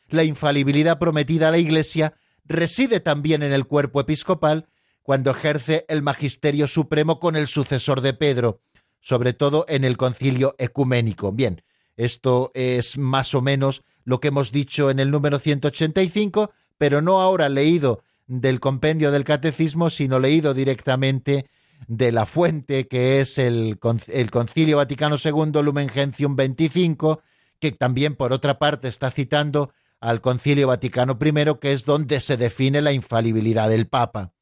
La 0.08 0.24
infalibilidad 0.24 0.98
prometida 0.98 1.48
a 1.48 1.50
la 1.50 1.58
Iglesia 1.58 2.14
reside 2.46 3.00
también 3.00 3.42
en 3.42 3.52
el 3.52 3.66
cuerpo 3.66 4.00
episcopal 4.00 4.66
cuando 5.02 5.30
ejerce 5.30 5.84
el 5.88 6.00
magisterio 6.00 6.66
supremo 6.68 7.20
con 7.20 7.36
el 7.36 7.48
sucesor 7.48 8.00
de 8.00 8.14
Pedro, 8.14 8.62
sobre 9.00 9.34
todo 9.34 9.66
en 9.68 9.84
el 9.84 9.98
concilio 9.98 10.54
ecuménico. 10.56 11.32
Bien, 11.32 11.60
esto 11.96 12.50
es 12.54 12.98
más 12.98 13.34
o 13.34 13.42
menos 13.42 13.82
lo 14.04 14.20
que 14.20 14.28
hemos 14.28 14.52
dicho 14.52 14.90
en 14.90 15.00
el 15.00 15.10
número 15.10 15.38
185, 15.38 16.52
pero 16.78 17.02
no 17.02 17.20
ahora 17.20 17.48
leído 17.48 18.02
del 18.26 18.60
compendio 18.60 19.10
del 19.10 19.24
catecismo, 19.24 19.90
sino 19.90 20.18
leído 20.18 20.54
directamente 20.54 21.46
de 21.88 22.12
la 22.12 22.26
fuente 22.26 22.88
que 22.88 23.20
es 23.20 23.38
el, 23.38 23.78
Concilio 23.78 24.78
Vaticano 24.78 25.16
II 25.22 25.62
Lumen 25.62 25.88
Gentium 25.88 26.36
25, 26.36 27.20
que 27.58 27.72
también 27.72 28.16
por 28.16 28.32
otra 28.32 28.58
parte 28.58 28.88
está 28.88 29.10
citando 29.10 29.72
al 30.00 30.20
Concilio 30.20 30.68
Vaticano 30.68 31.18
I, 31.20 31.58
que 31.60 31.72
es 31.72 31.84
donde 31.84 32.20
se 32.20 32.36
define 32.36 32.82
la 32.82 32.92
infalibilidad 32.92 33.68
del 33.68 33.88
Papa. 33.88 34.32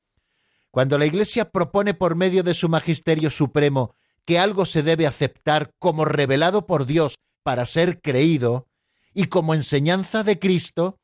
Cuando 0.70 0.98
la 0.98 1.06
Iglesia 1.06 1.50
propone 1.50 1.94
por 1.94 2.16
medio 2.16 2.42
de 2.42 2.54
su 2.54 2.68
Magisterio 2.68 3.30
Supremo 3.30 3.94
que 4.24 4.38
algo 4.38 4.66
se 4.66 4.82
debe 4.82 5.06
aceptar 5.06 5.72
como 5.78 6.04
revelado 6.04 6.66
por 6.66 6.86
Dios 6.86 7.14
para 7.44 7.66
ser 7.66 8.00
creído 8.00 8.66
y 9.14 9.26
como 9.26 9.54
enseñanza 9.54 10.24
de 10.24 10.40
Cristo, 10.40 10.98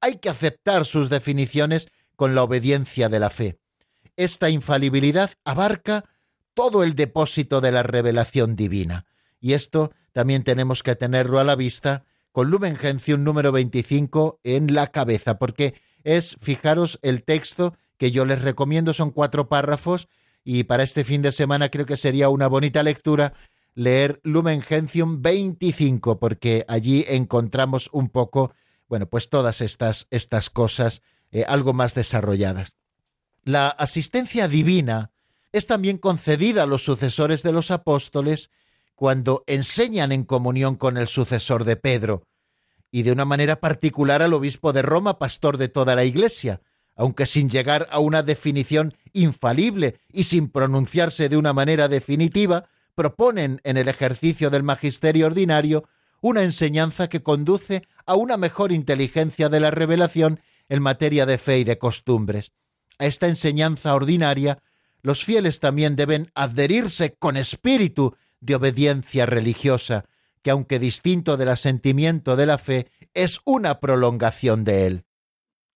hay 0.00 0.18
que 0.18 0.28
aceptar 0.28 0.84
sus 0.84 1.10
definiciones 1.10 1.88
con 2.14 2.36
la 2.36 2.44
obediencia 2.44 3.08
de 3.08 3.18
la 3.18 3.30
fe. 3.30 3.58
Esta 4.16 4.50
infalibilidad 4.50 5.32
abarca 5.44 6.04
todo 6.54 6.84
el 6.84 6.94
depósito 6.94 7.60
de 7.60 7.72
la 7.72 7.82
revelación 7.82 8.54
divina, 8.54 9.06
y 9.40 9.54
esto 9.54 9.92
también 10.12 10.44
tenemos 10.44 10.82
que 10.82 10.94
tenerlo 10.94 11.38
a 11.38 11.44
la 11.44 11.56
vista 11.56 12.04
con 12.32 12.50
Lumen 12.50 12.76
Gentium 12.76 13.24
número 13.24 13.50
25 13.50 14.40
en 14.44 14.74
la 14.74 14.88
cabeza, 14.88 15.38
porque 15.38 15.74
es, 16.04 16.36
fijaros, 16.40 16.98
el 17.02 17.24
texto 17.24 17.76
que 17.96 18.10
yo 18.10 18.24
les 18.24 18.42
recomiendo, 18.42 18.92
son 18.92 19.10
cuatro 19.10 19.48
párrafos, 19.48 20.08
y 20.44 20.64
para 20.64 20.82
este 20.82 21.04
fin 21.04 21.22
de 21.22 21.32
semana 21.32 21.68
creo 21.68 21.86
que 21.86 21.96
sería 21.96 22.28
una 22.28 22.46
bonita 22.46 22.82
lectura 22.82 23.34
leer 23.78 24.20
Lumen 24.24 24.60
Gentium 24.60 25.22
25, 25.22 26.18
porque 26.18 26.64
allí 26.66 27.04
encontramos 27.06 27.88
un 27.92 28.08
poco, 28.08 28.52
bueno, 28.88 29.06
pues 29.06 29.30
todas 29.30 29.60
estas, 29.60 30.08
estas 30.10 30.50
cosas 30.50 31.00
eh, 31.30 31.44
algo 31.46 31.72
más 31.72 31.94
desarrolladas. 31.94 32.74
La 33.44 33.68
asistencia 33.68 34.48
divina 34.48 35.12
es 35.52 35.68
también 35.68 35.96
concedida 35.98 36.64
a 36.64 36.66
los 36.66 36.82
sucesores 36.82 37.44
de 37.44 37.52
los 37.52 37.70
apóstoles 37.70 38.50
cuando 38.96 39.44
enseñan 39.46 40.10
en 40.10 40.24
comunión 40.24 40.74
con 40.74 40.96
el 40.96 41.06
sucesor 41.06 41.62
de 41.62 41.76
Pedro, 41.76 42.24
y 42.90 43.02
de 43.04 43.12
una 43.12 43.26
manera 43.26 43.60
particular 43.60 44.22
al 44.22 44.34
obispo 44.34 44.72
de 44.72 44.82
Roma, 44.82 45.20
pastor 45.20 45.56
de 45.56 45.68
toda 45.68 45.94
la 45.94 46.04
Iglesia, 46.04 46.62
aunque 46.96 47.26
sin 47.26 47.48
llegar 47.48 47.86
a 47.92 48.00
una 48.00 48.24
definición 48.24 48.94
infalible 49.12 50.00
y 50.12 50.24
sin 50.24 50.48
pronunciarse 50.48 51.28
de 51.28 51.36
una 51.36 51.52
manera 51.52 51.86
definitiva, 51.86 52.68
proponen 52.98 53.60
en 53.62 53.76
el 53.76 53.86
ejercicio 53.86 54.50
del 54.50 54.64
magisterio 54.64 55.26
ordinario 55.26 55.84
una 56.20 56.42
enseñanza 56.42 57.08
que 57.08 57.22
conduce 57.22 57.84
a 58.06 58.16
una 58.16 58.36
mejor 58.36 58.72
inteligencia 58.72 59.48
de 59.48 59.60
la 59.60 59.70
revelación 59.70 60.40
en 60.68 60.82
materia 60.82 61.24
de 61.24 61.38
fe 61.38 61.60
y 61.60 61.64
de 61.64 61.78
costumbres. 61.78 62.50
A 62.98 63.06
esta 63.06 63.28
enseñanza 63.28 63.94
ordinaria 63.94 64.58
los 65.00 65.24
fieles 65.24 65.60
también 65.60 65.94
deben 65.94 66.32
adherirse 66.34 67.14
con 67.16 67.36
espíritu 67.36 68.16
de 68.40 68.56
obediencia 68.56 69.26
religiosa, 69.26 70.06
que 70.42 70.50
aunque 70.50 70.80
distinto 70.80 71.36
del 71.36 71.50
asentimiento 71.50 72.34
de 72.34 72.46
la 72.46 72.58
fe, 72.58 72.88
es 73.14 73.38
una 73.44 73.78
prolongación 73.78 74.64
de 74.64 74.86
él. 74.88 75.04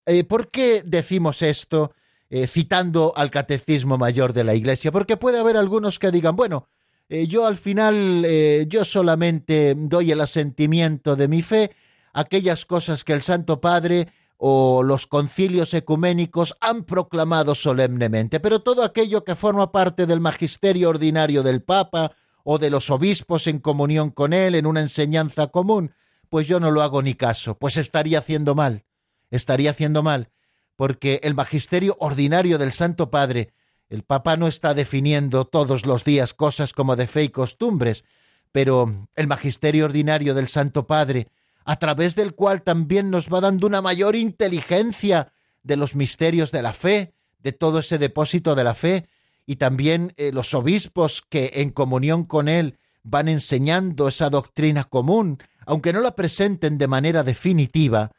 Eh, 0.07 0.25
¿Por 0.25 0.51
qué 0.51 0.83
decimos 0.85 1.41
esto 1.43 1.95
eh, 2.31 2.49
citando 2.49 3.13
al 3.15 3.31
Catecismo 3.31 3.97
Mayor 3.97 4.33
de 4.33 4.43
la 4.43 4.57
Iglesia? 4.57 4.91
Porque 4.91 5.17
puede 5.17 5.39
haber 5.39 5.57
algunos 5.57 6.01
que 6.01 6.11
digan, 6.11 6.35
bueno, 6.35 6.67
eh, 7.13 7.27
yo 7.27 7.47
al 7.47 7.57
final, 7.57 8.27
yo 8.69 8.85
solamente 8.85 9.75
doy 9.77 10.13
el 10.13 10.21
asentimiento 10.21 11.17
de 11.17 11.29
mi 11.29 11.43
fe, 11.43 11.71
aquellas 12.13 12.65
cosas 12.65 13.05
que 13.05 13.13
el 13.13 13.23
Santo 13.23 13.61
Padre 13.61 14.09
o 14.45 14.83
los 14.83 15.07
concilios 15.07 15.73
ecuménicos 15.73 16.57
han 16.61 16.83
proclamado 16.83 17.55
solemnemente, 17.55 18.41
pero 18.41 18.59
todo 18.59 18.83
aquello 18.83 19.23
que 19.23 19.37
forma 19.37 19.71
parte 19.71 20.05
del 20.05 20.19
magisterio 20.19 20.89
ordinario 20.89 21.45
del 21.45 21.63
Papa 21.63 22.17
o 22.43 22.59
de 22.59 22.69
los 22.69 22.91
obispos 22.91 23.47
en 23.47 23.61
comunión 23.61 24.11
con 24.11 24.33
él 24.33 24.57
en 24.57 24.67
una 24.67 24.81
enseñanza 24.81 25.47
común, 25.47 25.95
pues 26.29 26.49
yo 26.49 26.59
no 26.59 26.73
lo 26.73 26.83
hago 26.83 27.03
ni 27.03 27.15
caso, 27.15 27.57
pues 27.57 27.77
estaría 27.77 28.19
haciendo 28.19 28.57
mal, 28.57 28.85
estaría 29.31 29.71
haciendo 29.71 30.03
mal, 30.03 30.31
porque 30.75 31.21
el 31.23 31.35
magisterio 31.35 31.97
ordinario 32.01 32.59
del 32.59 32.73
Santo 32.73 33.11
Padre, 33.11 33.53
el 33.93 34.05
Papa 34.05 34.39
no 34.39 34.47
está 34.49 34.73
definiendo 34.73 35.45
todos 35.45 35.85
los 35.85 36.03
días 36.03 36.33
cosas 36.33 36.73
como 36.73 36.97
de 36.97 37.07
fe 37.07 37.25
y 37.25 37.29
costumbres, 37.29 38.05
pero 38.51 39.07
el 39.15 39.27
magisterio 39.27 39.85
ordinario 39.85 40.33
del 40.33 40.49
Santo 40.49 40.87
Padre, 40.87 41.29
a 41.67 41.77
través 41.79 42.15
del 42.15 42.35
cual 42.35 42.63
también 42.63 43.11
nos 43.11 43.29
va 43.29 43.43
dando 43.43 43.67
una 43.67 43.83
mayor 43.83 44.17
inteligencia 44.17 45.31
de 45.63 45.77
los 45.77 45.95
misterios 45.95 46.51
de 46.53 46.63
la 46.63 46.73
fe, 46.73 47.13
de 47.41 47.53
todo 47.53 47.81
ese 47.81 47.99
depósito 47.99 48.55
de 48.55 48.65
la 48.65 48.75
fe, 48.75 49.09
y 49.45 49.57
también 49.57 50.15
eh, 50.17 50.33
los 50.33 50.55
obispos 50.55 51.21
que 51.21 51.51
en 51.57 51.69
comunión 51.69 52.25
con 52.25 52.49
él 52.49 52.79
van 53.03 53.29
enseñando 53.29 54.09
esa 54.09 54.31
doctrina 54.31 54.85
común, 54.85 55.37
aunque 55.67 55.93
no 55.93 56.01
la 56.01 56.17
presenten 56.17 56.79
de 56.79 56.89
manera 56.89 57.25
definitiva, 57.25 58.11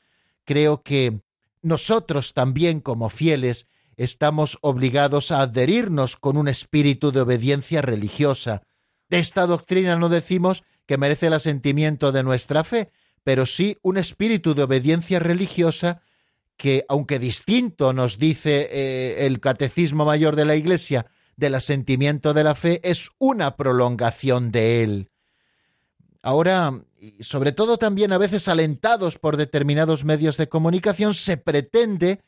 creo 0.46 0.84
que 0.84 1.22
nosotros 1.64 2.36
también 2.36 2.80
como 2.80 3.10
fieles 3.10 3.66
estamos 3.98 4.58
obligados 4.62 5.32
a 5.32 5.42
adherirnos 5.42 6.18
con 6.18 6.38
un 6.38 6.48
espíritu 6.48 7.12
de 7.12 7.22
obediencia 7.22 7.82
religiosa. 7.82 8.62
De 9.10 9.20
esta 9.20 9.46
doctrina 9.46 9.96
no 9.98 10.10
decimos 10.10 10.64
que 10.86 10.98
merece 10.98 11.28
el 11.28 11.34
asentimiento 11.34 12.12
de 12.12 12.24
nuestra 12.24 12.64
fe, 12.64 12.92
pero 13.24 13.46
sí 13.46 13.78
un 13.82 13.98
espíritu 13.98 14.54
de 14.54 14.64
obediencia 14.64 15.20
religiosa 15.20 16.02
que, 16.58 16.86
aunque 16.90 17.20
distinto 17.20 17.94
nos 17.94 18.18
dice 18.18 18.70
eh, 18.72 19.26
el 19.26 19.40
Catecismo 19.40 20.06
Mayor 20.06 20.36
de 20.36 20.46
la 20.46 20.56
Iglesia 20.56 21.06
del 21.36 21.56
asentimiento 21.56 22.34
de 22.34 22.44
la 22.44 22.56
fe, 22.56 22.80
es 22.84 23.10
una 23.18 23.56
prolongación 23.56 24.52
de 24.52 24.84
él. 24.84 25.10
Ahora, 26.22 26.84
sobre 27.20 27.52
todo 27.52 27.78
también 27.78 28.14
a 28.14 28.18
veces 28.18 28.48
alentados 28.48 29.18
por 29.18 29.36
determinados 29.36 30.04
medios 30.06 30.38
de 30.38 30.48
comunicación, 30.48 31.14
se 31.14 31.38
pretende 31.38 32.22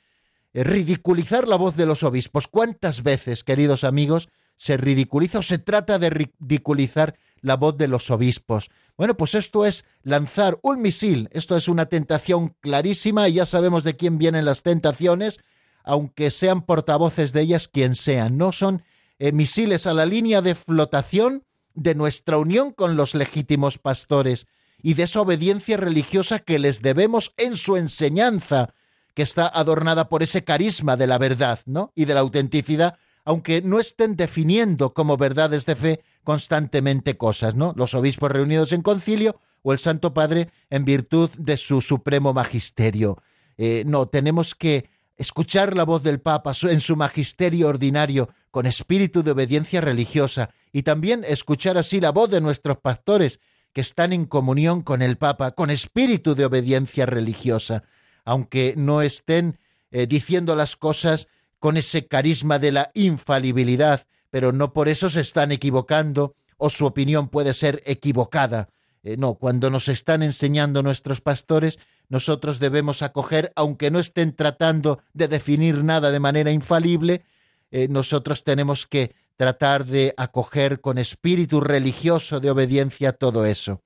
ridiculizar 0.63 1.47
la 1.47 1.55
voz 1.57 1.75
de 1.75 1.85
los 1.85 2.03
obispos. 2.03 2.47
¿Cuántas 2.47 3.03
veces, 3.03 3.43
queridos 3.43 3.83
amigos, 3.83 4.29
se 4.57 4.77
ridiculiza 4.77 5.39
o 5.39 5.43
se 5.43 5.57
trata 5.57 5.99
de 5.99 6.09
ridiculizar 6.09 7.15
la 7.41 7.57
voz 7.57 7.77
de 7.77 7.87
los 7.87 8.09
obispos. 8.09 8.71
Bueno, 8.97 9.15
pues 9.17 9.35
esto 9.35 9.65
es 9.65 9.85
lanzar 10.01 10.57
un 10.61 10.81
misil, 10.81 11.29
esto 11.31 11.55
es 11.57 11.67
una 11.67 11.87
tentación 11.87 12.55
clarísima 12.61 13.27
y 13.27 13.33
ya 13.33 13.45
sabemos 13.45 13.83
de 13.83 13.95
quién 13.97 14.17
vienen 14.17 14.45
las 14.45 14.63
tentaciones, 14.63 15.39
aunque 15.83 16.31
sean 16.31 16.65
portavoces 16.65 17.33
de 17.33 17.41
ellas 17.41 17.67
quien 17.67 17.95
sean, 17.95 18.37
no 18.37 18.51
son 18.51 18.83
eh, 19.19 19.31
misiles 19.31 19.85
a 19.85 19.93
la 19.93 20.05
línea 20.05 20.41
de 20.41 20.55
flotación 20.55 21.43
de 21.73 21.93
nuestra 21.93 22.37
unión 22.37 22.71
con 22.71 22.95
los 22.95 23.13
legítimos 23.13 23.77
pastores 23.77 24.47
y 24.81 24.93
de 24.93 25.03
esa 25.03 25.21
obediencia 25.21 25.77
religiosa 25.77 26.39
que 26.39 26.57
les 26.57 26.81
debemos 26.81 27.33
en 27.37 27.57
su 27.57 27.75
enseñanza, 27.75 28.73
que 29.15 29.23
está 29.23 29.47
adornada 29.47 30.07
por 30.09 30.21
ese 30.21 30.43
carisma 30.43 30.95
de 30.97 31.07
la 31.07 31.17
verdad, 31.17 31.59
¿no? 31.65 31.91
y 31.95 32.05
de 32.05 32.13
la 32.13 32.19
autenticidad 32.19 32.99
aunque 33.25 33.61
no 33.61 33.79
estén 33.79 34.15
definiendo 34.15 34.93
como 34.93 35.17
verdades 35.17 35.65
de 35.65 35.75
fe 35.75 36.03
constantemente 36.23 37.17
cosas, 37.17 37.55
¿no? 37.55 37.73
Los 37.75 37.95
obispos 37.95 38.31
reunidos 38.31 38.71
en 38.71 38.83
concilio 38.83 39.41
o 39.63 39.73
el 39.73 39.79
Santo 39.79 40.13
Padre 40.13 40.51
en 40.69 40.85
virtud 40.85 41.31
de 41.37 41.57
su 41.57 41.81
supremo 41.81 42.33
magisterio. 42.33 43.17
Eh, 43.57 43.83
no, 43.85 44.07
tenemos 44.07 44.53
que 44.53 44.89
escuchar 45.17 45.75
la 45.75 45.85
voz 45.85 46.03
del 46.03 46.21
Papa 46.21 46.51
en 46.63 46.81
su 46.81 46.95
magisterio 46.95 47.67
ordinario 47.67 48.29
con 48.51 48.67
espíritu 48.67 49.23
de 49.23 49.31
obediencia 49.31 49.81
religiosa 49.81 50.51
y 50.71 50.83
también 50.83 51.23
escuchar 51.27 51.77
así 51.77 51.99
la 51.99 52.11
voz 52.11 52.29
de 52.29 52.41
nuestros 52.41 52.77
pastores 52.77 53.39
que 53.73 53.81
están 53.81 54.13
en 54.13 54.25
comunión 54.25 54.83
con 54.83 55.01
el 55.01 55.17
Papa 55.17 55.51
con 55.51 55.71
espíritu 55.71 56.35
de 56.35 56.45
obediencia 56.45 57.05
religiosa, 57.05 57.83
aunque 58.25 58.73
no 58.75 59.01
estén 59.01 59.59
eh, 59.91 60.07
diciendo 60.07 60.55
las 60.55 60.75
cosas 60.75 61.27
con 61.59 61.77
ese 61.77 62.07
carisma 62.07 62.59
de 62.59 62.71
la 62.71 62.91
infalibilidad, 62.93 64.05
pero 64.29 64.51
no 64.51 64.73
por 64.73 64.89
eso 64.89 65.09
se 65.09 65.21
están 65.21 65.51
equivocando 65.51 66.35
o 66.57 66.69
su 66.69 66.85
opinión 66.85 67.29
puede 67.29 67.53
ser 67.53 67.81
equivocada. 67.85 68.69
Eh, 69.03 69.17
no, 69.17 69.35
cuando 69.35 69.69
nos 69.69 69.87
están 69.87 70.23
enseñando 70.23 70.83
nuestros 70.83 71.21
pastores, 71.21 71.79
nosotros 72.09 72.59
debemos 72.59 73.01
acoger, 73.01 73.53
aunque 73.55 73.91
no 73.91 73.99
estén 73.99 74.35
tratando 74.35 75.01
de 75.13 75.27
definir 75.27 75.83
nada 75.83 76.11
de 76.11 76.19
manera 76.19 76.51
infalible, 76.51 77.23
eh, 77.71 77.87
nosotros 77.87 78.43
tenemos 78.43 78.85
que 78.85 79.15
tratar 79.37 79.85
de 79.85 80.13
acoger 80.17 80.81
con 80.81 80.97
espíritu 80.97 81.61
religioso 81.61 82.39
de 82.39 82.49
obediencia 82.49 83.13
todo 83.13 83.45
eso. 83.45 83.81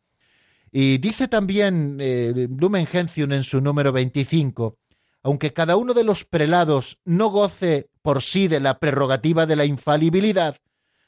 Y 0.72 1.00
dice 1.00 1.28
también 1.28 1.98
eh, 2.00 2.48
Lumen 2.50 2.86
Gentium 2.86 3.32
en 3.32 3.44
su 3.44 3.62
número 3.62 3.92
25, 3.92 4.78
aunque 5.24 5.54
cada 5.54 5.76
uno 5.76 5.94
de 5.94 6.04
los 6.04 6.26
prelados 6.26 7.00
no 7.06 7.30
goce 7.30 7.90
por 8.02 8.22
sí 8.22 8.48
de 8.48 8.60
la 8.60 8.80
prerrogativa 8.80 9.46
de 9.46 9.56
la 9.56 9.66
infalibilidad, 9.66 10.58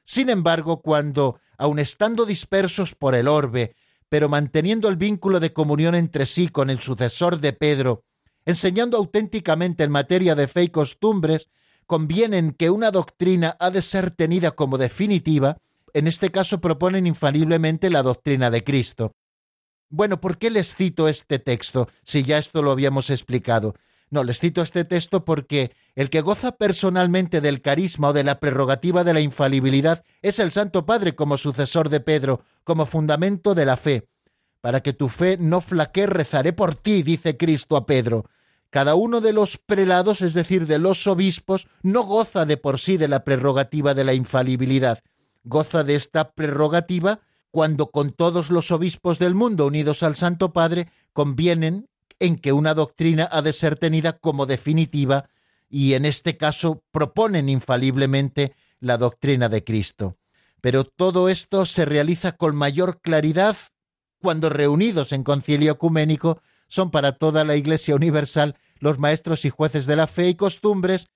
sin 0.04 0.30
embargo, 0.30 0.82
cuando, 0.82 1.40
aun 1.58 1.80
estando 1.80 2.26
dispersos 2.26 2.96
por 2.96 3.16
el 3.16 3.28
orbe, 3.28 3.76
pero 4.10 4.28
manteniendo 4.28 4.90
el 4.90 4.98
vínculo 4.98 5.40
de 5.40 5.54
comunión 5.54 5.96
entre 5.96 6.26
sí 6.26 6.50
con 6.50 6.70
el 6.70 6.82
sucesor 6.82 7.40
de 7.40 7.54
Pedro, 7.54 8.04
enseñando 8.46 8.98
auténticamente 8.98 9.84
en 9.84 9.92
materia 9.92 10.36
de 10.36 10.48
fe 10.48 10.64
y 10.64 10.70
costumbres, 10.70 11.50
convienen 11.86 12.52
que 12.52 12.70
una 12.70 12.92
doctrina 12.92 13.56
ha 13.60 13.70
de 13.70 13.82
ser 13.82 14.12
tenida 14.12 14.52
como 14.52 14.78
definitiva, 14.78 15.58
en 15.94 16.08
este 16.08 16.30
caso 16.30 16.60
proponen 16.60 17.08
infaliblemente 17.08 17.90
la 17.90 18.04
doctrina 18.04 18.50
de 18.50 18.64
Cristo. 18.64 19.14
Bueno, 19.92 20.22
¿por 20.22 20.38
qué 20.38 20.50
les 20.50 20.74
cito 20.74 21.10
este 21.10 21.38
texto 21.38 21.90
si 22.04 22.24
ya 22.24 22.38
esto 22.38 22.62
lo 22.64 22.72
habíamos 22.72 23.10
explicado? 23.10 23.76
No, 24.10 24.24
les 24.24 24.40
cito 24.40 24.62
este 24.62 24.86
texto 24.86 25.26
porque 25.26 25.72
el 25.96 26.10
que 26.10 26.22
goza 26.22 26.54
personalmente 26.54 27.42
del 27.42 27.62
carisma 27.62 28.10
o 28.10 28.14
de 28.14 28.24
la 28.24 28.40
prerrogativa 28.40 29.04
de 29.04 29.14
la 29.14 29.20
infalibilidad 29.20 30.04
es 30.22 30.40
el 30.40 30.54
Santo 30.54 30.86
Padre 30.86 31.14
como 31.14 31.38
sucesor 31.38 31.90
de 31.90 32.00
Pedro, 32.00 32.42
como 32.64 32.86
fundamento 32.86 33.54
de 33.54 33.66
la 33.66 33.76
fe. 33.76 34.08
Para 34.62 34.80
que 34.80 34.94
tu 34.94 35.10
fe 35.10 35.36
no 35.38 35.60
flaquee, 35.60 36.08
rezaré 36.08 36.54
por 36.54 36.74
ti, 36.76 37.04
dice 37.04 37.36
Cristo 37.36 37.76
a 37.76 37.86
Pedro. 37.86 38.30
Cada 38.70 38.96
uno 38.96 39.20
de 39.20 39.34
los 39.34 39.58
prelados, 39.58 40.22
es 40.22 40.34
decir, 40.34 40.68
de 40.68 40.80
los 40.80 41.06
obispos, 41.06 41.68
no 41.82 42.04
goza 42.04 42.46
de 42.46 42.56
por 42.56 42.80
sí 42.80 42.96
de 42.96 43.10
la 43.10 43.26
prerrogativa 43.26 43.94
de 43.94 44.06
la 44.06 44.14
infalibilidad. 44.14 45.04
Goza 45.44 45.84
de 45.84 45.96
esta 45.96 46.32
prerrogativa 46.32 47.20
cuando 47.52 47.92
con 47.92 48.12
todos 48.12 48.50
los 48.50 48.72
obispos 48.72 49.20
del 49.20 49.36
mundo 49.36 49.68
unidos 49.68 50.04
al 50.04 50.16
Santo 50.16 50.54
Padre 50.54 50.88
convienen 51.14 51.88
en 52.20 52.38
que 52.38 52.54
una 52.54 52.74
doctrina 52.74 53.28
ha 53.32 53.42
de 53.42 53.54
ser 53.54 53.76
tenida 53.76 54.18
como 54.18 54.46
definitiva 54.46 55.30
y 55.70 55.94
en 55.94 56.06
este 56.06 56.38
caso 56.38 56.84
proponen 56.92 57.50
infaliblemente 57.50 58.56
la 58.80 58.98
doctrina 58.98 59.50
de 59.50 59.64
Cristo. 59.64 60.18
Pero 60.62 60.84
todo 60.86 61.30
esto 61.30 61.66
se 61.66 61.86
realiza 61.86 62.34
con 62.34 62.56
mayor 62.56 63.02
claridad 63.02 63.58
cuando 64.20 64.50
reunidos 64.50 65.12
en 65.12 65.24
concilio 65.24 65.74
ecuménico 65.74 66.42
son 66.68 66.92
para 66.92 67.18
toda 67.18 67.44
la 67.44 67.56
Iglesia 67.56 67.96
universal 67.96 68.56
los 68.80 68.98
maestros 68.98 69.46
y 69.46 69.50
jueces 69.50 69.86
de 69.86 69.96
la 69.96 70.08
fe 70.08 70.30
y 70.30 70.36
costumbres, 70.36 71.08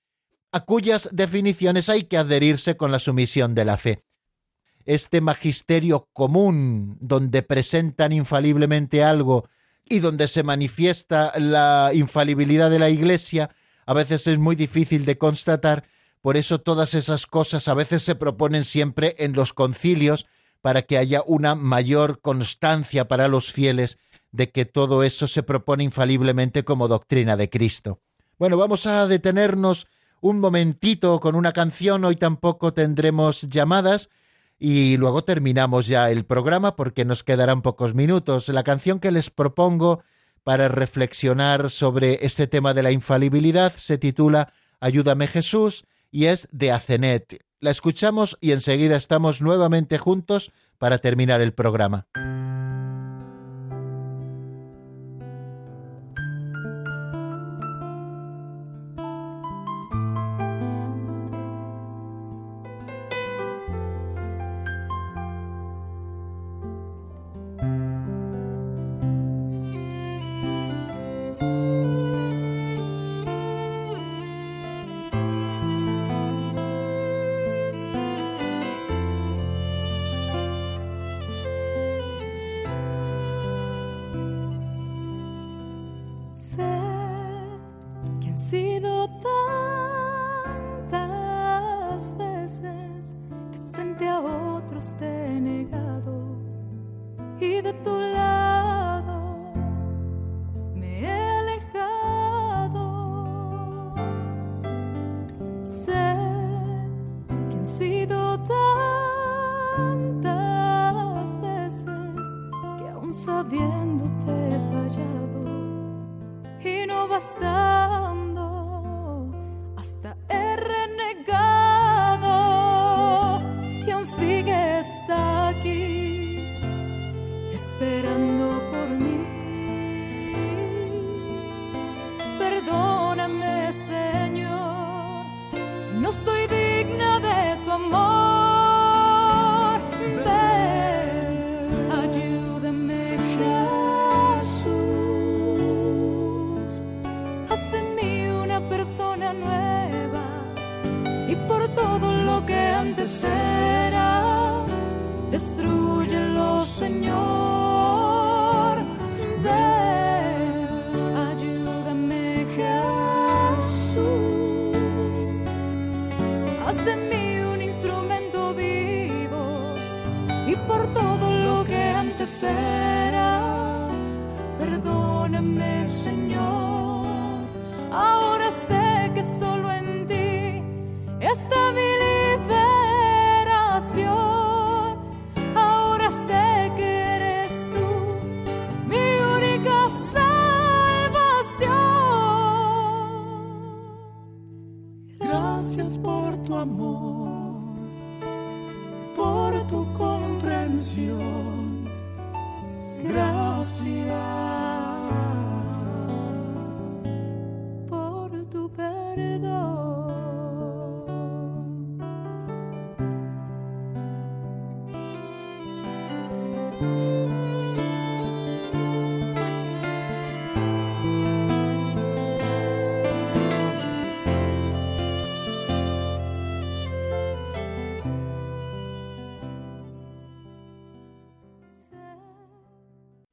a 0.51 0.61
cuyas 0.61 1.09
definiciones 1.11 1.89
hay 1.89 2.03
que 2.03 2.17
adherirse 2.17 2.77
con 2.77 2.91
la 2.91 2.99
sumisión 2.99 3.55
de 3.55 3.65
la 3.65 3.77
fe. 3.77 4.03
Este 4.86 5.21
magisterio 5.21 6.09
común, 6.13 6.97
donde 7.01 7.41
presentan 7.41 8.11
infaliblemente 8.11 9.03
algo 9.03 9.49
y 9.83 9.99
donde 9.99 10.27
se 10.27 10.43
manifiesta 10.43 11.33
la 11.38 11.91
infalibilidad 11.93 12.69
de 12.69 12.79
la 12.79 12.89
Iglesia, 12.89 13.49
a 13.86 13.93
veces 13.93 14.27
es 14.27 14.38
muy 14.38 14.55
difícil 14.55 15.05
de 15.05 15.17
constatar, 15.17 15.83
por 16.21 16.38
eso 16.38 16.59
todas 16.59 16.93
esas 16.93 17.27
cosas 17.27 17.67
a 17.67 17.73
veces 17.75 18.01
se 18.01 18.15
proponen 18.15 18.63
siempre 18.63 19.15
en 19.19 19.33
los 19.33 19.53
concilios 19.53 20.25
para 20.61 20.81
que 20.81 20.97
haya 20.97 21.21
una 21.27 21.53
mayor 21.53 22.21
constancia 22.21 23.07
para 23.07 23.27
los 23.27 23.51
fieles 23.51 23.99
de 24.31 24.49
que 24.49 24.65
todo 24.65 25.03
eso 25.03 25.27
se 25.27 25.43
propone 25.43 25.83
infaliblemente 25.83 26.63
como 26.63 26.88
doctrina 26.88 27.38
de 27.38 27.49
Cristo. 27.49 27.99
Bueno, 28.39 28.57
vamos 28.57 28.88
a 28.88 29.07
detenernos 29.07 29.88
un 30.19 30.39
momentito 30.39 31.19
con 31.19 31.36
una 31.36 31.53
canción, 31.53 32.03
hoy 32.03 32.15
tampoco 32.15 32.73
tendremos 32.73 33.43
llamadas, 33.43 34.09
y 34.57 34.97
luego 34.97 35.23
terminamos 35.23 35.87
ya 35.87 36.09
el 36.09 36.25
programa 36.25 36.75
porque 36.75 37.05
nos 37.05 37.23
quedarán 37.23 37.61
pocos 37.61 37.93
minutos. 37.93 38.49
La 38.49 38.63
canción 38.63 38.99
que 38.99 39.11
les 39.11 39.29
propongo 39.29 40.03
para 40.43 40.67
reflexionar 40.67 41.69
sobre 41.69 42.25
este 42.25 42.47
tema 42.47 42.73
de 42.73 42.83
la 42.83 42.91
infalibilidad 42.91 43.73
se 43.75 43.97
titula 43.97 44.53
Ayúdame 44.79 45.27
Jesús 45.27 45.85
y 46.11 46.25
es 46.25 46.47
de 46.51 46.71
Acenet. 46.71 47.43
La 47.59 47.71
escuchamos 47.71 48.37
y 48.41 48.51
enseguida 48.51 48.95
estamos 48.95 49.41
nuevamente 49.41 49.97
juntos 49.97 50.51
para 50.77 50.99
terminar 50.99 51.41
el 51.41 51.53
programa. 51.53 52.07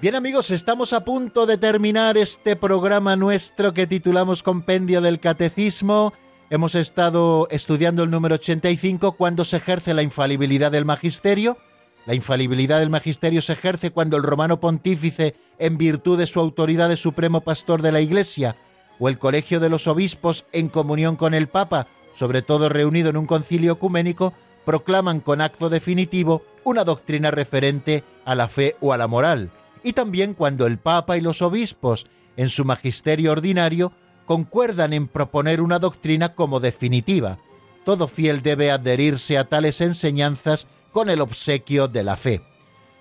Bien 0.00 0.14
amigos, 0.14 0.50
estamos 0.50 0.94
a 0.94 1.04
punto 1.04 1.44
de 1.44 1.58
terminar 1.58 2.16
este 2.16 2.56
programa 2.56 3.16
nuestro 3.16 3.74
que 3.74 3.86
titulamos 3.86 4.42
Compendio 4.42 5.02
del 5.02 5.20
Catecismo. 5.20 6.14
Hemos 6.48 6.74
estado 6.74 7.46
estudiando 7.50 8.02
el 8.04 8.10
número 8.10 8.36
85 8.36 9.12
cuando 9.12 9.44
se 9.44 9.58
ejerce 9.58 9.92
la 9.92 10.02
infalibilidad 10.02 10.72
del 10.72 10.86
magisterio. 10.86 11.58
La 12.06 12.14
infalibilidad 12.14 12.78
del 12.78 12.88
magisterio 12.88 13.42
se 13.42 13.52
ejerce 13.52 13.90
cuando 13.90 14.16
el 14.16 14.22
romano 14.22 14.58
pontífice, 14.58 15.34
en 15.58 15.76
virtud 15.76 16.16
de 16.16 16.26
su 16.26 16.40
autoridad 16.40 16.88
de 16.88 16.96
supremo 16.96 17.42
pastor 17.42 17.82
de 17.82 17.92
la 17.92 18.00
Iglesia, 18.00 18.56
o 18.98 19.10
el 19.10 19.18
colegio 19.18 19.60
de 19.60 19.68
los 19.68 19.86
obispos, 19.86 20.46
en 20.52 20.70
comunión 20.70 21.16
con 21.16 21.34
el 21.34 21.46
Papa, 21.46 21.88
sobre 22.14 22.40
todo 22.40 22.70
reunido 22.70 23.10
en 23.10 23.18
un 23.18 23.26
concilio 23.26 23.74
ecuménico, 23.74 24.32
proclaman 24.64 25.20
con 25.20 25.42
acto 25.42 25.68
definitivo 25.68 26.42
una 26.64 26.84
doctrina 26.84 27.30
referente 27.30 28.02
a 28.24 28.34
la 28.34 28.48
fe 28.48 28.76
o 28.80 28.94
a 28.94 28.96
la 28.96 29.06
moral 29.06 29.50
y 29.82 29.92
también 29.92 30.34
cuando 30.34 30.66
el 30.66 30.78
Papa 30.78 31.16
y 31.16 31.20
los 31.20 31.42
obispos, 31.42 32.06
en 32.36 32.48
su 32.48 32.64
magisterio 32.64 33.32
ordinario, 33.32 33.92
concuerdan 34.26 34.92
en 34.92 35.08
proponer 35.08 35.60
una 35.60 35.78
doctrina 35.78 36.34
como 36.34 36.60
definitiva. 36.60 37.38
Todo 37.84 38.08
fiel 38.08 38.42
debe 38.42 38.70
adherirse 38.70 39.38
a 39.38 39.48
tales 39.48 39.80
enseñanzas 39.80 40.66
con 40.92 41.10
el 41.10 41.20
obsequio 41.20 41.88
de 41.88 42.04
la 42.04 42.16
fe. 42.16 42.42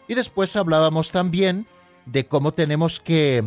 Y 0.07 0.15
después 0.15 0.55
hablábamos 0.55 1.11
también 1.11 1.67
de 2.05 2.25
cómo 2.25 2.53
tenemos 2.53 2.99
que 2.99 3.43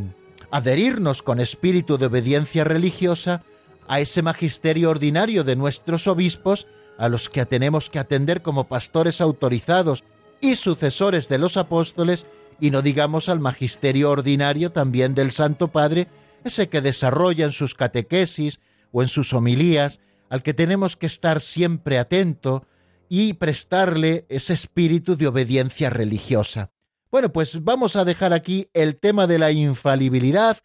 adherirnos 0.50 1.22
con 1.22 1.40
espíritu 1.40 1.98
de 1.98 2.06
obediencia 2.06 2.62
religiosa 2.64 3.42
a 3.88 4.00
ese 4.00 4.22
magisterio 4.22 4.90
ordinario 4.90 5.44
de 5.44 5.56
nuestros 5.56 6.06
obispos, 6.06 6.66
a 6.98 7.08
los 7.08 7.28
que 7.28 7.44
tenemos 7.46 7.90
que 7.90 7.98
atender 7.98 8.42
como 8.42 8.68
pastores 8.68 9.20
autorizados 9.20 10.04
y 10.40 10.56
sucesores 10.56 11.28
de 11.28 11.38
los 11.38 11.56
apóstoles, 11.56 12.26
y 12.62 12.70
no 12.70 12.80
digamos 12.80 13.28
al 13.28 13.40
magisterio 13.40 14.08
ordinario 14.08 14.70
también 14.70 15.16
del 15.16 15.32
Santo 15.32 15.72
Padre, 15.72 16.06
ese 16.44 16.68
que 16.68 16.80
desarrolla 16.80 17.44
en 17.44 17.50
sus 17.50 17.74
catequesis 17.74 18.60
o 18.92 19.02
en 19.02 19.08
sus 19.08 19.32
homilías, 19.32 19.98
al 20.30 20.44
que 20.44 20.54
tenemos 20.54 20.94
que 20.94 21.06
estar 21.06 21.40
siempre 21.40 21.98
atento 21.98 22.64
y 23.08 23.32
prestarle 23.32 24.26
ese 24.28 24.52
espíritu 24.52 25.16
de 25.16 25.26
obediencia 25.26 25.90
religiosa. 25.90 26.70
Bueno, 27.10 27.32
pues 27.32 27.64
vamos 27.64 27.96
a 27.96 28.04
dejar 28.04 28.32
aquí 28.32 28.68
el 28.74 28.94
tema 28.94 29.26
de 29.26 29.40
la 29.40 29.50
infalibilidad, 29.50 30.58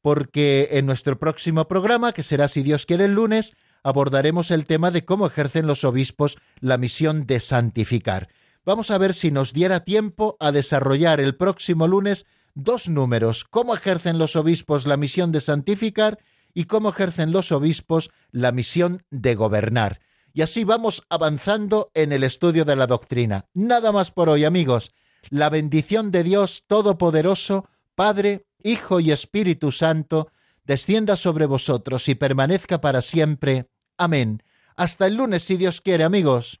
porque 0.00 0.70
en 0.72 0.86
nuestro 0.86 1.18
próximo 1.18 1.68
programa, 1.68 2.12
que 2.14 2.22
será 2.22 2.48
si 2.48 2.62
Dios 2.62 2.86
quiere 2.86 3.04
el 3.04 3.12
lunes, 3.12 3.52
abordaremos 3.82 4.50
el 4.50 4.64
tema 4.64 4.90
de 4.90 5.04
cómo 5.04 5.26
ejercen 5.26 5.66
los 5.66 5.84
obispos 5.84 6.38
la 6.60 6.78
misión 6.78 7.26
de 7.26 7.40
santificar. 7.40 8.30
Vamos 8.64 8.90
a 8.90 8.98
ver 8.98 9.14
si 9.14 9.30
nos 9.30 9.52
diera 9.52 9.80
tiempo 9.80 10.36
a 10.40 10.52
desarrollar 10.52 11.20
el 11.20 11.36
próximo 11.36 11.88
lunes 11.88 12.26
dos 12.54 12.88
números, 12.88 13.44
cómo 13.44 13.74
ejercen 13.74 14.18
los 14.18 14.36
obispos 14.36 14.86
la 14.86 14.96
misión 14.96 15.32
de 15.32 15.40
santificar 15.40 16.18
y 16.54 16.64
cómo 16.64 16.90
ejercen 16.90 17.32
los 17.32 17.50
obispos 17.50 18.10
la 18.30 18.52
misión 18.52 19.04
de 19.10 19.34
gobernar. 19.34 20.00
Y 20.34 20.42
así 20.42 20.64
vamos 20.64 21.02
avanzando 21.08 21.90
en 21.94 22.12
el 22.12 22.24
estudio 22.24 22.64
de 22.64 22.76
la 22.76 22.86
doctrina. 22.86 23.46
Nada 23.54 23.92
más 23.92 24.10
por 24.10 24.28
hoy, 24.28 24.44
amigos 24.44 24.92
la 25.30 25.50
bendición 25.50 26.10
de 26.10 26.22
Dios 26.24 26.64
Todopoderoso, 26.66 27.68
Padre, 27.94 28.46
Hijo 28.62 29.00
y 29.00 29.12
Espíritu 29.12 29.72
Santo, 29.72 30.30
descienda 30.64 31.16
sobre 31.16 31.46
vosotros 31.46 32.08
y 32.08 32.14
permanezca 32.14 32.80
para 32.80 33.02
siempre. 33.02 33.68
Amén. 33.96 34.42
Hasta 34.76 35.06
el 35.06 35.16
lunes, 35.16 35.42
si 35.42 35.56
Dios 35.56 35.80
quiere, 35.80 36.04
amigos. 36.04 36.60